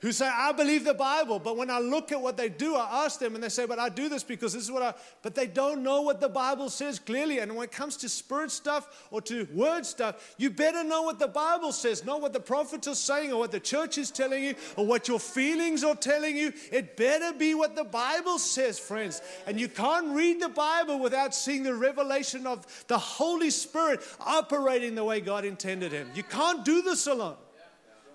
who 0.00 0.12
say, 0.12 0.28
I 0.28 0.52
believe 0.52 0.84
the 0.84 0.94
Bible. 0.94 1.40
But 1.40 1.56
when 1.56 1.70
I 1.70 1.80
look 1.80 2.12
at 2.12 2.20
what 2.20 2.36
they 2.36 2.48
do, 2.48 2.76
I 2.76 3.04
ask 3.04 3.18
them 3.18 3.34
and 3.34 3.42
they 3.42 3.48
say, 3.48 3.66
But 3.66 3.80
I 3.80 3.88
do 3.88 4.08
this 4.08 4.22
because 4.22 4.52
this 4.52 4.62
is 4.62 4.70
what 4.70 4.82
I. 4.82 4.94
But 5.22 5.34
they 5.34 5.46
don't 5.46 5.82
know 5.82 6.02
what 6.02 6.20
the 6.20 6.28
Bible 6.28 6.68
says 6.68 7.00
clearly. 7.00 7.40
And 7.40 7.56
when 7.56 7.64
it 7.64 7.72
comes 7.72 7.96
to 7.98 8.08
spirit 8.08 8.52
stuff 8.52 9.08
or 9.10 9.20
to 9.22 9.48
word 9.52 9.84
stuff, 9.84 10.34
you 10.38 10.50
better 10.50 10.84
know 10.84 11.02
what 11.02 11.18
the 11.18 11.26
Bible 11.26 11.72
says, 11.72 12.04
not 12.04 12.20
what 12.20 12.32
the 12.32 12.40
prophets 12.40 12.86
are 12.86 12.94
saying 12.94 13.32
or 13.32 13.40
what 13.40 13.50
the 13.50 13.58
church 13.58 13.98
is 13.98 14.12
telling 14.12 14.44
you 14.44 14.54
or 14.76 14.86
what 14.86 15.08
your 15.08 15.18
feelings 15.18 15.82
are 15.82 15.96
telling 15.96 16.36
you. 16.36 16.52
It 16.70 16.96
better 16.96 17.36
be 17.36 17.54
what 17.54 17.74
the 17.74 17.84
Bible 17.84 18.38
says, 18.38 18.78
friends. 18.78 19.20
And 19.48 19.58
you 19.58 19.68
can't 19.68 20.14
read 20.14 20.40
the 20.40 20.48
Bible 20.48 21.00
without 21.00 21.34
seeing 21.34 21.64
the 21.64 21.74
revelation 21.74 22.46
of 22.46 22.84
the 22.86 22.98
Holy 22.98 23.50
Spirit 23.50 24.00
operating 24.20 24.94
the 24.94 25.02
way 25.02 25.20
God 25.20 25.44
intended 25.44 25.90
Him. 25.90 26.08
You 26.14 26.22
can't 26.22 26.64
do 26.64 26.82
this 26.82 27.08
alone. 27.08 27.36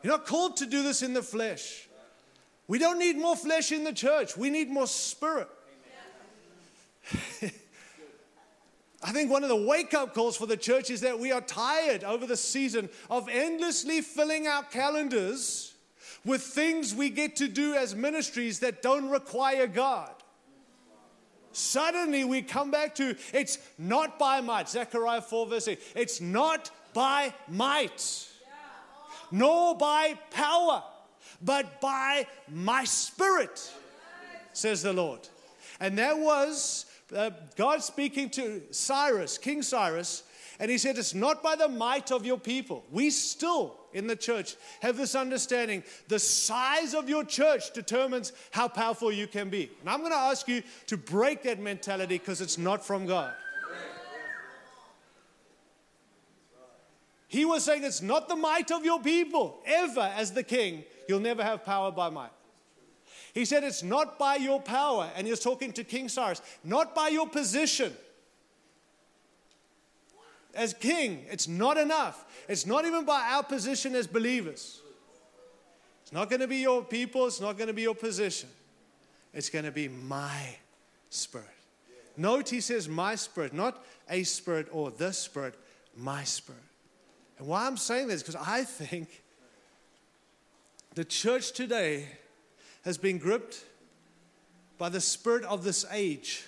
You're 0.04 0.12
not 0.12 0.26
called 0.26 0.58
to 0.58 0.66
do 0.66 0.84
this 0.84 1.02
in 1.02 1.14
the 1.14 1.24
flesh. 1.24 1.88
We 2.68 2.78
don't 2.78 3.00
need 3.00 3.18
more 3.18 3.36
flesh 3.36 3.72
in 3.72 3.84
the 3.84 3.94
church, 3.94 4.38
we 4.38 4.50
need 4.50 4.70
more 4.70 4.88
spirit. 4.88 5.50
I 9.06 9.12
think 9.12 9.30
one 9.30 9.44
of 9.44 9.50
the 9.50 9.56
wake 9.56 9.94
up 9.94 10.14
calls 10.14 10.38
for 10.38 10.46
the 10.46 10.56
church 10.56 10.90
is 10.90 11.02
that 11.02 11.20
we 11.20 11.34
are 11.34 11.42
tired 11.42 12.06
over 12.06 12.26
the 12.26 12.38
season 12.38 12.90
of 13.10 13.28
endlessly 13.28 14.00
filling 14.00 14.48
our 14.48 14.64
calendars 14.64 15.74
with 16.24 16.42
things 16.42 16.96
we 16.96 17.10
get 17.10 17.36
to 17.38 17.50
do 17.50 17.74
as 17.74 17.96
ministries 17.96 18.60
that 18.60 18.82
don't 18.82 19.10
require 19.10 19.68
God. 19.68 20.14
Suddenly 21.52 22.24
we 22.24 22.42
come 22.42 22.72
back 22.72 22.96
to 22.96 23.16
it's 23.34 23.60
not 23.78 24.18
by 24.18 24.40
might, 24.40 24.70
Zechariah 24.70 25.22
4 25.22 25.48
verse 25.48 25.68
8. 25.68 25.80
It's 25.96 26.22
not 26.22 26.72
by 26.94 27.34
might, 27.50 28.30
nor 29.34 29.76
by 29.76 30.14
power, 30.30 30.84
but 31.42 31.82
by 31.82 32.28
my 32.48 32.84
spirit, 32.84 33.74
says 34.54 34.84
the 34.84 34.94
Lord. 34.94 35.28
And 35.80 35.98
that 35.98 36.18
was 36.18 36.86
uh, 37.14 37.32
God 37.58 37.82
speaking 37.82 38.30
to 38.32 38.62
Cyrus, 38.70 39.40
King 39.40 39.64
Cyrus, 39.64 40.24
and 40.60 40.70
he 40.70 40.78
said, 40.78 41.00
It's 41.00 41.16
not 41.16 41.42
by 41.42 41.56
the 41.56 41.68
might 41.68 42.12
of 42.12 42.28
your 42.28 42.38
people. 42.38 42.86
We 42.92 43.10
still 43.10 43.76
in 43.92 44.06
the 44.06 44.16
church 44.16 44.56
have 44.82 44.98
this 44.98 45.16
understanding. 45.16 45.84
The 46.10 46.20
size 46.20 46.94
of 46.94 47.10
your 47.10 47.24
church 47.26 47.74
determines 47.74 48.34
how 48.52 48.68
powerful 48.68 49.12
you 49.12 49.26
can 49.26 49.50
be. 49.50 49.72
And 49.82 49.90
I'm 49.90 50.02
going 50.02 50.12
to 50.12 50.18
ask 50.18 50.48
you 50.48 50.62
to 50.88 50.96
break 50.96 51.42
that 51.44 51.60
mentality 51.60 52.20
because 52.20 52.40
it's 52.40 52.60
not 52.60 52.86
from 52.86 53.08
God. 53.08 53.34
He 57.34 57.46
was 57.46 57.64
saying, 57.64 57.84
It's 57.84 58.04
not 58.04 58.30
the 58.30 58.36
might 58.36 58.70
of 58.70 58.86
your 58.86 59.02
people. 59.02 59.58
Ever, 59.66 60.14
as 60.16 60.34
the 60.34 60.44
king, 60.44 60.84
you'll 61.10 61.20
never 61.20 61.44
have 61.44 61.66
power 61.66 61.92
by 61.92 62.10
might. 62.10 62.30
He 63.34 63.44
said, 63.44 63.64
It's 63.64 63.82
not 63.82 64.20
by 64.20 64.36
your 64.36 64.62
power. 64.62 65.10
And 65.16 65.26
he 65.26 65.32
was 65.32 65.40
talking 65.40 65.74
to 65.74 65.84
King 65.84 66.10
Cyrus, 66.10 66.44
not 66.64 66.94
by 66.94 67.08
your 67.08 67.28
position. 67.28 67.92
As 70.54 70.76
king, 70.76 71.26
it's 71.32 71.48
not 71.48 71.78
enough. 71.78 72.24
It's 72.48 72.68
not 72.68 72.86
even 72.86 73.04
by 73.04 73.28
our 73.32 73.42
position 73.42 73.96
as 73.96 74.06
believers. 74.06 74.80
It's 76.04 76.14
not 76.14 76.30
going 76.30 76.42
to 76.42 76.48
be 76.48 76.58
your 76.58 76.84
people, 76.84 77.26
it's 77.26 77.42
not 77.42 77.58
going 77.58 77.66
to 77.68 77.74
be 77.74 77.82
your 77.82 77.96
position. 77.96 78.50
It's 79.34 79.50
going 79.50 79.66
to 79.66 79.72
be 79.72 79.88
my 79.88 80.56
spirit. 81.10 81.48
Note 82.16 82.50
he 82.50 82.62
says, 82.62 82.88
My 82.88 83.16
spirit, 83.16 83.56
not 83.56 83.84
a 84.08 84.22
spirit 84.22 84.68
or 84.72 84.92
the 84.92 85.12
spirit, 85.12 85.56
my 85.98 86.24
spirit. 86.26 86.62
And 87.38 87.48
why 87.48 87.66
I'm 87.66 87.78
saying 87.78 88.08
this, 88.08 88.22
because 88.22 88.42
I 88.46 88.64
think 88.64 89.24
the 90.96 91.04
church 91.04 91.52
today 91.52 92.08
has 92.84 92.98
been 92.98 93.18
gripped 93.18 93.64
by 94.78 94.90
the 94.90 95.02
spirit 95.02 95.44
of 95.46 95.64
this 95.64 95.86
age 95.92 96.46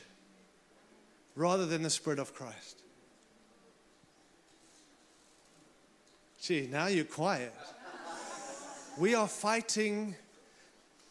rather 1.36 1.66
than 1.66 1.84
the 1.84 1.90
spirit 1.90 2.20
of 2.20 2.34
Christ. 2.34 2.82
Gee, 6.42 6.68
now 6.72 6.88
you're 6.88 7.06
quiet. 7.06 7.54
We 8.98 9.16
are 9.16 9.28
fighting 9.28 10.16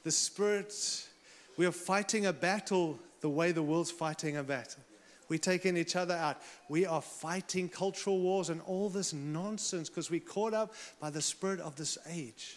the 0.05 0.11
spirits. 0.11 1.09
We 1.57 1.67
are 1.67 1.73
fighting 1.73 2.27
a 2.27 2.33
battle 2.33 2.99
the 3.21 3.29
way 3.29 3.53
the 3.53 3.63
world's 3.63 3.91
fighting 3.91 4.37
a 4.37 4.43
battle. 4.43 4.83
We're 5.29 5.39
taking 5.39 5.77
each 5.77 5.97
other 5.97 6.15
out. 6.15 6.39
We 6.69 6.87
are 6.87 7.01
fighting 7.01 7.69
cultural 7.69 8.21
wars 8.21 8.51
and 8.51 8.61
all 8.63 8.89
this 8.89 9.13
nonsense 9.13 9.89
because 9.89 10.11
we're 10.11 10.21
caught 10.21 10.55
up 10.55 10.75
by 11.01 11.11
the 11.11 11.23
spirit 11.23 11.61
of 11.61 11.77
this 11.77 11.99
age 12.11 12.57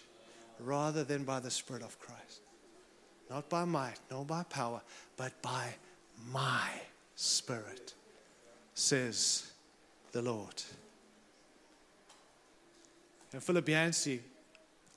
rather 0.60 1.04
than 1.04 1.24
by 1.24 1.40
the 1.40 1.52
spirit 1.52 1.84
of 1.84 2.00
Christ. 2.00 2.42
Not 3.30 3.50
by 3.50 3.66
might, 3.66 4.00
nor 4.10 4.26
by 4.26 4.44
power, 4.44 4.82
but 5.18 5.42
by 5.42 5.76
my 6.32 6.70
spirit, 7.16 7.94
says 8.74 9.52
the 10.12 10.22
Lord. 10.22 10.64
And 13.34 13.44
Philip 13.44 13.68
Yancey, 13.68 14.22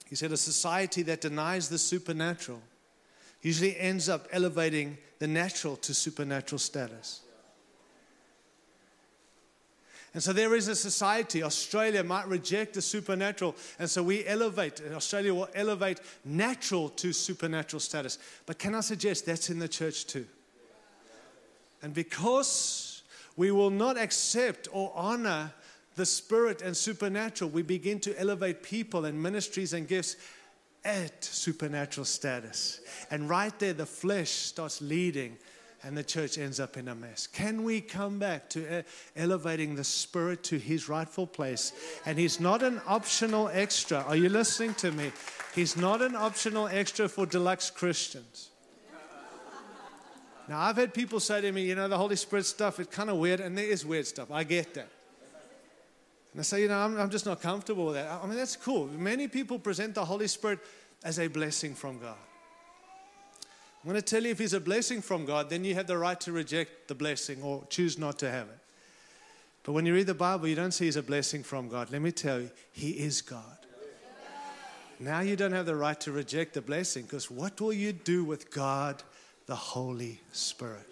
he 0.09 0.15
said, 0.15 0.33
a 0.33 0.37
society 0.37 1.03
that 1.03 1.21
denies 1.21 1.69
the 1.69 1.79
supernatural 1.79 2.63
usually 3.43 3.79
ends 3.79 4.09
up 4.09 4.29
elevating 4.33 4.99
the 5.19 5.27
natural 5.27 5.77
to 5.77 5.95
supernatural 5.95 6.59
status. 6.59 7.23
And 10.13 10.23
so 10.23 10.33
there 10.33 10.57
is 10.57 10.67
a 10.67 10.75
society, 10.75 11.43
Australia 11.43 12.03
might 12.03 12.27
reject 12.27 12.75
the 12.75 12.83
supernatural, 12.83 13.55
and 13.79 13.89
so 13.89 14.03
we 14.03 14.27
elevate, 14.27 14.83
Australia 14.93 15.33
will 15.33 15.49
elevate 15.55 16.01
natural 16.25 16.89
to 16.91 17.13
supernatural 17.13 17.79
status. 17.79 18.19
But 18.45 18.59
can 18.59 18.75
I 18.75 18.81
suggest 18.81 19.27
that's 19.27 19.51
in 19.51 19.61
the 19.61 19.69
church 19.69 20.07
too? 20.07 20.27
And 21.83 21.95
because 21.95 23.03
we 23.37 23.53
will 23.53 23.71
not 23.71 23.97
accept 23.97 24.69
or 24.73 24.93
honor 24.97 25.53
the 25.95 26.07
spirit 26.07 26.61
and 26.61 26.77
supernatural, 26.77 27.51
we 27.51 27.63
begin 27.63 28.01
to 28.01 28.19
elevate 28.19 28.63
people 28.63 29.05
and 29.05 29.23
ministries 29.23 29.73
and 29.73 29.87
gifts 29.87 30.17
at 30.85 31.23
supernatural 31.23 32.05
status. 32.05 32.81
And 33.11 33.29
right 33.29 33.57
there, 33.59 33.75
the 33.75 33.87
flesh 33.87 34.31
starts 34.31 34.81
leading 34.81 35.37
and 35.83 35.97
the 35.97 36.05
church 36.05 36.37
ends 36.37 36.61
up 36.61 36.77
in 36.77 36.89
a 36.89 36.95
mess. 36.95 37.27
Can 37.27 37.65
we 37.65 37.81
come 37.81 38.19
back 38.19 38.51
to 38.51 38.85
elevating 39.17 39.75
the 39.75 39.85
Spirit 39.85 40.43
to 40.45 40.59
his 40.59 40.89
rightful 40.89 41.27
place? 41.27 41.73
And 42.05 42.19
he's 42.19 42.39
not 42.39 42.63
an 42.63 42.81
optional 42.87 43.49
extra. 43.49 44.03
Are 44.03 44.17
you 44.17 44.29
listening 44.29 44.75
to 44.75 44.93
me? 44.93 45.13
He's 45.55 45.77
not 45.77 46.03
an 46.03 46.15
optional 46.15 46.69
extra 46.69 47.09
for 47.09 47.27
deluxe 47.27 47.71
Christians. 47.71 48.51
Now, 50.49 50.61
I've 50.61 50.77
had 50.77 50.93
people 50.93 51.21
say 51.21 51.41
to 51.41 51.53
me, 51.53 51.63
you 51.63 51.77
know, 51.77 51.87
the 51.87 51.97
Holy 51.97 52.17
Spirit 52.17 52.45
stuff, 52.45 52.81
it's 52.81 52.95
kind 52.95 53.09
of 53.09 53.17
weird, 53.17 53.39
and 53.39 53.57
there 53.57 53.65
is 53.65 53.87
weird 53.87 54.07
stuff. 54.07 54.31
I 54.33 54.43
get 54.43 54.75
that. 54.75 54.89
And 56.33 56.41
I 56.41 56.43
say, 56.43 56.63
you 56.63 56.69
know, 56.69 56.79
I'm, 56.79 56.99
I'm 56.99 57.11
just 57.11 57.25
not 57.25 57.41
comfortable 57.41 57.87
with 57.87 57.95
that. 57.95 58.21
I 58.23 58.27
mean, 58.27 58.37
that's 58.37 58.57
cool. 58.57 58.87
Many 58.87 59.29
people 59.29 59.59
present 59.59 59.95
the 59.95 60.05
Holy 60.05 60.27
Spirit 60.27 60.59
as 61.05 61.19
a 61.19 61.29
blessing 61.29 61.75
from 61.75 61.99
God. 61.99 62.17
I'm 63.83 63.91
going 63.91 64.01
to 64.01 64.07
tell 64.07 64.23
you 64.23 64.31
if 64.31 64.39
he's 64.39 64.53
a 64.53 64.61
blessing 64.61 65.01
from 65.01 65.25
God, 65.25 65.49
then 65.49 65.65
you 65.65 65.75
have 65.75 65.87
the 65.87 65.97
right 65.97 66.21
to 66.21 66.33
reject 66.33 66.89
the 66.89 66.95
blessing 66.95 67.41
or 67.43 67.65
choose 67.71 67.99
not 67.99 68.19
to 68.19 68.31
have 68.31 68.47
it. 68.49 68.59
But 69.63 69.73
when 69.73 69.87
you 69.87 69.95
read 69.95 70.07
the 70.07 70.15
Bible, 70.15 70.49
you 70.49 70.55
don't 70.55 70.73
see 70.73 70.85
he's 70.85 70.97
a 70.97 71.03
blessing 71.03 71.43
from 71.43 71.69
God. 71.69 71.91
Let 71.91 72.03
me 72.03 72.13
tell 72.13 72.41
you, 72.41 72.51
he 72.73 72.91
is 72.91 73.23
God. 73.23 73.43
Now 74.99 75.21
you 75.21 75.35
don't 75.35 75.53
have 75.53 75.65
the 75.65 75.77
right 75.77 75.99
to 76.01 76.13
reject 76.13 76.53
the 76.53 76.61
blessing 76.61 77.05
because 77.05 77.31
what 77.31 77.59
will 77.59 77.73
you 77.73 77.95
do 77.95 78.23
with 78.23 78.51
God, 78.51 79.03
the 79.47 79.57
Holy 79.57 80.21
Spirit? 80.33 80.90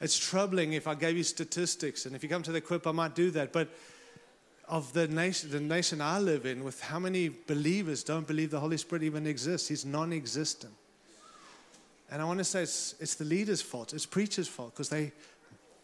It's 0.00 0.18
troubling 0.18 0.72
if 0.72 0.86
I 0.86 0.94
gave 0.94 1.16
you 1.16 1.22
statistics, 1.22 2.06
and 2.06 2.14
if 2.14 2.22
you 2.22 2.28
come 2.28 2.42
to 2.42 2.52
the 2.52 2.58
equip, 2.58 2.86
I 2.86 2.92
might 2.92 3.14
do 3.14 3.30
that. 3.32 3.52
But 3.52 3.68
of 4.68 4.92
the 4.92 5.08
nation, 5.08 5.50
the 5.50 5.60
nation 5.60 6.00
I 6.00 6.18
live 6.18 6.46
in, 6.46 6.64
with 6.64 6.80
how 6.80 6.98
many 6.98 7.28
believers 7.28 8.02
don't 8.02 8.26
believe 8.26 8.50
the 8.50 8.60
Holy 8.60 8.76
Spirit 8.76 9.02
even 9.02 9.26
exists? 9.26 9.68
He's 9.68 9.84
non 9.84 10.12
existent. 10.12 10.72
And 12.10 12.20
I 12.20 12.24
want 12.24 12.38
to 12.38 12.44
say 12.44 12.62
it's, 12.62 12.94
it's 13.00 13.14
the 13.14 13.24
leader's 13.24 13.62
fault, 13.62 13.92
it's 13.92 14.06
preachers' 14.06 14.48
fault, 14.48 14.74
because 14.74 14.88
they, 14.88 15.12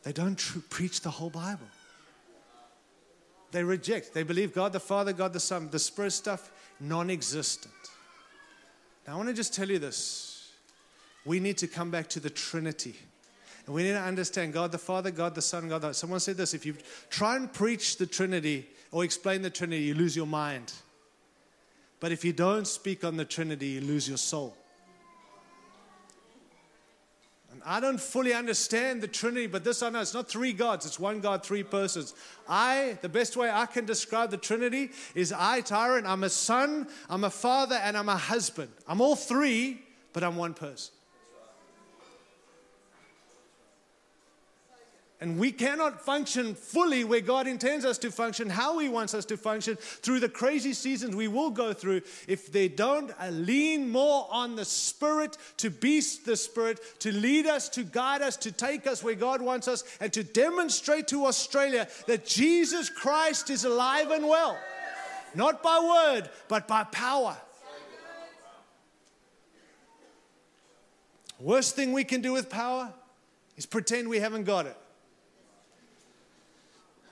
they 0.02 0.12
don't 0.12 0.38
tr- 0.38 0.58
preach 0.68 1.00
the 1.00 1.10
whole 1.10 1.30
Bible. 1.30 1.66
They 3.52 3.64
reject. 3.64 4.14
They 4.14 4.22
believe 4.22 4.54
God 4.54 4.72
the 4.72 4.80
Father, 4.80 5.12
God 5.12 5.32
the 5.32 5.40
Son, 5.40 5.68
the 5.70 5.78
Spirit 5.78 6.12
stuff, 6.12 6.50
non 6.78 7.10
existent. 7.10 7.74
Now, 9.06 9.14
I 9.14 9.16
want 9.16 9.28
to 9.28 9.34
just 9.34 9.54
tell 9.54 9.68
you 9.68 9.78
this. 9.78 10.52
We 11.24 11.40
need 11.40 11.58
to 11.58 11.66
come 11.66 11.90
back 11.90 12.08
to 12.10 12.20
the 12.20 12.30
Trinity. 12.30 12.96
And 13.66 13.74
we 13.74 13.82
need 13.82 13.92
to 13.92 14.00
understand 14.00 14.52
God 14.52 14.72
the 14.72 14.78
Father, 14.78 15.10
God 15.10 15.34
the 15.34 15.42
Son, 15.42 15.68
God 15.68 15.82
the 15.82 15.92
Someone 15.92 16.20
said 16.20 16.36
this 16.36 16.54
if 16.54 16.64
you 16.64 16.74
try 17.08 17.36
and 17.36 17.52
preach 17.52 17.96
the 17.98 18.06
Trinity 18.06 18.66
or 18.90 19.04
explain 19.04 19.42
the 19.42 19.50
Trinity, 19.50 19.82
you 19.82 19.94
lose 19.94 20.16
your 20.16 20.26
mind. 20.26 20.72
But 22.00 22.12
if 22.12 22.24
you 22.24 22.32
don't 22.32 22.66
speak 22.66 23.04
on 23.04 23.16
the 23.16 23.24
Trinity, 23.24 23.68
you 23.68 23.80
lose 23.82 24.08
your 24.08 24.18
soul. 24.18 24.56
And 27.52 27.60
I 27.64 27.80
don't 27.80 28.00
fully 28.00 28.32
understand 28.32 29.02
the 29.02 29.08
Trinity, 29.08 29.46
but 29.46 29.64
this 29.64 29.82
I 29.82 29.90
know 29.90 30.00
it's 30.00 30.14
not 30.14 30.28
three 30.28 30.52
gods, 30.52 30.86
it's 30.86 30.98
one 30.98 31.20
God, 31.20 31.44
three 31.44 31.62
persons. 31.62 32.14
I, 32.48 32.96
the 33.02 33.08
best 33.08 33.36
way 33.36 33.50
I 33.50 33.66
can 33.66 33.84
describe 33.84 34.30
the 34.30 34.36
Trinity 34.36 34.90
is 35.14 35.32
I, 35.32 35.60
Tyron, 35.60 36.06
I'm 36.06 36.24
a 36.24 36.30
son, 36.30 36.86
I'm 37.08 37.24
a 37.24 37.30
father, 37.30 37.74
and 37.76 37.96
I'm 37.96 38.08
a 38.08 38.16
husband. 38.16 38.70
I'm 38.86 39.00
all 39.00 39.16
three, 39.16 39.82
but 40.12 40.22
I'm 40.22 40.36
one 40.36 40.54
person. 40.54 40.94
and 45.20 45.38
we 45.38 45.52
cannot 45.52 46.00
function 46.00 46.54
fully 46.54 47.04
where 47.04 47.20
God 47.20 47.46
intends 47.46 47.84
us 47.84 47.98
to 47.98 48.10
function, 48.10 48.48
how 48.48 48.78
He 48.78 48.88
wants 48.88 49.12
us 49.12 49.26
to 49.26 49.36
function, 49.36 49.76
through 49.76 50.20
the 50.20 50.30
crazy 50.30 50.72
seasons 50.72 51.14
we 51.14 51.28
will 51.28 51.50
go 51.50 51.74
through, 51.74 52.00
if 52.26 52.50
they 52.50 52.68
don't 52.68 53.12
lean 53.30 53.90
more 53.90 54.26
on 54.30 54.56
the 54.56 54.64
Spirit 54.64 55.36
to 55.58 55.68
be 55.68 56.00
the 56.24 56.36
Spirit, 56.36 56.80
to 57.00 57.12
lead 57.12 57.46
us, 57.46 57.68
to 57.68 57.84
guide 57.84 58.22
us, 58.22 58.38
to 58.38 58.50
take 58.50 58.86
us 58.86 59.04
where 59.04 59.14
God 59.14 59.42
wants 59.42 59.68
us, 59.68 59.84
and 60.00 60.10
to 60.14 60.24
demonstrate 60.24 61.08
to 61.08 61.26
Australia 61.26 61.86
that 62.06 62.24
Jesus 62.24 62.88
Christ 62.88 63.50
is 63.50 63.66
alive 63.66 64.10
and 64.10 64.26
well, 64.26 64.56
not 65.34 65.62
by 65.62 66.14
word, 66.14 66.30
but 66.48 66.66
by 66.66 66.84
power. 66.84 67.36
Worst 71.38 71.76
thing 71.76 71.92
we 71.92 72.04
can 72.04 72.22
do 72.22 72.32
with 72.32 72.48
power 72.48 72.92
is 73.58 73.66
pretend 73.66 74.08
we 74.08 74.20
haven't 74.20 74.44
got 74.44 74.64
it. 74.64 74.76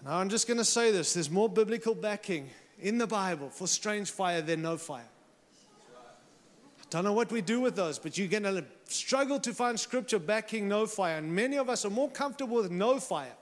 Now, 0.04 0.18
I'm 0.18 0.28
just 0.28 0.46
going 0.46 0.58
to 0.58 0.64
say 0.64 0.90
this 0.90 1.14
there's 1.14 1.30
more 1.30 1.48
biblical 1.48 1.94
backing 1.94 2.50
in 2.80 2.98
the 2.98 3.06
Bible 3.06 3.50
for 3.50 3.66
strange 3.66 4.10
fire 4.10 4.40
than 4.40 4.62
no 4.62 4.76
fire. 4.76 5.08
I 5.94 6.84
don't 6.90 7.04
know 7.04 7.12
what 7.12 7.30
we 7.30 7.42
do 7.42 7.60
with 7.60 7.76
those, 7.76 7.98
but 7.98 8.16
you're 8.16 8.28
going 8.28 8.44
to 8.44 8.64
struggle 8.84 9.38
to 9.40 9.52
find 9.52 9.78
scripture 9.78 10.18
backing 10.18 10.68
no 10.68 10.86
fire. 10.86 11.18
And 11.18 11.34
many 11.34 11.58
of 11.58 11.68
us 11.68 11.84
are 11.84 11.90
more 11.90 12.10
comfortable 12.10 12.56
with 12.56 12.70
no 12.70 12.98
fire. 12.98 13.34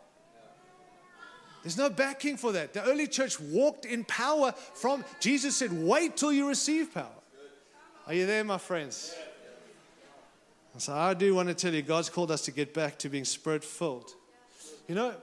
There's 1.62 1.76
no 1.76 1.90
backing 1.90 2.36
for 2.36 2.52
that. 2.52 2.72
The 2.72 2.82
early 2.84 3.06
church 3.06 3.38
walked 3.40 3.84
in 3.84 4.04
power 4.04 4.52
from, 4.52 5.04
Jesus 5.20 5.56
said, 5.56 5.72
wait 5.72 6.16
till 6.16 6.32
you 6.32 6.48
receive 6.48 6.94
power. 6.94 7.10
Are 8.06 8.14
you 8.14 8.26
there, 8.26 8.44
my 8.44 8.58
friends? 8.58 9.14
So 10.78 10.94
I 10.94 11.14
do 11.14 11.34
want 11.34 11.48
to 11.48 11.54
tell 11.54 11.74
you, 11.74 11.82
God's 11.82 12.10
called 12.10 12.30
us 12.30 12.42
to 12.42 12.50
get 12.50 12.74
back 12.74 12.98
to 12.98 13.08
being 13.08 13.24
spirit 13.24 13.64
filled. 13.64 14.12
You 14.86 14.94
know, 14.94 15.14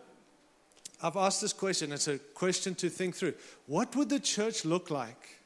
I've 1.03 1.17
asked 1.17 1.41
this 1.41 1.51
question. 1.51 1.91
It's 1.91 2.07
a 2.07 2.17
question 2.17 2.73
to 2.75 2.89
think 2.89 3.15
through. 3.15 3.33
What 3.67 3.93
would 3.97 4.07
the 4.07 4.21
church 4.21 4.63
look 4.63 4.89
like 4.89 5.41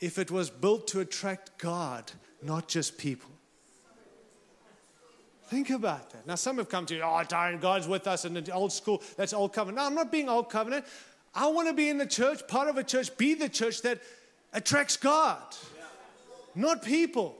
if 0.00 0.18
it 0.18 0.30
was 0.30 0.48
built 0.48 0.88
to 0.88 1.00
attract 1.00 1.58
God, 1.58 2.10
not 2.42 2.66
just 2.66 2.96
people? 2.96 3.30
Think 5.48 5.68
about 5.68 6.10
that. 6.10 6.26
Now, 6.26 6.36
some 6.36 6.56
have 6.58 6.68
come 6.68 6.86
to 6.86 6.94
you, 6.94 7.02
oh, 7.02 7.22
Darren, 7.28 7.60
God's 7.60 7.86
with 7.86 8.06
us 8.06 8.24
in 8.24 8.34
the 8.34 8.52
old 8.52 8.72
school. 8.72 9.02
That's 9.16 9.32
old 9.32 9.52
covenant. 9.52 9.78
No, 9.78 9.84
I'm 9.84 9.94
not 9.94 10.10
being 10.10 10.28
old 10.28 10.48
covenant. 10.48 10.86
I 11.34 11.48
want 11.48 11.68
to 11.68 11.74
be 11.74 11.90
in 11.90 11.98
the 11.98 12.06
church, 12.06 12.46
part 12.48 12.68
of 12.68 12.78
a 12.78 12.84
church, 12.84 13.14
be 13.18 13.34
the 13.34 13.48
church 13.48 13.82
that 13.82 14.00
attracts 14.52 14.96
God, 14.96 15.42
not 16.54 16.82
people. 16.82 17.36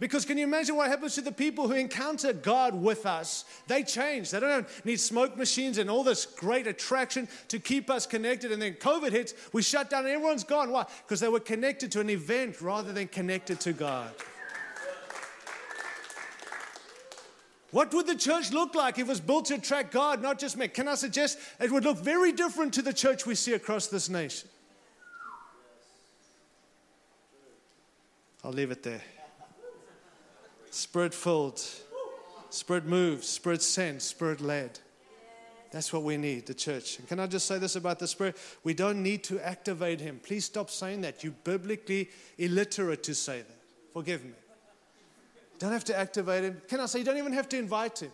Because 0.00 0.24
can 0.24 0.38
you 0.38 0.44
imagine 0.44 0.76
what 0.76 0.88
happens 0.88 1.14
to 1.16 1.20
the 1.20 1.30
people 1.30 1.68
who 1.68 1.74
encounter 1.74 2.32
God 2.32 2.74
with 2.74 3.04
us? 3.04 3.44
They 3.66 3.82
change. 3.82 4.30
They 4.30 4.40
don't 4.40 4.66
need 4.86 4.98
smoke 4.98 5.36
machines 5.36 5.76
and 5.76 5.90
all 5.90 6.02
this 6.02 6.24
great 6.24 6.66
attraction 6.66 7.28
to 7.48 7.58
keep 7.58 7.90
us 7.90 8.06
connected. 8.06 8.50
And 8.50 8.62
then 8.62 8.74
COVID 8.74 9.12
hits, 9.12 9.34
we 9.52 9.60
shut 9.60 9.90
down 9.90 10.06
and 10.06 10.14
everyone's 10.14 10.42
gone. 10.42 10.70
Why? 10.70 10.86
Because 11.06 11.20
they 11.20 11.28
were 11.28 11.38
connected 11.38 11.92
to 11.92 12.00
an 12.00 12.08
event 12.08 12.62
rather 12.62 12.94
than 12.94 13.08
connected 13.08 13.60
to 13.60 13.74
God. 13.74 14.10
What 17.70 17.92
would 17.92 18.06
the 18.06 18.16
church 18.16 18.52
look 18.52 18.74
like 18.74 18.94
if 18.94 19.02
it 19.02 19.08
was 19.08 19.20
built 19.20 19.44
to 19.46 19.54
attract 19.54 19.92
God, 19.92 20.22
not 20.22 20.38
just 20.38 20.56
me? 20.56 20.66
Can 20.68 20.88
I 20.88 20.94
suggest 20.94 21.38
it 21.60 21.70
would 21.70 21.84
look 21.84 21.98
very 21.98 22.32
different 22.32 22.72
to 22.74 22.82
the 22.82 22.92
church 22.94 23.26
we 23.26 23.34
see 23.34 23.52
across 23.52 23.86
this 23.88 24.08
nation? 24.08 24.48
I'll 28.42 28.50
leave 28.50 28.70
it 28.70 28.82
there. 28.82 29.02
Spirit 30.70 31.12
filled, 31.14 31.62
Spirit 32.50 32.86
moved, 32.86 33.24
Spirit 33.24 33.62
sent, 33.62 34.02
Spirit 34.02 34.40
led. 34.40 34.78
That's 35.72 35.92
what 35.92 36.02
we 36.02 36.16
need, 36.16 36.46
the 36.46 36.54
church. 36.54 36.98
And 36.98 37.06
can 37.06 37.20
I 37.20 37.26
just 37.26 37.46
say 37.46 37.58
this 37.58 37.76
about 37.76 38.00
the 38.00 38.08
Spirit? 38.08 38.36
We 38.64 38.74
don't 38.74 39.02
need 39.02 39.22
to 39.24 39.38
activate 39.40 40.00
Him. 40.00 40.20
Please 40.22 40.44
stop 40.44 40.68
saying 40.68 41.02
that. 41.02 41.22
You're 41.22 41.32
biblically 41.44 42.10
illiterate 42.38 43.04
to 43.04 43.14
say 43.14 43.38
that. 43.38 43.56
Forgive 43.92 44.24
me. 44.24 44.30
You 44.30 45.58
don't 45.58 45.72
have 45.72 45.84
to 45.84 45.96
activate 45.96 46.42
Him. 46.42 46.60
Can 46.68 46.80
I 46.80 46.86
say 46.86 47.00
you 47.00 47.04
don't 47.04 47.18
even 47.18 47.32
have 47.32 47.48
to 47.50 47.58
invite 47.58 48.00
Him? 48.00 48.10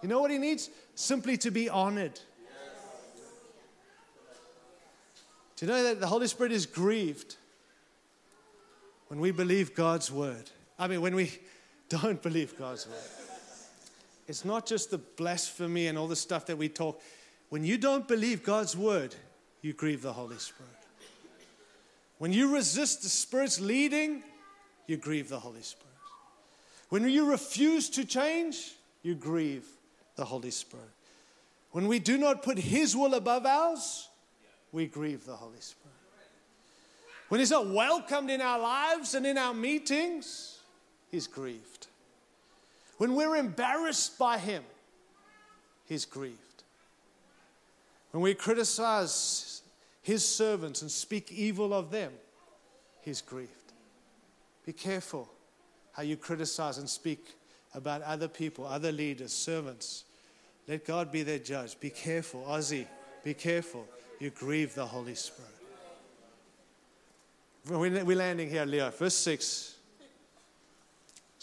You 0.00 0.08
know 0.08 0.20
what 0.20 0.30
He 0.30 0.38
needs? 0.38 0.70
Simply 0.94 1.36
to 1.38 1.50
be 1.50 1.68
honored. 1.68 2.20
Do 5.56 5.66
you 5.66 5.72
know 5.72 5.82
that 5.84 6.00
the 6.00 6.06
Holy 6.08 6.26
Spirit 6.26 6.52
is 6.52 6.66
grieved 6.66 7.36
when 9.08 9.20
we 9.20 9.30
believe 9.32 9.74
God's 9.74 10.10
word? 10.10 10.50
I 10.78 10.88
mean, 10.88 11.00
when 11.00 11.14
we 11.14 11.32
don't 12.00 12.22
believe 12.22 12.58
God's 12.58 12.86
word. 12.86 12.96
It's 14.26 14.44
not 14.44 14.66
just 14.66 14.90
the 14.90 14.98
blasphemy 14.98 15.88
and 15.88 15.98
all 15.98 16.08
the 16.08 16.16
stuff 16.16 16.46
that 16.46 16.56
we 16.56 16.68
talk. 16.68 17.00
When 17.50 17.64
you 17.64 17.76
don't 17.76 18.08
believe 18.08 18.42
God's 18.42 18.76
word, 18.76 19.14
you 19.60 19.72
grieve 19.72 20.02
the 20.02 20.12
Holy 20.12 20.38
Spirit. 20.38 20.70
When 22.18 22.32
you 22.32 22.54
resist 22.54 23.02
the 23.02 23.08
Spirit's 23.08 23.60
leading, 23.60 24.22
you 24.86 24.96
grieve 24.96 25.28
the 25.28 25.40
Holy 25.40 25.60
Spirit. 25.62 25.88
When 26.88 27.08
you 27.08 27.30
refuse 27.30 27.90
to 27.90 28.04
change, 28.04 28.74
you 29.02 29.14
grieve 29.14 29.66
the 30.16 30.24
Holy 30.24 30.50
Spirit. 30.50 30.86
When 31.72 31.88
we 31.88 31.98
do 31.98 32.16
not 32.18 32.42
put 32.42 32.58
His 32.58 32.96
will 32.96 33.14
above 33.14 33.44
ours, 33.44 34.08
we 34.72 34.86
grieve 34.86 35.24
the 35.24 35.36
Holy 35.36 35.60
Spirit. 35.60 35.96
When 37.28 37.40
He's 37.40 37.50
not 37.50 37.66
welcomed 37.66 38.30
in 38.30 38.40
our 38.40 38.58
lives 38.58 39.14
and 39.14 39.26
in 39.26 39.36
our 39.36 39.54
meetings, 39.54 40.51
He's 41.12 41.28
grieved. 41.28 41.86
When 42.96 43.14
we're 43.14 43.36
embarrassed 43.36 44.18
by 44.18 44.38
Him, 44.38 44.64
He's 45.84 46.04
grieved. 46.04 46.38
When 48.10 48.22
we 48.22 48.34
criticize 48.34 49.62
His 50.02 50.24
servants 50.24 50.82
and 50.82 50.90
speak 50.90 51.30
evil 51.30 51.72
of 51.72 51.90
them, 51.90 52.12
He's 53.02 53.20
grieved. 53.20 53.50
Be 54.64 54.72
careful 54.72 55.28
how 55.92 56.02
you 56.02 56.16
criticize 56.16 56.78
and 56.78 56.88
speak 56.88 57.26
about 57.74 58.00
other 58.02 58.28
people, 58.28 58.66
other 58.66 58.90
leaders, 58.90 59.32
servants. 59.32 60.04
Let 60.66 60.86
God 60.86 61.12
be 61.12 61.22
their 61.22 61.40
judge. 61.40 61.78
Be 61.78 61.90
careful, 61.90 62.46
Aussie. 62.48 62.86
Be 63.22 63.34
careful. 63.34 63.86
You 64.18 64.30
grieve 64.30 64.74
the 64.74 64.86
Holy 64.86 65.14
Spirit. 65.14 65.50
We're 67.68 68.16
landing 68.16 68.48
here, 68.48 68.64
Leo. 68.64 68.90
Verse 68.90 69.14
6. 69.14 69.76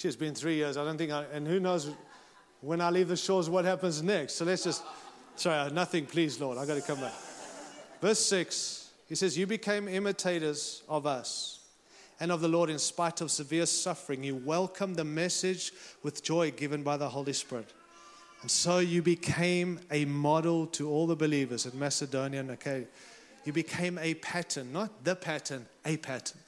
It's 0.08 0.16
been 0.16 0.34
three 0.34 0.56
years. 0.56 0.78
I 0.78 0.86
don't 0.86 0.98
think, 0.98 1.12
I, 1.12 1.26
and 1.34 1.48
who 1.48 1.60
knows 1.60 1.92
when 2.62 2.82
I 2.82 2.90
leave 2.90 3.10
the 3.10 3.18
shores 3.18 3.50
what 3.50 3.66
happens 3.66 4.02
next. 4.02 4.36
So 4.36 4.46
let's 4.46 4.64
just, 4.64 4.84
sorry, 5.36 5.58
uh, 5.58 5.70
nothing, 5.70 6.06
please, 6.06 6.40
Lord. 6.40 6.58
I 6.58 6.66
got 6.66 6.76
to 6.76 6.82
come 6.82 7.00
back. 7.00 7.14
Verse 8.02 8.20
6, 8.20 8.92
he 9.08 9.16
says, 9.16 9.38
You 9.38 9.48
became 9.48 9.88
imitators 9.88 10.84
of 10.88 11.06
us 11.06 11.60
and 12.20 12.32
of 12.32 12.42
the 12.42 12.48
Lord 12.48 12.70
in 12.70 12.80
spite 12.80 13.22
of 13.22 13.32
severe 13.32 13.66
suffering. 13.66 14.24
You 14.24 14.36
welcomed 14.36 14.96
the 14.96 15.04
message 15.06 15.74
with 16.04 16.24
joy 16.24 16.52
given 16.52 16.84
by 16.84 16.98
the 16.98 17.10
Holy 17.10 17.34
Spirit. 17.34 17.74
And 18.42 18.50
so 18.50 18.80
you 18.80 19.02
became 19.02 19.80
a 19.92 20.06
model 20.06 20.68
to 20.68 20.90
all 20.90 21.08
the 21.08 21.16
believers 21.16 21.66
in 21.66 21.78
Macedonia 21.78 22.40
and 22.40 22.52
Achaia. 22.52 22.86
You 23.44 23.54
became 23.54 23.98
a 23.98 24.14
pattern, 24.16 24.72
not 24.72 25.04
the 25.04 25.16
pattern, 25.16 25.66
a 25.86 25.98
pattern. 25.98 26.40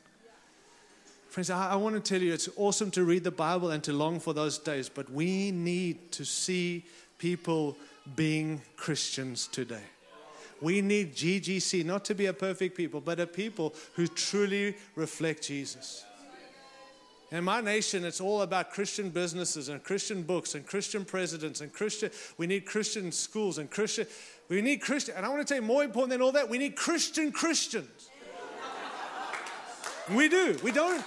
Friends, 1.31 1.49
I, 1.49 1.71
I 1.71 1.75
want 1.77 1.95
to 1.95 2.01
tell 2.01 2.21
you 2.21 2.33
it's 2.33 2.49
awesome 2.57 2.91
to 2.91 3.05
read 3.05 3.23
the 3.23 3.31
Bible 3.31 3.71
and 3.71 3.81
to 3.85 3.93
long 3.93 4.19
for 4.19 4.33
those 4.33 4.57
days, 4.57 4.89
but 4.89 5.09
we 5.09 5.51
need 5.51 6.11
to 6.11 6.25
see 6.25 6.83
people 7.19 7.77
being 8.17 8.61
Christians 8.75 9.47
today. 9.47 9.83
We 10.59 10.81
need 10.81 11.15
GGC 11.15 11.85
not 11.85 12.03
to 12.05 12.15
be 12.15 12.25
a 12.25 12.33
perfect 12.33 12.75
people, 12.75 12.99
but 12.99 13.21
a 13.21 13.25
people 13.25 13.73
who 13.93 14.07
truly 14.07 14.75
reflect 14.97 15.43
Jesus. 15.43 16.03
In 17.31 17.45
my 17.45 17.61
nation, 17.61 18.03
it's 18.03 18.19
all 18.19 18.41
about 18.41 18.71
Christian 18.71 19.09
businesses 19.09 19.69
and 19.69 19.81
Christian 19.81 20.23
books 20.23 20.53
and 20.53 20.67
Christian 20.67 21.05
presidents 21.05 21.61
and 21.61 21.71
Christian. 21.71 22.11
We 22.37 22.45
need 22.45 22.65
Christian 22.65 23.09
schools 23.13 23.57
and 23.57 23.71
Christian. 23.71 24.05
We 24.49 24.61
need 24.61 24.81
Christian. 24.81 25.15
And 25.15 25.25
I 25.25 25.29
want 25.29 25.47
to 25.47 25.53
tell 25.53 25.61
you 25.61 25.65
more 25.65 25.85
important 25.85 26.09
than 26.09 26.21
all 26.21 26.33
that, 26.33 26.49
we 26.49 26.57
need 26.57 26.75
Christian 26.75 27.31
Christians. 27.31 28.09
We 30.13 30.27
do. 30.27 30.57
We 30.61 30.73
don't. 30.73 31.01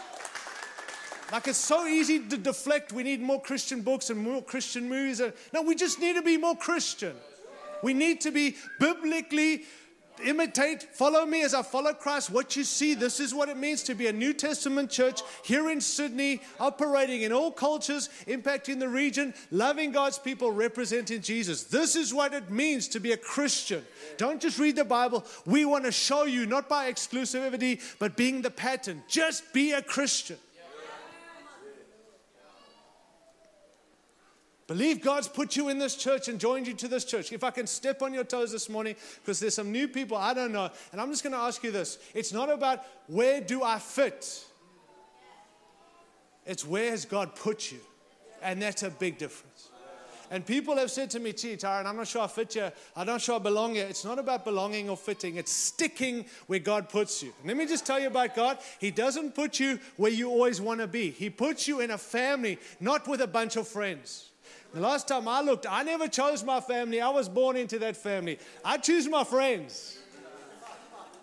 Like 1.33 1.49
it's 1.49 1.59
so 1.59 1.87
easy 1.87 2.21
to 2.21 2.37
deflect. 2.37 2.93
We 2.93 3.03
need 3.03 3.21
more 3.21 3.41
Christian 3.41 3.81
books 3.83 4.11
and 4.11 4.21
more 4.21 4.43
Christian 4.43 4.89
movies. 4.89 5.21
No, 5.53 5.63
we 5.63 5.75
just 5.75 6.01
need 6.01 6.15
to 6.15 6.23
be 6.23 6.37
more 6.37 6.57
Christian. 6.57 7.15
We 7.83 7.93
need 7.93 8.21
to 8.23 8.31
be 8.31 8.57
biblically 8.79 9.65
imitate, 10.25 10.83
follow 10.83 11.27
me 11.27 11.43
as 11.43 11.55
I 11.55 11.63
follow 11.63 11.93
Christ. 11.93 12.31
What 12.31 12.57
you 12.57 12.65
see, 12.65 12.95
this 12.95 13.21
is 13.21 13.35
what 13.35 13.49
it 13.49 13.57
means 13.57 13.83
to 13.85 13.95
be 13.95 14.07
a 14.07 14.13
New 14.13 14.33
Testament 14.33 14.91
church 14.91 15.23
here 15.43 15.71
in 15.71 15.81
Sydney, 15.81 16.41
operating 16.61 17.23
in 17.23 17.33
all 17.33 17.51
cultures, 17.51 18.09
impacting 18.27 18.79
the 18.79 18.89
region, 18.89 19.35
loving 19.51 19.93
God's 19.93 20.19
people, 20.19 20.51
representing 20.53 21.21
Jesus. 21.21 21.65
This 21.65 21.97
is 21.97 22.15
what 22.15 22.33
it 22.33 22.51
means 22.51 22.89
to 22.89 23.01
be 23.01 23.13
a 23.13 23.17
Christian. 23.17 23.85
Don't 24.17 24.41
just 24.41 24.59
read 24.59 24.77
the 24.77 24.85
Bible. 24.85 25.25
We 25.47 25.65
want 25.65 25.85
to 25.85 25.93
show 25.93 26.25
you, 26.25 26.47
not 26.47 26.69
by 26.69 26.91
exclusivity, 26.91 27.81
but 27.99 28.17
being 28.17 28.43
the 28.43 28.51
pattern. 28.51 29.03
Just 29.09 29.53
be 29.53 29.73
a 29.73 29.83
Christian. 29.83 30.39
Believe 34.67 35.03
God's 35.03 35.29
put 35.29 35.57
you 35.57 35.69
in 35.69 35.79
this 35.79 35.95
church 35.95 36.29
and 36.29 36.41
joined 36.41 36.67
you 36.67 36.75
to 36.75 36.89
this 36.89 37.05
church. 37.05 37.33
If 37.33 37.45
I 37.45 37.51
can 37.51 37.67
step 37.67 38.01
on 38.01 38.15
your 38.15 38.25
toes 38.25 38.51
this 38.51 38.71
morning, 38.71 38.97
because 39.21 39.39
there's 39.39 39.55
some 39.55 39.71
new 39.71 39.89
people 39.89 40.17
I 40.17 40.33
don't 40.33 40.53
know, 40.53 40.71
and 40.93 41.01
I'm 41.01 41.11
just 41.11 41.23
going 41.23 41.35
to 41.35 41.39
ask 41.39 41.63
you 41.63 41.71
this. 41.71 41.99
It's 42.15 42.33
not 42.33 42.51
about 42.51 42.83
where 43.07 43.41
do 43.41 43.63
I 43.63 43.79
fit, 43.79 44.45
it's 46.47 46.67
where 46.67 46.91
has 46.91 47.05
God 47.05 47.35
put 47.35 47.73
you. 47.73 47.79
And 48.43 48.61
that's 48.61 48.83
a 48.83 48.91
big 48.91 49.17
difference. 49.17 49.71
And 50.31 50.45
people 50.45 50.77
have 50.77 50.91
said 50.91 51.11
to 51.11 51.21
me, 51.21 51.33
gee, 51.33 51.57
Tyron, 51.57 51.87
I'm 51.87 51.97
not 51.97 52.09
sure 52.09 52.23
I 52.23 52.27
fit 52.27 52.53
here. 52.55 52.73
I'm 52.97 53.07
not 53.07 53.21
sure 53.21 53.37
I 53.37 53.39
belong 53.39 53.75
here. 53.75 53.87
It's 53.87 54.05
not 54.05 54.19
about 54.19 54.45
belonging 54.45 54.91
or 54.91 54.97
fitting, 54.97 55.37
it's 55.37 55.53
sticking 55.53 56.25
where 56.47 56.59
God 56.59 56.89
puts 56.89 57.23
you. 57.23 57.33
And 57.41 57.49
let 57.49 57.57
me 57.57 57.67
just 57.67 57.87
tell 57.87 58.01
you 58.01 58.09
about 58.09 58.35
God. 58.35 58.59
He 58.81 58.91
doesn't 58.91 59.35
put 59.35 59.61
you 59.61 59.79
where 59.97 60.11
you 60.11 60.31
always 60.31 60.61
want 60.61 60.81
to 60.81 60.87
be, 60.87 61.11
He 61.11 61.31
puts 61.31 61.69
you 61.69 61.81
in 61.81 61.91
a 61.91 61.99
family, 61.99 62.59
not 62.81 63.07
with 63.07 63.21
a 63.21 63.27
bunch 63.27 63.57
of 63.57 63.69
friends. 63.69 64.31
The 64.75 64.81
last 64.81 65.07
time 65.07 65.29
I 65.29 65.41
looked, 65.41 65.67
I 65.71 65.85
never 65.85 66.09
chose 66.09 66.43
my 66.43 66.61
family. 66.61 67.01
I 67.01 67.09
was 67.09 67.29
born 67.29 67.57
into 67.57 67.79
that 67.79 67.97
family. 67.97 68.41
I 68.65 68.77
choose 68.77 69.09
my 69.09 69.23
friends. 69.23 69.99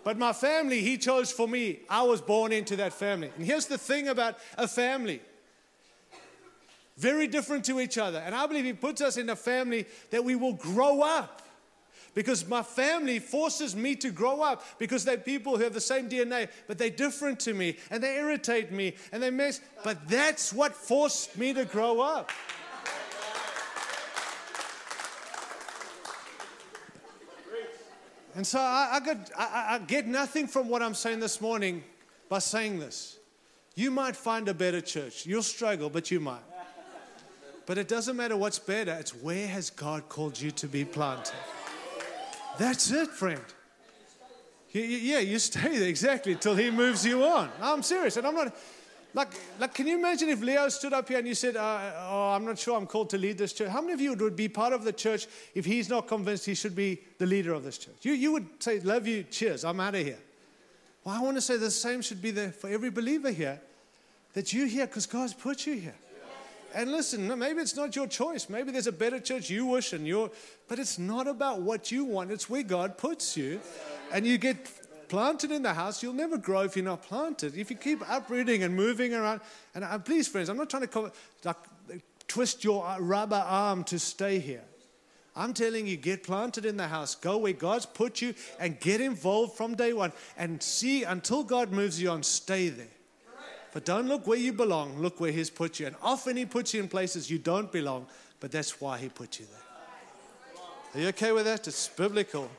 But 0.04 0.18
my 0.18 0.32
family, 0.32 0.80
he 0.80 0.96
chose 0.96 1.30
for 1.30 1.46
me. 1.46 1.80
I 1.88 2.02
was 2.02 2.22
born 2.22 2.50
into 2.52 2.76
that 2.76 2.94
family. 2.94 3.30
And 3.36 3.44
here's 3.44 3.66
the 3.66 3.78
thing 3.78 4.08
about 4.08 4.38
a 4.56 4.66
family 4.66 5.20
very 6.96 7.26
different 7.26 7.64
to 7.64 7.80
each 7.80 7.98
other. 7.98 8.18
And 8.18 8.34
I 8.34 8.46
believe 8.46 8.64
he 8.64 8.72
puts 8.72 9.00
us 9.00 9.16
in 9.16 9.28
a 9.28 9.36
family 9.36 9.86
that 10.10 10.24
we 10.24 10.34
will 10.34 10.52
grow 10.52 11.02
up. 11.02 11.42
Because 12.14 12.46
my 12.46 12.62
family 12.62 13.18
forces 13.18 13.74
me 13.74 13.96
to 13.96 14.10
grow 14.10 14.42
up 14.42 14.62
because 14.78 15.02
they're 15.04 15.16
people 15.16 15.56
who 15.56 15.64
have 15.64 15.72
the 15.72 15.80
same 15.80 16.10
DNA, 16.10 16.48
but 16.66 16.76
they're 16.76 16.90
different 16.90 17.40
to 17.40 17.54
me 17.54 17.78
and 17.90 18.02
they 18.02 18.16
irritate 18.16 18.70
me 18.70 18.94
and 19.12 19.22
they 19.22 19.30
mess. 19.30 19.60
But 19.82 20.06
that's 20.08 20.52
what 20.52 20.74
forced 20.74 21.38
me 21.38 21.54
to 21.54 21.64
grow 21.64 22.00
up. 22.00 22.30
And 28.34 28.46
so 28.46 28.58
I, 28.58 28.90
I, 28.92 29.00
got, 29.00 29.30
I, 29.36 29.66
I 29.74 29.78
get 29.78 30.06
nothing 30.06 30.46
from 30.46 30.68
what 30.68 30.82
I'm 30.82 30.94
saying 30.94 31.20
this 31.20 31.40
morning 31.40 31.84
by 32.28 32.38
saying 32.38 32.78
this. 32.78 33.18
You 33.74 33.90
might 33.90 34.16
find 34.16 34.48
a 34.48 34.54
better 34.54 34.80
church. 34.80 35.26
You'll 35.26 35.42
struggle, 35.42 35.90
but 35.90 36.10
you 36.10 36.20
might. 36.20 36.40
But 37.64 37.78
it 37.78 37.88
doesn't 37.88 38.16
matter 38.16 38.36
what's 38.36 38.58
better, 38.58 38.92
it's 38.98 39.14
where 39.14 39.46
has 39.46 39.70
God 39.70 40.08
called 40.08 40.40
you 40.40 40.50
to 40.52 40.66
be 40.66 40.84
planted. 40.84 41.34
That's 42.58 42.90
it, 42.90 43.08
friend. 43.08 43.40
Yeah, 44.72 45.18
you 45.18 45.38
stay 45.38 45.78
there 45.78 45.88
exactly 45.88 46.34
till 46.34 46.56
He 46.56 46.70
moves 46.70 47.04
you 47.04 47.24
on. 47.24 47.50
I'm 47.60 47.82
serious, 47.82 48.16
and 48.16 48.26
I'm 48.26 48.34
not. 48.34 48.54
Like, 49.14 49.28
like, 49.60 49.74
can 49.74 49.86
you 49.86 49.98
imagine 49.98 50.30
if 50.30 50.40
Leo 50.40 50.68
stood 50.68 50.92
up 50.92 51.08
here 51.08 51.18
and 51.18 51.28
you 51.28 51.34
said, 51.34 51.56
uh, 51.56 51.92
"Oh, 52.08 52.30
I'm 52.30 52.44
not 52.44 52.58
sure 52.58 52.76
I'm 52.76 52.86
called 52.86 53.10
to 53.10 53.18
lead 53.18 53.36
this 53.36 53.52
church." 53.52 53.68
How 53.68 53.80
many 53.80 53.92
of 53.92 54.00
you 54.00 54.14
would 54.14 54.36
be 54.36 54.48
part 54.48 54.72
of 54.72 54.84
the 54.84 54.92
church 54.92 55.26
if 55.54 55.64
he's 55.64 55.88
not 55.88 56.08
convinced 56.08 56.46
he 56.46 56.54
should 56.54 56.74
be 56.74 57.00
the 57.18 57.26
leader 57.26 57.52
of 57.52 57.62
this 57.62 57.78
church? 57.78 57.96
You, 58.02 58.12
you 58.12 58.32
would 58.32 58.46
say, 58.62 58.80
"Love 58.80 59.06
you, 59.06 59.24
cheers, 59.24 59.64
I'm 59.64 59.80
out 59.80 59.94
of 59.94 60.04
here." 60.04 60.18
Well, 61.04 61.14
I 61.14 61.20
want 61.20 61.36
to 61.36 61.40
say 61.40 61.56
the 61.56 61.70
same 61.70 62.00
should 62.00 62.22
be 62.22 62.30
there 62.30 62.52
for 62.52 62.70
every 62.70 62.90
believer 62.90 63.30
here, 63.30 63.60
that 64.34 64.52
you're 64.52 64.66
here 64.66 64.86
because 64.86 65.06
God's 65.06 65.34
put 65.34 65.66
you 65.66 65.74
here. 65.74 65.96
And 66.74 66.90
listen, 66.90 67.38
maybe 67.38 67.60
it's 67.60 67.76
not 67.76 67.94
your 67.94 68.06
choice. 68.06 68.48
Maybe 68.48 68.72
there's 68.72 68.86
a 68.86 68.92
better 68.92 69.20
church 69.20 69.50
you 69.50 69.66
wish 69.66 69.92
and 69.92 70.06
you're, 70.06 70.30
but 70.68 70.78
it's 70.78 70.98
not 70.98 71.26
about 71.26 71.60
what 71.60 71.92
you 71.92 72.04
want. 72.04 72.30
It's 72.30 72.48
where 72.48 72.62
God 72.62 72.96
puts 72.96 73.36
you. 73.36 73.60
And 74.10 74.26
you 74.26 74.38
get 74.38 74.66
planted 75.12 75.52
in 75.52 75.62
the 75.62 75.74
house, 75.74 76.02
you'll 76.02 76.14
never 76.14 76.38
grow 76.38 76.62
if 76.62 76.74
you're 76.74 76.86
not 76.86 77.02
planted. 77.02 77.54
If 77.54 77.68
you 77.70 77.76
keep 77.76 78.00
uprooting 78.08 78.62
and 78.62 78.74
moving 78.74 79.12
around, 79.12 79.42
and 79.74 79.84
uh, 79.84 79.98
please, 79.98 80.26
friends, 80.26 80.48
I'm 80.48 80.56
not 80.56 80.70
trying 80.70 80.88
to 80.88 81.12
like, 81.44 81.56
twist 82.28 82.64
your 82.64 82.86
uh, 82.86 82.98
rubber 82.98 83.44
arm 83.46 83.84
to 83.84 83.98
stay 83.98 84.38
here. 84.38 84.64
I'm 85.36 85.52
telling 85.52 85.86
you, 85.86 85.98
get 85.98 86.22
planted 86.22 86.64
in 86.64 86.78
the 86.78 86.88
house. 86.88 87.14
Go 87.14 87.36
where 87.36 87.52
God's 87.52 87.84
put 87.84 88.22
you 88.22 88.34
and 88.58 88.80
get 88.80 89.02
involved 89.02 89.54
from 89.54 89.74
day 89.74 89.92
one 89.92 90.12
and 90.38 90.62
see 90.62 91.04
until 91.04 91.44
God 91.44 91.72
moves 91.72 92.00
you 92.00 92.08
on, 92.08 92.22
stay 92.22 92.70
there. 92.70 92.86
But 93.74 93.84
don't 93.84 94.08
look 94.08 94.26
where 94.26 94.38
you 94.38 94.54
belong, 94.54 94.98
look 94.98 95.20
where 95.20 95.30
He's 95.30 95.50
put 95.50 95.78
you. 95.78 95.88
And 95.88 95.96
often 96.02 96.38
He 96.38 96.46
puts 96.46 96.72
you 96.72 96.80
in 96.80 96.88
places 96.88 97.30
you 97.30 97.38
don't 97.38 97.70
belong, 97.70 98.06
but 98.40 98.50
that's 98.50 98.80
why 98.80 98.96
He 98.96 99.10
put 99.10 99.38
you 99.38 99.44
there. 99.44 99.60
Are 100.94 101.00
you 101.04 101.08
okay 101.08 101.32
with 101.32 101.44
that? 101.44 101.68
It's 101.68 101.88
biblical. 101.88 102.50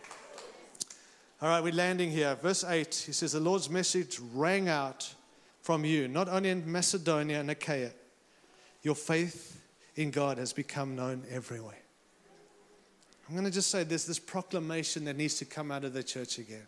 All 1.44 1.50
right, 1.50 1.62
we're 1.62 1.74
landing 1.74 2.10
here. 2.10 2.36
Verse 2.36 2.64
8, 2.64 3.04
he 3.06 3.12
says, 3.12 3.34
The 3.34 3.40
Lord's 3.42 3.70
message 3.70 4.18
rang 4.34 4.70
out 4.70 5.14
from 5.60 5.84
you, 5.84 6.08
not 6.08 6.30
only 6.30 6.50
in 6.50 6.72
Macedonia 6.72 7.42
and 7.42 7.52
Achaia. 7.52 7.92
Your 8.82 8.96
faith 8.96 9.62
in 9.98 10.10
God 10.10 10.38
has 10.38 10.54
become 10.54 10.96
known 10.96 11.24
everywhere. 11.30 11.82
I'm 13.28 13.36
going 13.36 13.44
to 13.44 13.52
just 13.52 13.70
say 13.70 13.84
there's 13.84 14.06
this 14.06 14.20
proclamation 14.20 15.04
that 15.04 15.18
needs 15.18 15.36
to 15.36 15.44
come 15.44 15.70
out 15.70 15.84
of 15.84 15.92
the 15.92 16.02
church 16.02 16.38
again. 16.38 16.66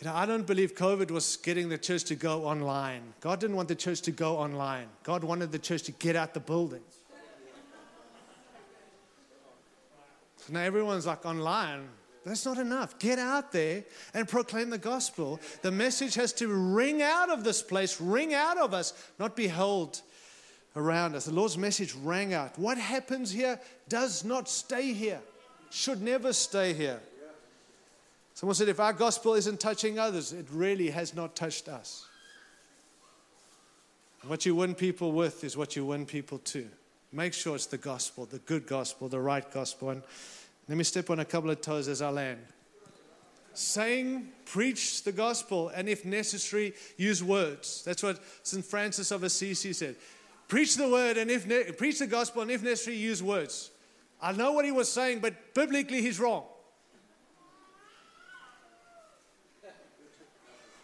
You 0.00 0.08
know, 0.08 0.14
I 0.16 0.26
don't 0.26 0.44
believe 0.44 0.74
COVID 0.74 1.12
was 1.12 1.36
getting 1.36 1.68
the 1.68 1.78
church 1.78 2.02
to 2.04 2.16
go 2.16 2.44
online. 2.44 3.14
God 3.20 3.38
didn't 3.38 3.54
want 3.54 3.68
the 3.68 3.76
church 3.76 4.00
to 4.02 4.10
go 4.10 4.38
online. 4.38 4.88
God 5.04 5.22
wanted 5.22 5.52
the 5.52 5.60
church 5.60 5.84
to 5.84 5.92
get 5.92 6.16
out 6.16 6.34
the 6.34 6.40
building. 6.40 6.82
So 10.38 10.52
now 10.52 10.62
everyone's 10.62 11.06
like 11.06 11.24
online. 11.24 11.86
That's 12.24 12.46
not 12.46 12.58
enough. 12.58 12.98
Get 12.98 13.18
out 13.18 13.52
there 13.52 13.84
and 14.14 14.26
proclaim 14.26 14.70
the 14.70 14.78
gospel. 14.78 15.40
The 15.62 15.70
message 15.70 16.14
has 16.14 16.32
to 16.34 16.48
ring 16.48 17.02
out 17.02 17.28
of 17.28 17.44
this 17.44 17.62
place, 17.62 18.00
ring 18.00 18.32
out 18.32 18.56
of 18.56 18.72
us, 18.72 18.94
not 19.18 19.36
be 19.36 19.46
held 19.46 20.00
around 20.74 21.14
us. 21.14 21.26
The 21.26 21.34
Lord's 21.34 21.58
message 21.58 21.94
rang 21.94 22.32
out. 22.32 22.58
What 22.58 22.78
happens 22.78 23.30
here 23.30 23.60
does 23.88 24.24
not 24.24 24.48
stay 24.48 24.92
here, 24.92 25.20
should 25.70 26.00
never 26.00 26.32
stay 26.32 26.72
here. 26.72 27.00
Someone 28.32 28.54
said, 28.54 28.68
if 28.68 28.80
our 28.80 28.92
gospel 28.92 29.34
isn't 29.34 29.60
touching 29.60 29.98
others, 29.98 30.32
it 30.32 30.46
really 30.50 30.90
has 30.90 31.14
not 31.14 31.36
touched 31.36 31.68
us. 31.68 32.06
What 34.26 34.46
you 34.46 34.56
win 34.56 34.74
people 34.74 35.12
with 35.12 35.44
is 35.44 35.56
what 35.56 35.76
you 35.76 35.84
win 35.84 36.06
people 36.06 36.38
to. 36.38 36.66
Make 37.12 37.34
sure 37.34 37.54
it's 37.54 37.66
the 37.66 37.78
gospel, 37.78 38.26
the 38.26 38.38
good 38.40 38.66
gospel, 38.66 39.08
the 39.08 39.20
right 39.20 39.48
gospel. 39.52 39.90
And 39.90 40.02
let 40.68 40.78
me 40.78 40.84
step 40.84 41.10
on 41.10 41.20
a 41.20 41.24
couple 41.24 41.50
of 41.50 41.60
toes 41.60 41.88
as 41.88 42.00
I 42.00 42.10
land. 42.10 42.40
Saying, 43.52 44.28
preach 44.46 45.04
the 45.04 45.12
gospel, 45.12 45.68
and 45.68 45.88
if 45.88 46.04
necessary, 46.04 46.74
use 46.96 47.22
words. 47.22 47.82
That's 47.84 48.02
what 48.02 48.20
St. 48.42 48.64
Francis 48.64 49.10
of 49.10 49.22
Assisi 49.22 49.72
said. 49.72 49.96
Preach 50.48 50.76
the 50.76 50.88
word, 50.88 51.18
and 51.18 51.30
if 51.30 51.46
ne- 51.46 51.70
preach 51.72 51.98
the 51.98 52.06
gospel, 52.06 52.42
and 52.42 52.50
if 52.50 52.62
necessary, 52.62 52.96
use 52.96 53.22
words. 53.22 53.70
I 54.20 54.32
know 54.32 54.52
what 54.52 54.64
he 54.64 54.72
was 54.72 54.90
saying, 54.90 55.20
but 55.20 55.54
biblically, 55.54 56.00
he's 56.00 56.18
wrong. 56.18 56.44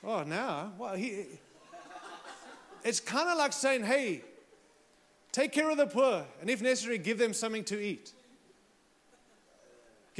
Oh, 0.02 0.22
now, 0.22 0.72
well, 0.78 0.94
he. 0.94 1.26
It's 2.82 3.00
kind 3.00 3.28
of 3.28 3.36
like 3.36 3.52
saying, 3.52 3.84
"Hey, 3.84 4.22
take 5.32 5.52
care 5.52 5.70
of 5.70 5.76
the 5.76 5.86
poor, 5.86 6.24
and 6.40 6.48
if 6.48 6.62
necessary, 6.62 6.98
give 6.98 7.18
them 7.18 7.34
something 7.34 7.64
to 7.64 7.78
eat." 7.78 8.12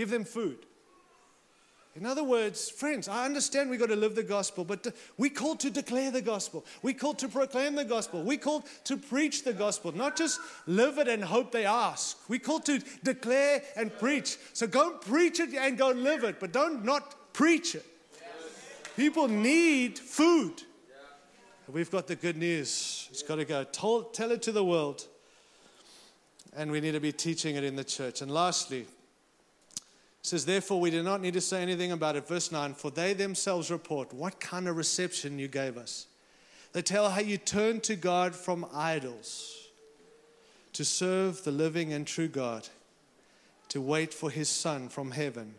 Give 0.01 0.09
them 0.09 0.25
food. 0.25 0.65
In 1.95 2.07
other 2.07 2.25
words, 2.25 2.71
friends, 2.71 3.07
I 3.07 3.27
understand 3.27 3.69
we've 3.69 3.79
got 3.79 3.91
to 3.91 3.97
live 3.97 4.15
the 4.15 4.23
gospel, 4.23 4.65
but 4.65 4.87
uh, 4.87 4.93
we 5.19 5.29
called 5.29 5.61
to 5.61 5.69
declare 5.69 6.11
the 6.11 6.23
gospel. 6.23 6.65
We 6.81 6.95
called 6.95 7.19
to 7.19 7.29
proclaim 7.29 7.75
the 7.75 7.85
gospel. 7.85 8.23
We 8.23 8.39
called 8.39 8.65
to 8.85 8.97
preach 8.97 9.45
the 9.45 9.53
gospel, 9.53 9.93
not 9.93 10.17
just 10.17 10.41
live 10.67 10.97
it 10.97 11.07
and 11.07 11.23
hope 11.23 11.53
they 11.53 11.67
ask. 11.67 12.19
We 12.31 12.39
called 12.39 12.65
to 12.65 12.83
declare 13.05 13.63
and 13.77 13.93
preach. 13.99 14.39
So 14.55 14.67
go 14.67 14.93
and 14.93 15.01
preach 15.03 15.39
it 15.39 15.55
and 15.55 15.77
go 15.77 15.91
and 15.91 16.03
live 16.03 16.25
it, 16.25 16.41
but 16.41 16.51
don't 16.51 16.83
not 16.83 17.35
preach 17.35 17.75
it. 17.75 17.85
People 18.97 19.29
need 19.29 19.99
food. 19.99 20.63
We've 21.69 21.91
got 21.91 22.07
the 22.07 22.17
good 22.17 22.39
news. 22.39 23.07
It's 23.11 23.23
got 23.23 23.37
to 23.37 23.45
go. 23.45 23.65
Tell, 23.65 24.05
tell 24.05 24.31
it 24.31 24.41
to 24.45 24.53
the 24.53 24.65
world. 24.65 25.07
And 26.57 26.71
we 26.71 26.81
need 26.81 26.93
to 26.93 27.01
be 27.01 27.13
teaching 27.13 27.57
it 27.57 27.65
in 27.65 27.77
the 27.77 27.85
church. 27.85 28.23
And 28.23 28.31
lastly, 28.31 28.87
says, 30.23 30.45
Therefore, 30.45 30.81
we 30.81 30.91
do 30.91 31.03
not 31.03 31.21
need 31.21 31.35
to 31.35 31.41
say 31.41 31.63
anything 31.63 31.93
about 31.93 32.17
it. 32.17 32.29
Verse 32.29 32.53
9, 32.53 32.75
for 32.75 32.91
they 32.91 33.13
themselves 33.15 33.71
report 33.71 34.13
what 34.13 34.41
kind 34.41 34.69
of 34.69 34.77
reception 34.77 35.39
you 35.39 35.49
gave 35.49 35.77
us. 35.77 36.07
They 36.73 36.83
tell 36.83 37.11
how 37.11 37.21
you 37.21 37.37
turned 37.37 37.83
to 37.85 37.97
God 37.97 38.35
from 38.35 38.67
idols 38.73 39.57
to 40.73 40.85
serve 40.85 41.43
the 41.43 41.51
living 41.51 41.93
and 41.93 42.07
true 42.07 42.29
God, 42.29 42.69
to 43.71 43.81
wait 43.81 44.15
for 44.15 44.31
his 44.31 44.49
Son 44.49 44.89
from 44.89 45.11
heaven, 45.11 45.55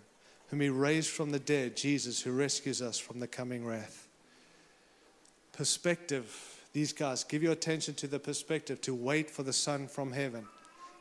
whom 0.49 0.61
he 0.61 0.69
raised 0.69 1.09
from 1.09 1.31
the 1.31 1.39
dead, 1.39 1.75
Jesus, 1.75 2.21
who 2.21 2.31
rescues 2.31 2.81
us 2.81 2.97
from 2.97 3.19
the 3.19 3.27
coming 3.27 3.65
wrath. 3.65 4.07
Perspective. 5.51 6.57
These 6.73 6.93
guys, 6.93 7.25
give 7.25 7.43
your 7.43 7.51
attention 7.51 7.95
to 7.95 8.07
the 8.07 8.19
perspective 8.19 8.79
to 8.81 8.95
wait 8.95 9.29
for 9.29 9.43
the 9.43 9.51
Son 9.51 9.87
from 9.87 10.13
heaven. 10.13 10.45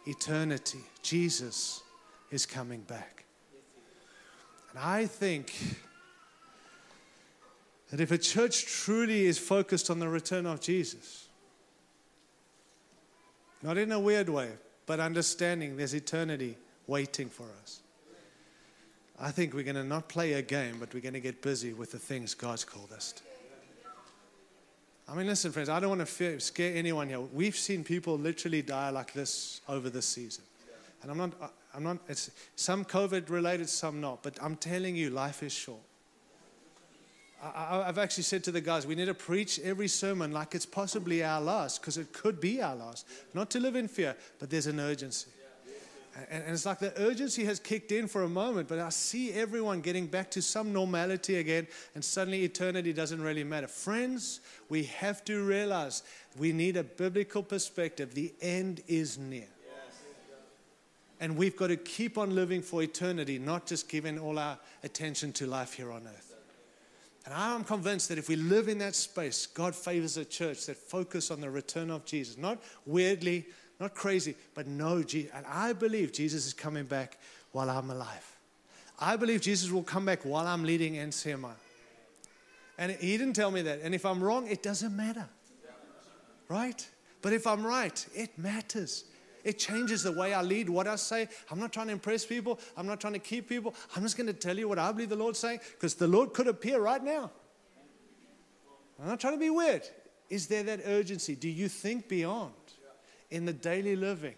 Eternity. 0.06 0.80
Jesus 1.02 1.82
is 2.32 2.44
coming 2.44 2.80
back. 2.80 3.24
And 4.70 4.78
I 4.78 5.06
think 5.06 5.52
that 7.90 8.00
if 8.00 8.10
a 8.10 8.18
church 8.18 8.66
truly 8.66 9.26
is 9.26 9.38
focused 9.38 9.90
on 9.90 9.98
the 9.98 10.08
return 10.08 10.46
of 10.46 10.60
Jesus, 10.60 11.28
not 13.62 13.76
in 13.76 13.92
a 13.92 14.00
weird 14.00 14.28
way, 14.28 14.50
but 14.86 15.00
understanding 15.00 15.76
there's 15.76 15.94
eternity 15.94 16.56
waiting 16.86 17.28
for 17.28 17.46
us, 17.62 17.80
I 19.18 19.30
think 19.30 19.52
we're 19.52 19.64
going 19.64 19.76
to 19.76 19.84
not 19.84 20.08
play 20.08 20.34
a 20.34 20.42
game, 20.42 20.76
but 20.80 20.94
we're 20.94 21.00
going 21.00 21.14
to 21.14 21.20
get 21.20 21.42
busy 21.42 21.74
with 21.74 21.92
the 21.92 21.98
things 21.98 22.34
God's 22.34 22.64
called 22.64 22.90
us 22.92 23.12
to. 23.12 23.22
I 25.06 25.14
mean, 25.14 25.26
listen, 25.26 25.50
friends, 25.50 25.68
I 25.68 25.80
don't 25.80 25.88
want 25.88 26.00
to 26.00 26.06
fear, 26.06 26.38
scare 26.38 26.74
anyone 26.74 27.08
here. 27.08 27.20
We've 27.20 27.56
seen 27.56 27.82
people 27.82 28.16
literally 28.16 28.62
die 28.62 28.90
like 28.90 29.12
this 29.12 29.60
over 29.68 29.90
this 29.90 30.06
season. 30.06 30.44
And 31.02 31.10
I'm 31.10 31.16
not, 31.16 31.54
I'm 31.74 31.82
not, 31.82 31.98
it's 32.08 32.30
some 32.56 32.84
COVID 32.84 33.30
related, 33.30 33.68
some 33.68 34.00
not. 34.00 34.22
But 34.22 34.38
I'm 34.42 34.56
telling 34.56 34.96
you, 34.96 35.10
life 35.10 35.42
is 35.42 35.52
short. 35.52 35.80
I, 37.42 37.84
I've 37.86 37.96
actually 37.96 38.24
said 38.24 38.44
to 38.44 38.52
the 38.52 38.60
guys, 38.60 38.86
we 38.86 38.94
need 38.94 39.06
to 39.06 39.14
preach 39.14 39.58
every 39.60 39.88
sermon 39.88 40.30
like 40.30 40.54
it's 40.54 40.66
possibly 40.66 41.24
our 41.24 41.40
last, 41.40 41.80
because 41.80 41.96
it 41.96 42.12
could 42.12 42.38
be 42.38 42.60
our 42.60 42.76
last. 42.76 43.06
Not 43.32 43.50
to 43.50 43.60
live 43.60 43.76
in 43.76 43.88
fear, 43.88 44.14
but 44.38 44.50
there's 44.50 44.66
an 44.66 44.78
urgency. 44.78 45.30
And, 46.30 46.42
and 46.44 46.52
it's 46.52 46.66
like 46.66 46.80
the 46.80 46.92
urgency 47.00 47.44
has 47.46 47.58
kicked 47.58 47.92
in 47.92 48.08
for 48.08 48.24
a 48.24 48.28
moment, 48.28 48.68
but 48.68 48.78
I 48.78 48.90
see 48.90 49.32
everyone 49.32 49.80
getting 49.80 50.06
back 50.06 50.30
to 50.32 50.42
some 50.42 50.72
normality 50.72 51.36
again, 51.36 51.66
and 51.94 52.04
suddenly 52.04 52.44
eternity 52.44 52.92
doesn't 52.92 53.22
really 53.22 53.44
matter. 53.44 53.68
Friends, 53.68 54.40
we 54.68 54.82
have 54.84 55.24
to 55.24 55.42
realize 55.42 56.02
we 56.36 56.52
need 56.52 56.76
a 56.76 56.84
biblical 56.84 57.42
perspective. 57.42 58.12
The 58.12 58.34
end 58.42 58.82
is 58.86 59.16
near. 59.16 59.48
And 61.20 61.36
we've 61.36 61.56
got 61.56 61.68
to 61.68 61.76
keep 61.76 62.16
on 62.16 62.34
living 62.34 62.62
for 62.62 62.82
eternity, 62.82 63.38
not 63.38 63.66
just 63.66 63.88
giving 63.88 64.18
all 64.18 64.38
our 64.38 64.58
attention 64.82 65.32
to 65.34 65.46
life 65.46 65.74
here 65.74 65.92
on 65.92 66.06
earth. 66.06 66.34
And 67.26 67.34
I'm 67.34 67.62
convinced 67.62 68.08
that 68.08 68.18
if 68.18 68.28
we 68.28 68.36
live 68.36 68.68
in 68.68 68.78
that 68.78 68.94
space, 68.94 69.46
God 69.46 69.74
favors 69.74 70.16
a 70.16 70.24
church 70.24 70.66
that 70.66 70.76
focus 70.76 71.30
on 71.30 71.40
the 71.40 71.50
return 71.50 71.90
of 71.90 72.06
Jesus, 72.06 72.38
not 72.38 72.58
weirdly 72.86 73.44
not 73.80 73.94
crazy, 73.94 74.36
but 74.54 74.66
no, 74.66 75.02
Jesus. 75.02 75.32
And 75.34 75.46
I 75.46 75.72
believe 75.72 76.12
Jesus 76.12 76.46
is 76.46 76.52
coming 76.52 76.84
back 76.84 77.16
while 77.52 77.70
I'm 77.70 77.90
alive. 77.90 78.36
I 78.98 79.16
believe 79.16 79.40
Jesus 79.40 79.70
will 79.70 79.82
come 79.82 80.04
back 80.04 80.22
while 80.22 80.46
I'm 80.46 80.64
leading 80.64 80.94
NCMI. 80.94 81.54
And 82.76 82.92
he 82.92 83.16
didn't 83.16 83.32
tell 83.32 83.50
me 83.50 83.62
that. 83.62 83.80
And 83.82 83.94
if 83.94 84.04
I'm 84.04 84.22
wrong, 84.22 84.46
it 84.46 84.62
doesn't 84.62 84.94
matter. 84.94 85.26
Right? 86.48 86.86
But 87.22 87.32
if 87.32 87.46
I'm 87.46 87.66
right, 87.66 88.06
it 88.14 88.38
matters. 88.38 89.04
It 89.44 89.58
changes 89.58 90.02
the 90.02 90.12
way 90.12 90.34
I 90.34 90.42
lead, 90.42 90.68
what 90.68 90.86
I 90.86 90.96
say. 90.96 91.28
I'm 91.50 91.58
not 91.58 91.72
trying 91.72 91.86
to 91.86 91.92
impress 91.92 92.24
people. 92.24 92.58
I'm 92.76 92.86
not 92.86 93.00
trying 93.00 93.14
to 93.14 93.18
keep 93.18 93.48
people. 93.48 93.74
I'm 93.96 94.02
just 94.02 94.16
going 94.16 94.26
to 94.26 94.32
tell 94.32 94.58
you 94.58 94.68
what 94.68 94.78
I 94.78 94.92
believe 94.92 95.08
the 95.08 95.16
Lord's 95.16 95.38
saying 95.38 95.60
because 95.72 95.94
the 95.94 96.08
Lord 96.08 96.32
could 96.32 96.46
appear 96.46 96.80
right 96.80 97.02
now. 97.02 97.30
I'm 99.00 99.08
not 99.08 99.20
trying 99.20 99.34
to 99.34 99.40
be 99.40 99.50
weird. 99.50 99.82
Is 100.28 100.46
there 100.46 100.62
that 100.64 100.80
urgency? 100.84 101.34
Do 101.34 101.48
you 101.48 101.68
think 101.68 102.08
beyond? 102.08 102.52
in 103.30 103.44
the 103.44 103.52
daily 103.52 103.96
living. 103.96 104.34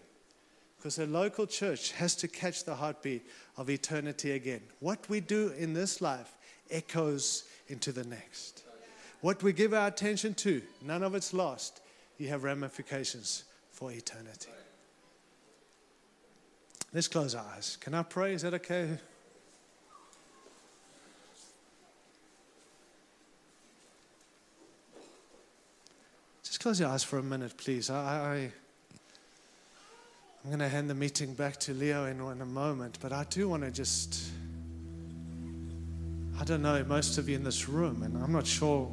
Because 0.77 0.99
a 0.99 1.05
local 1.05 1.47
church 1.47 1.93
has 1.93 2.15
to 2.17 2.27
catch 2.27 2.65
the 2.65 2.75
heartbeat 2.75 3.25
of 3.57 3.69
eternity 3.69 4.31
again. 4.31 4.61
What 4.79 5.09
we 5.09 5.21
do 5.21 5.49
in 5.57 5.73
this 5.73 6.01
life 6.01 6.37
echoes 6.69 7.45
into 7.67 7.91
the 7.91 8.03
next. 8.03 8.63
What 9.21 9.41
we 9.41 9.53
give 9.53 9.73
our 9.73 9.87
attention 9.87 10.33
to, 10.35 10.61
none 10.81 11.01
of 11.01 11.15
it's 11.15 11.33
lost. 11.33 11.79
You 12.17 12.27
have 12.29 12.43
ramifications 12.43 13.45
for 13.71 13.91
eternity. 13.91 14.49
Let's 16.93 17.07
close 17.07 17.33
our 17.33 17.45
eyes. 17.55 17.77
Can 17.79 17.95
I 17.95 18.03
pray? 18.03 18.33
Is 18.33 18.43
that 18.43 18.53
okay? 18.53 18.97
Just 26.43 26.59
close 26.59 26.79
your 26.79 26.89
eyes 26.89 27.03
for 27.03 27.17
a 27.17 27.23
minute, 27.23 27.57
please. 27.57 27.89
I, 27.89 27.95
I 27.95 28.51
I'm 30.43 30.49
going 30.49 30.59
to 30.59 30.67
hand 30.67 30.89
the 30.89 30.93
meeting 30.93 31.33
back 31.33 31.57
to 31.61 31.73
Leo 31.73 32.05
in, 32.05 32.19
in 32.19 32.41
a 32.41 32.45
moment, 32.45 32.97
but 33.01 33.13
I 33.13 33.23
do 33.29 33.47
want 33.47 33.63
to 33.63 33.71
just. 33.71 34.21
I 36.39 36.43
don't 36.43 36.61
know, 36.61 36.83
most 36.83 37.17
of 37.17 37.29
you 37.29 37.35
in 37.35 37.43
this 37.43 37.69
room, 37.69 38.03
and 38.03 38.21
I'm 38.21 38.33
not 38.33 38.45
sure. 38.45 38.91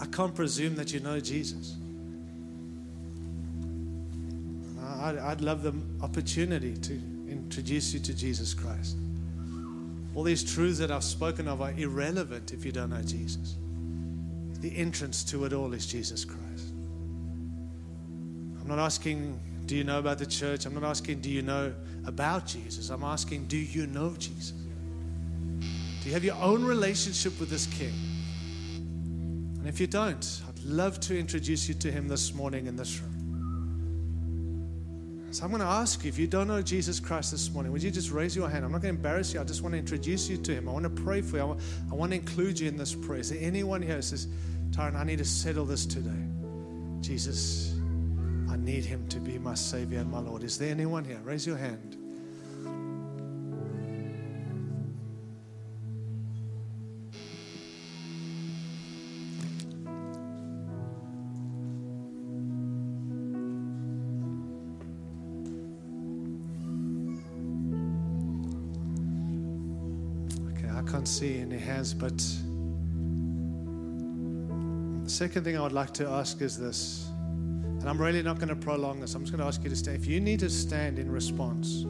I 0.00 0.06
can't 0.06 0.34
presume 0.34 0.74
that 0.76 0.92
you 0.92 1.00
know 1.00 1.20
Jesus. 1.20 1.76
I'd, 5.02 5.18
I'd 5.18 5.40
love 5.40 5.62
the 5.62 5.74
opportunity 6.02 6.76
to 6.76 6.92
introduce 7.28 7.92
you 7.92 8.00
to 8.00 8.14
Jesus 8.14 8.54
Christ. 8.54 8.96
All 10.14 10.22
these 10.22 10.44
truths 10.44 10.78
that 10.78 10.90
I've 10.90 11.04
spoken 11.04 11.48
of 11.48 11.60
are 11.60 11.72
irrelevant 11.72 12.52
if 12.52 12.64
you 12.64 12.72
don't 12.72 12.90
know 12.90 13.02
Jesus. 13.02 13.56
The 14.60 14.76
entrance 14.76 15.24
to 15.24 15.44
it 15.44 15.52
all 15.52 15.72
is 15.72 15.86
Jesus 15.86 16.24
Christ. 16.24 16.68
I'm 18.60 18.68
not 18.68 18.78
asking 18.78 19.40
do 19.66 19.76
you 19.76 19.84
know 19.84 19.98
about 19.98 20.18
the 20.18 20.26
church? 20.26 20.66
I'm 20.66 20.74
not 20.74 20.84
asking, 20.84 21.20
do 21.20 21.30
you 21.30 21.40
know 21.40 21.72
about 22.06 22.46
Jesus? 22.46 22.90
I'm 22.90 23.04
asking, 23.04 23.46
do 23.46 23.56
you 23.56 23.86
know 23.86 24.14
Jesus? 24.18 24.52
Do 26.02 26.08
you 26.08 26.12
have 26.12 26.24
your 26.24 26.36
own 26.36 26.64
relationship 26.64 27.38
with 27.38 27.48
this 27.48 27.66
King? 27.66 27.94
And 29.58 29.68
if 29.68 29.80
you 29.80 29.86
don't, 29.86 30.42
I'd 30.48 30.62
love 30.64 30.98
to 31.00 31.18
introduce 31.18 31.68
you 31.68 31.74
to 31.76 31.92
him 31.92 32.08
this 32.08 32.34
morning 32.34 32.66
in 32.66 32.76
this 32.76 33.00
room. 33.00 33.11
So 35.32 35.44
I'm 35.44 35.50
going 35.50 35.62
to 35.62 35.66
ask 35.66 36.04
you, 36.04 36.10
if 36.10 36.18
you 36.18 36.26
don't 36.26 36.46
know 36.46 36.60
Jesus 36.60 37.00
Christ 37.00 37.30
this 37.30 37.50
morning, 37.50 37.72
would 37.72 37.82
you 37.82 37.90
just 37.90 38.10
raise 38.10 38.36
your 38.36 38.50
hand? 38.50 38.66
I'm 38.66 38.70
not 38.70 38.82
going 38.82 38.94
to 38.94 38.98
embarrass 38.98 39.32
you. 39.32 39.40
I 39.40 39.44
just 39.44 39.62
want 39.62 39.72
to 39.72 39.78
introduce 39.78 40.28
you 40.28 40.36
to 40.36 40.52
him. 40.54 40.68
I 40.68 40.72
want 40.72 40.84
to 40.84 40.90
pray 40.90 41.22
for 41.22 41.36
you. 41.36 41.42
I 41.42 41.46
want, 41.46 41.60
I 41.90 41.94
want 41.94 42.12
to 42.12 42.16
include 42.16 42.60
you 42.60 42.68
in 42.68 42.76
this 42.76 42.94
prayer. 42.94 43.20
Is 43.20 43.30
there 43.30 43.38
anyone 43.40 43.80
here 43.80 43.96
who 43.96 44.02
says, 44.02 44.28
Tyron, 44.72 44.94
I 44.94 45.04
need 45.04 45.18
to 45.18 45.24
settle 45.24 45.64
this 45.64 45.86
today? 45.86 46.10
Jesus, 47.00 47.72
I 48.50 48.56
need 48.58 48.84
him 48.84 49.08
to 49.08 49.20
be 49.20 49.38
my 49.38 49.54
Savior 49.54 50.00
and 50.00 50.10
my 50.10 50.18
Lord. 50.18 50.44
Is 50.44 50.58
there 50.58 50.70
anyone 50.70 51.02
here? 51.02 51.20
Raise 51.24 51.46
your 51.46 51.56
hand. 51.56 51.96
But 71.92 72.16
the 75.02 75.10
second 75.10 75.42
thing 75.42 75.56
I 75.56 75.60
would 75.62 75.72
like 75.72 75.92
to 75.94 76.06
ask 76.08 76.40
is 76.40 76.56
this. 76.56 77.08
And 77.80 77.88
I'm 77.88 78.00
really 78.00 78.22
not 78.22 78.36
going 78.36 78.50
to 78.50 78.54
prolong 78.54 79.00
this. 79.00 79.16
I'm 79.16 79.22
just 79.22 79.32
going 79.32 79.40
to 79.40 79.46
ask 79.48 79.64
you 79.64 79.70
to 79.70 79.74
stand. 79.74 79.96
If 79.96 80.06
you 80.06 80.20
need 80.20 80.38
to 80.40 80.48
stand 80.48 81.00
in 81.00 81.10
response 81.10 81.82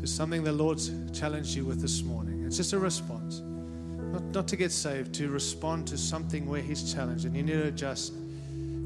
to 0.00 0.06
something 0.06 0.42
the 0.42 0.52
Lord's 0.52 0.90
challenged 1.12 1.54
you 1.54 1.66
with 1.66 1.82
this 1.82 2.02
morning, 2.02 2.44
it's 2.46 2.56
just 2.56 2.72
a 2.72 2.78
response. 2.78 3.40
Not, 3.40 4.22
not 4.32 4.48
to 4.48 4.56
get 4.56 4.72
saved, 4.72 5.12
to 5.16 5.28
respond 5.28 5.86
to 5.88 5.98
something 5.98 6.48
where 6.48 6.62
He's 6.62 6.94
challenged 6.94 7.26
and 7.26 7.36
you 7.36 7.42
need 7.42 7.52
to 7.52 7.68
adjust. 7.68 8.14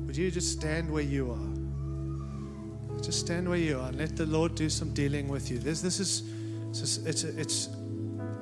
Would 0.07 0.17
you 0.17 0.29
just 0.33 0.51
stand 0.51 0.91
where 0.91 1.05
you 1.05 1.31
are? 1.31 3.01
Just 3.01 3.21
stand 3.21 3.49
where 3.49 3.59
you 3.59 3.79
are 3.79 3.89
and 3.89 3.99
let 3.99 4.17
the 4.17 4.27
Lord 4.27 4.57
do 4.57 4.69
some 4.69 4.93
dealing 4.93 5.29
with 5.29 5.53
you. 5.53 5.59
This, 5.59 5.81
this 5.81 6.01
is, 6.01 6.25
it's, 6.71 6.97
it's, 6.99 7.23
it's, 7.23 7.69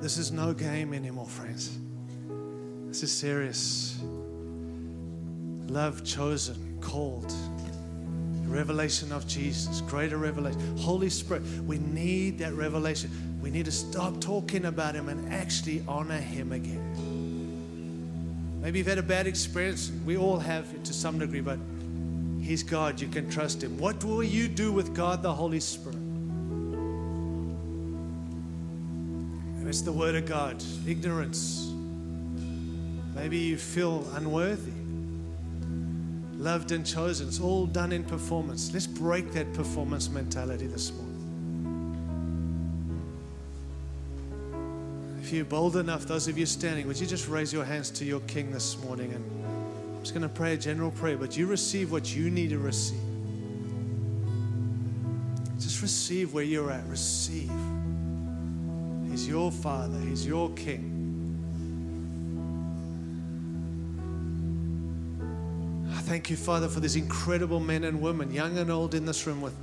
this 0.01 0.17
is 0.17 0.31
no 0.31 0.53
game 0.53 0.93
anymore, 0.93 1.27
friends. 1.27 1.77
This 2.87 3.03
is 3.03 3.11
serious. 3.11 3.99
Love 5.67 6.03
chosen 6.03 6.77
called. 6.81 7.33
Revelation 8.45 9.11
of 9.11 9.27
Jesus, 9.27 9.81
greater 9.81 10.17
revelation. 10.17 10.77
Holy 10.77 11.09
Spirit, 11.09 11.43
we 11.65 11.79
need 11.79 12.37
that 12.37 12.53
revelation. 12.53 13.09
We 13.41 13.49
need 13.49 13.65
to 13.65 13.71
stop 13.71 14.21
talking 14.21 14.65
about 14.65 14.95
Him 14.95 15.09
and 15.09 15.33
actually 15.33 15.83
honor 15.87 16.19
Him 16.19 16.51
again. 16.51 16.91
Maybe 18.61 18.77
you've 18.77 18.87
had 18.87 18.97
a 18.97 19.03
bad 19.03 19.27
experience. 19.27 19.91
We 20.05 20.17
all 20.17 20.39
have 20.39 20.83
to 20.83 20.93
some 20.93 21.19
degree, 21.19 21.41
but 21.41 21.59
He's 22.39 22.63
God. 22.63 23.01
You 23.01 23.07
can 23.07 23.29
trust 23.29 23.63
Him. 23.63 23.77
What 23.77 24.03
will 24.03 24.23
you 24.23 24.47
do 24.47 24.71
with 24.71 24.93
God, 24.95 25.21
the 25.21 25.33
Holy 25.33 25.59
Spirit? 25.59 25.97
It's 29.67 29.81
the 29.81 29.91
Word 29.91 30.15
of 30.15 30.25
God. 30.25 30.63
Ignorance. 30.87 31.71
Maybe 33.15 33.37
you 33.37 33.57
feel 33.57 34.07
unworthy 34.15 34.71
loved 36.45 36.71
and 36.71 36.85
chosen. 36.85 37.27
It's 37.27 37.39
all 37.39 37.65
done 37.65 37.91
in 37.91 38.03
performance. 38.03 38.71
Let's 38.71 38.85
break 38.85 39.31
that 39.33 39.51
performance 39.53 40.09
mentality 40.09 40.67
this 40.67 40.93
morning. 40.93 41.11
If 45.23 45.33
you're 45.33 45.43
bold 45.43 45.75
enough, 45.75 46.05
those 46.05 46.27
of 46.27 46.37
you 46.37 46.45
standing, 46.45 46.87
would 46.87 46.99
you 46.99 47.07
just 47.07 47.27
raise 47.27 47.51
your 47.51 47.65
hands 47.65 47.89
to 47.91 48.05
your 48.05 48.19
King 48.21 48.51
this 48.51 48.77
morning? 48.83 49.11
And 49.11 49.25
I'm 49.25 50.03
just 50.03 50.13
going 50.13 50.21
to 50.21 50.29
pray 50.29 50.53
a 50.53 50.57
general 50.57 50.91
prayer, 50.91 51.17
but 51.17 51.35
you 51.35 51.47
receive 51.47 51.91
what 51.91 52.15
you 52.15 52.29
need 52.29 52.51
to 52.51 52.59
receive. 52.59 52.99
Just 55.59 55.81
receive 55.81 56.31
where 56.31 56.43
you're 56.43 56.69
at. 56.69 56.85
Receive. 56.85 57.49
He's 59.15 59.29
your 59.29 59.49
Father, 59.49 59.97
He's 59.97 60.27
your 60.27 60.49
King. 60.55 60.91
I 65.95 66.01
thank 66.01 66.29
you, 66.29 66.35
Father, 66.35 66.67
for 66.67 66.81
these 66.81 66.97
incredible 66.97 67.61
men 67.61 67.85
and 67.85 68.01
women, 68.01 68.33
young 68.33 68.57
and 68.57 68.69
old, 68.69 68.93
in 68.93 69.05
this 69.05 69.25
room, 69.25 69.39
with 69.39 69.55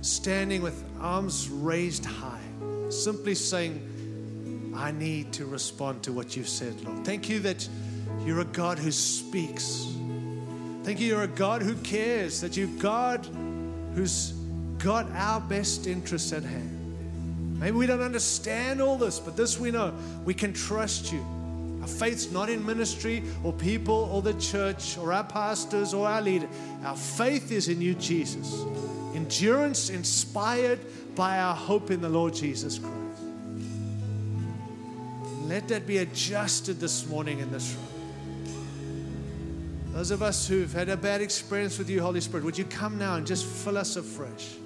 standing 0.00 0.62
with 0.62 0.82
arms 1.00 1.50
raised 1.50 2.06
high, 2.06 2.40
simply 2.88 3.34
saying, 3.34 4.72
I 4.74 4.90
need 4.90 5.34
to 5.34 5.44
respond 5.44 6.02
to 6.04 6.12
what 6.14 6.34
you've 6.34 6.48
said, 6.48 6.80
Lord. 6.80 7.04
Thank 7.04 7.28
you 7.28 7.40
that 7.40 7.68
You're 8.24 8.40
a 8.40 8.46
God 8.46 8.78
who 8.78 8.90
speaks. 8.90 9.86
Thank 10.82 10.98
you, 10.98 11.08
you're 11.08 11.24
a 11.24 11.28
God 11.28 11.60
who 11.60 11.74
cares, 11.82 12.40
that 12.40 12.56
you're 12.56 12.68
God 12.78 13.26
who's 13.94 14.32
got 14.78 15.10
our 15.12 15.42
best 15.42 15.86
interests 15.86 16.32
at 16.32 16.42
hand. 16.42 16.73
Maybe 17.64 17.78
we 17.78 17.86
don't 17.86 18.02
understand 18.02 18.82
all 18.82 18.98
this, 18.98 19.18
but 19.18 19.38
this 19.38 19.58
we 19.58 19.70
know 19.70 19.94
we 20.26 20.34
can 20.34 20.52
trust 20.52 21.10
you. 21.10 21.24
Our 21.80 21.88
faith's 21.88 22.30
not 22.30 22.50
in 22.50 22.62
ministry 22.66 23.22
or 23.42 23.54
people 23.54 24.10
or 24.12 24.20
the 24.20 24.34
church 24.34 24.98
or 24.98 25.14
our 25.14 25.24
pastors 25.24 25.94
or 25.94 26.06
our 26.06 26.20
leader. 26.20 26.46
Our 26.84 26.94
faith 26.94 27.50
is 27.50 27.68
in 27.68 27.80
you, 27.80 27.94
Jesus. 27.94 28.66
Endurance 29.14 29.88
inspired 29.88 30.78
by 31.14 31.38
our 31.38 31.54
hope 31.54 31.90
in 31.90 32.02
the 32.02 32.08
Lord 32.10 32.34
Jesus 32.34 32.78
Christ. 32.78 33.22
Let 35.44 35.66
that 35.68 35.86
be 35.86 35.96
adjusted 35.98 36.80
this 36.80 37.06
morning 37.06 37.38
in 37.38 37.50
this 37.50 37.74
room. 37.74 37.86
Those 39.94 40.10
of 40.10 40.22
us 40.22 40.46
who've 40.46 40.70
had 40.70 40.90
a 40.90 40.98
bad 40.98 41.22
experience 41.22 41.78
with 41.78 41.88
you, 41.88 42.02
Holy 42.02 42.20
Spirit, 42.20 42.44
would 42.44 42.58
you 42.58 42.66
come 42.66 42.98
now 42.98 43.14
and 43.14 43.26
just 43.26 43.46
fill 43.46 43.78
us 43.78 43.96
afresh? 43.96 44.56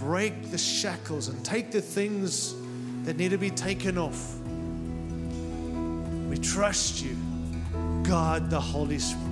Break 0.00 0.50
the 0.50 0.56
shackles 0.56 1.28
and 1.28 1.44
take 1.44 1.70
the 1.70 1.82
things 1.82 2.54
that 3.04 3.18
need 3.18 3.32
to 3.32 3.38
be 3.38 3.50
taken 3.50 3.98
off. 3.98 4.38
We 6.30 6.38
trust 6.38 7.04
you, 7.04 7.16
God 8.02 8.48
the 8.48 8.58
Holy 8.58 8.98
Spirit. 8.98 9.26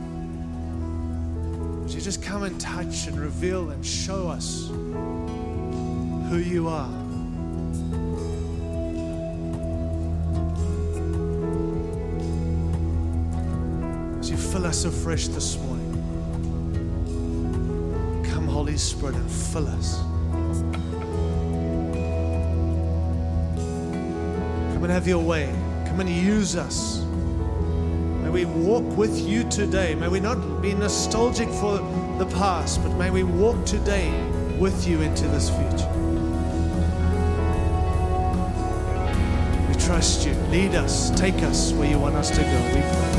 Would 1.81 1.91
you 1.91 2.03
just 2.03 2.23
come 2.23 2.43
and 2.43 2.61
touch 2.61 3.07
and 3.07 3.19
reveal 3.19 3.71
and 3.71 3.83
show 3.85 4.29
us 4.29 4.69
who 4.69 6.37
you 6.37 6.69
are? 6.69 6.93
As 14.19 14.31
you 14.31 14.37
fill 14.37 14.67
us 14.67 14.85
afresh 14.85 15.29
this 15.29 15.57
morning, 15.57 15.95
come, 18.31 18.47
Holy 18.47 18.77
Spirit, 18.77 19.15
and 19.17 19.31
fill 19.31 19.67
us. 19.69 19.99
And 24.89 24.95
have 24.95 25.07
your 25.07 25.23
way. 25.23 25.45
Come 25.87 26.01
and 26.01 26.09
use 26.09 26.57
us. 26.57 27.01
May 28.23 28.31
we 28.31 28.47
walk 28.47 28.97
with 28.97 29.21
you 29.21 29.47
today. 29.51 29.95
May 29.95 30.09
we 30.09 30.19
not 30.19 30.63
be 30.63 30.73
nostalgic 30.73 31.51
for 31.51 31.77
the 32.17 32.25
past, 32.33 32.83
but 32.83 32.97
may 32.97 33.11
we 33.11 33.23
walk 33.23 33.67
today 33.67 34.11
with 34.59 34.89
you 34.89 35.03
into 35.03 35.29
this 35.29 35.51
future. 35.51 35.93
We 39.69 39.75
trust 39.75 40.27
you. 40.27 40.33
Lead 40.49 40.75
us. 40.75 41.11
Take 41.11 41.43
us 41.43 41.73
where 41.73 41.91
you 41.91 41.99
want 41.99 42.15
us 42.15 42.31
to 42.31 42.41
go. 42.41 42.65
We 42.69 42.81
pray. 42.81 43.13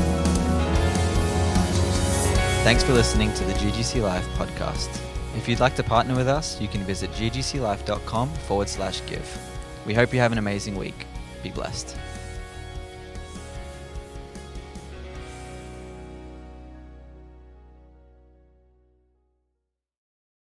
Thanks 2.64 2.82
for 2.82 2.94
listening 2.94 3.32
to 3.34 3.44
the 3.44 3.52
GGC 3.52 4.02
Life 4.02 4.26
podcast. 4.30 4.88
If 5.36 5.48
you'd 5.48 5.60
like 5.60 5.76
to 5.76 5.84
partner 5.84 6.16
with 6.16 6.26
us, 6.26 6.60
you 6.60 6.66
can 6.66 6.80
visit 6.82 7.12
ggclife.com 7.12 8.28
forward 8.48 8.68
slash 8.68 9.06
give. 9.06 9.38
We 9.86 9.94
hope 9.94 10.12
you 10.12 10.18
have 10.18 10.32
an 10.32 10.38
amazing 10.38 10.74
week. 10.74 11.06
Be 11.42 11.50
blessed. 11.50 11.96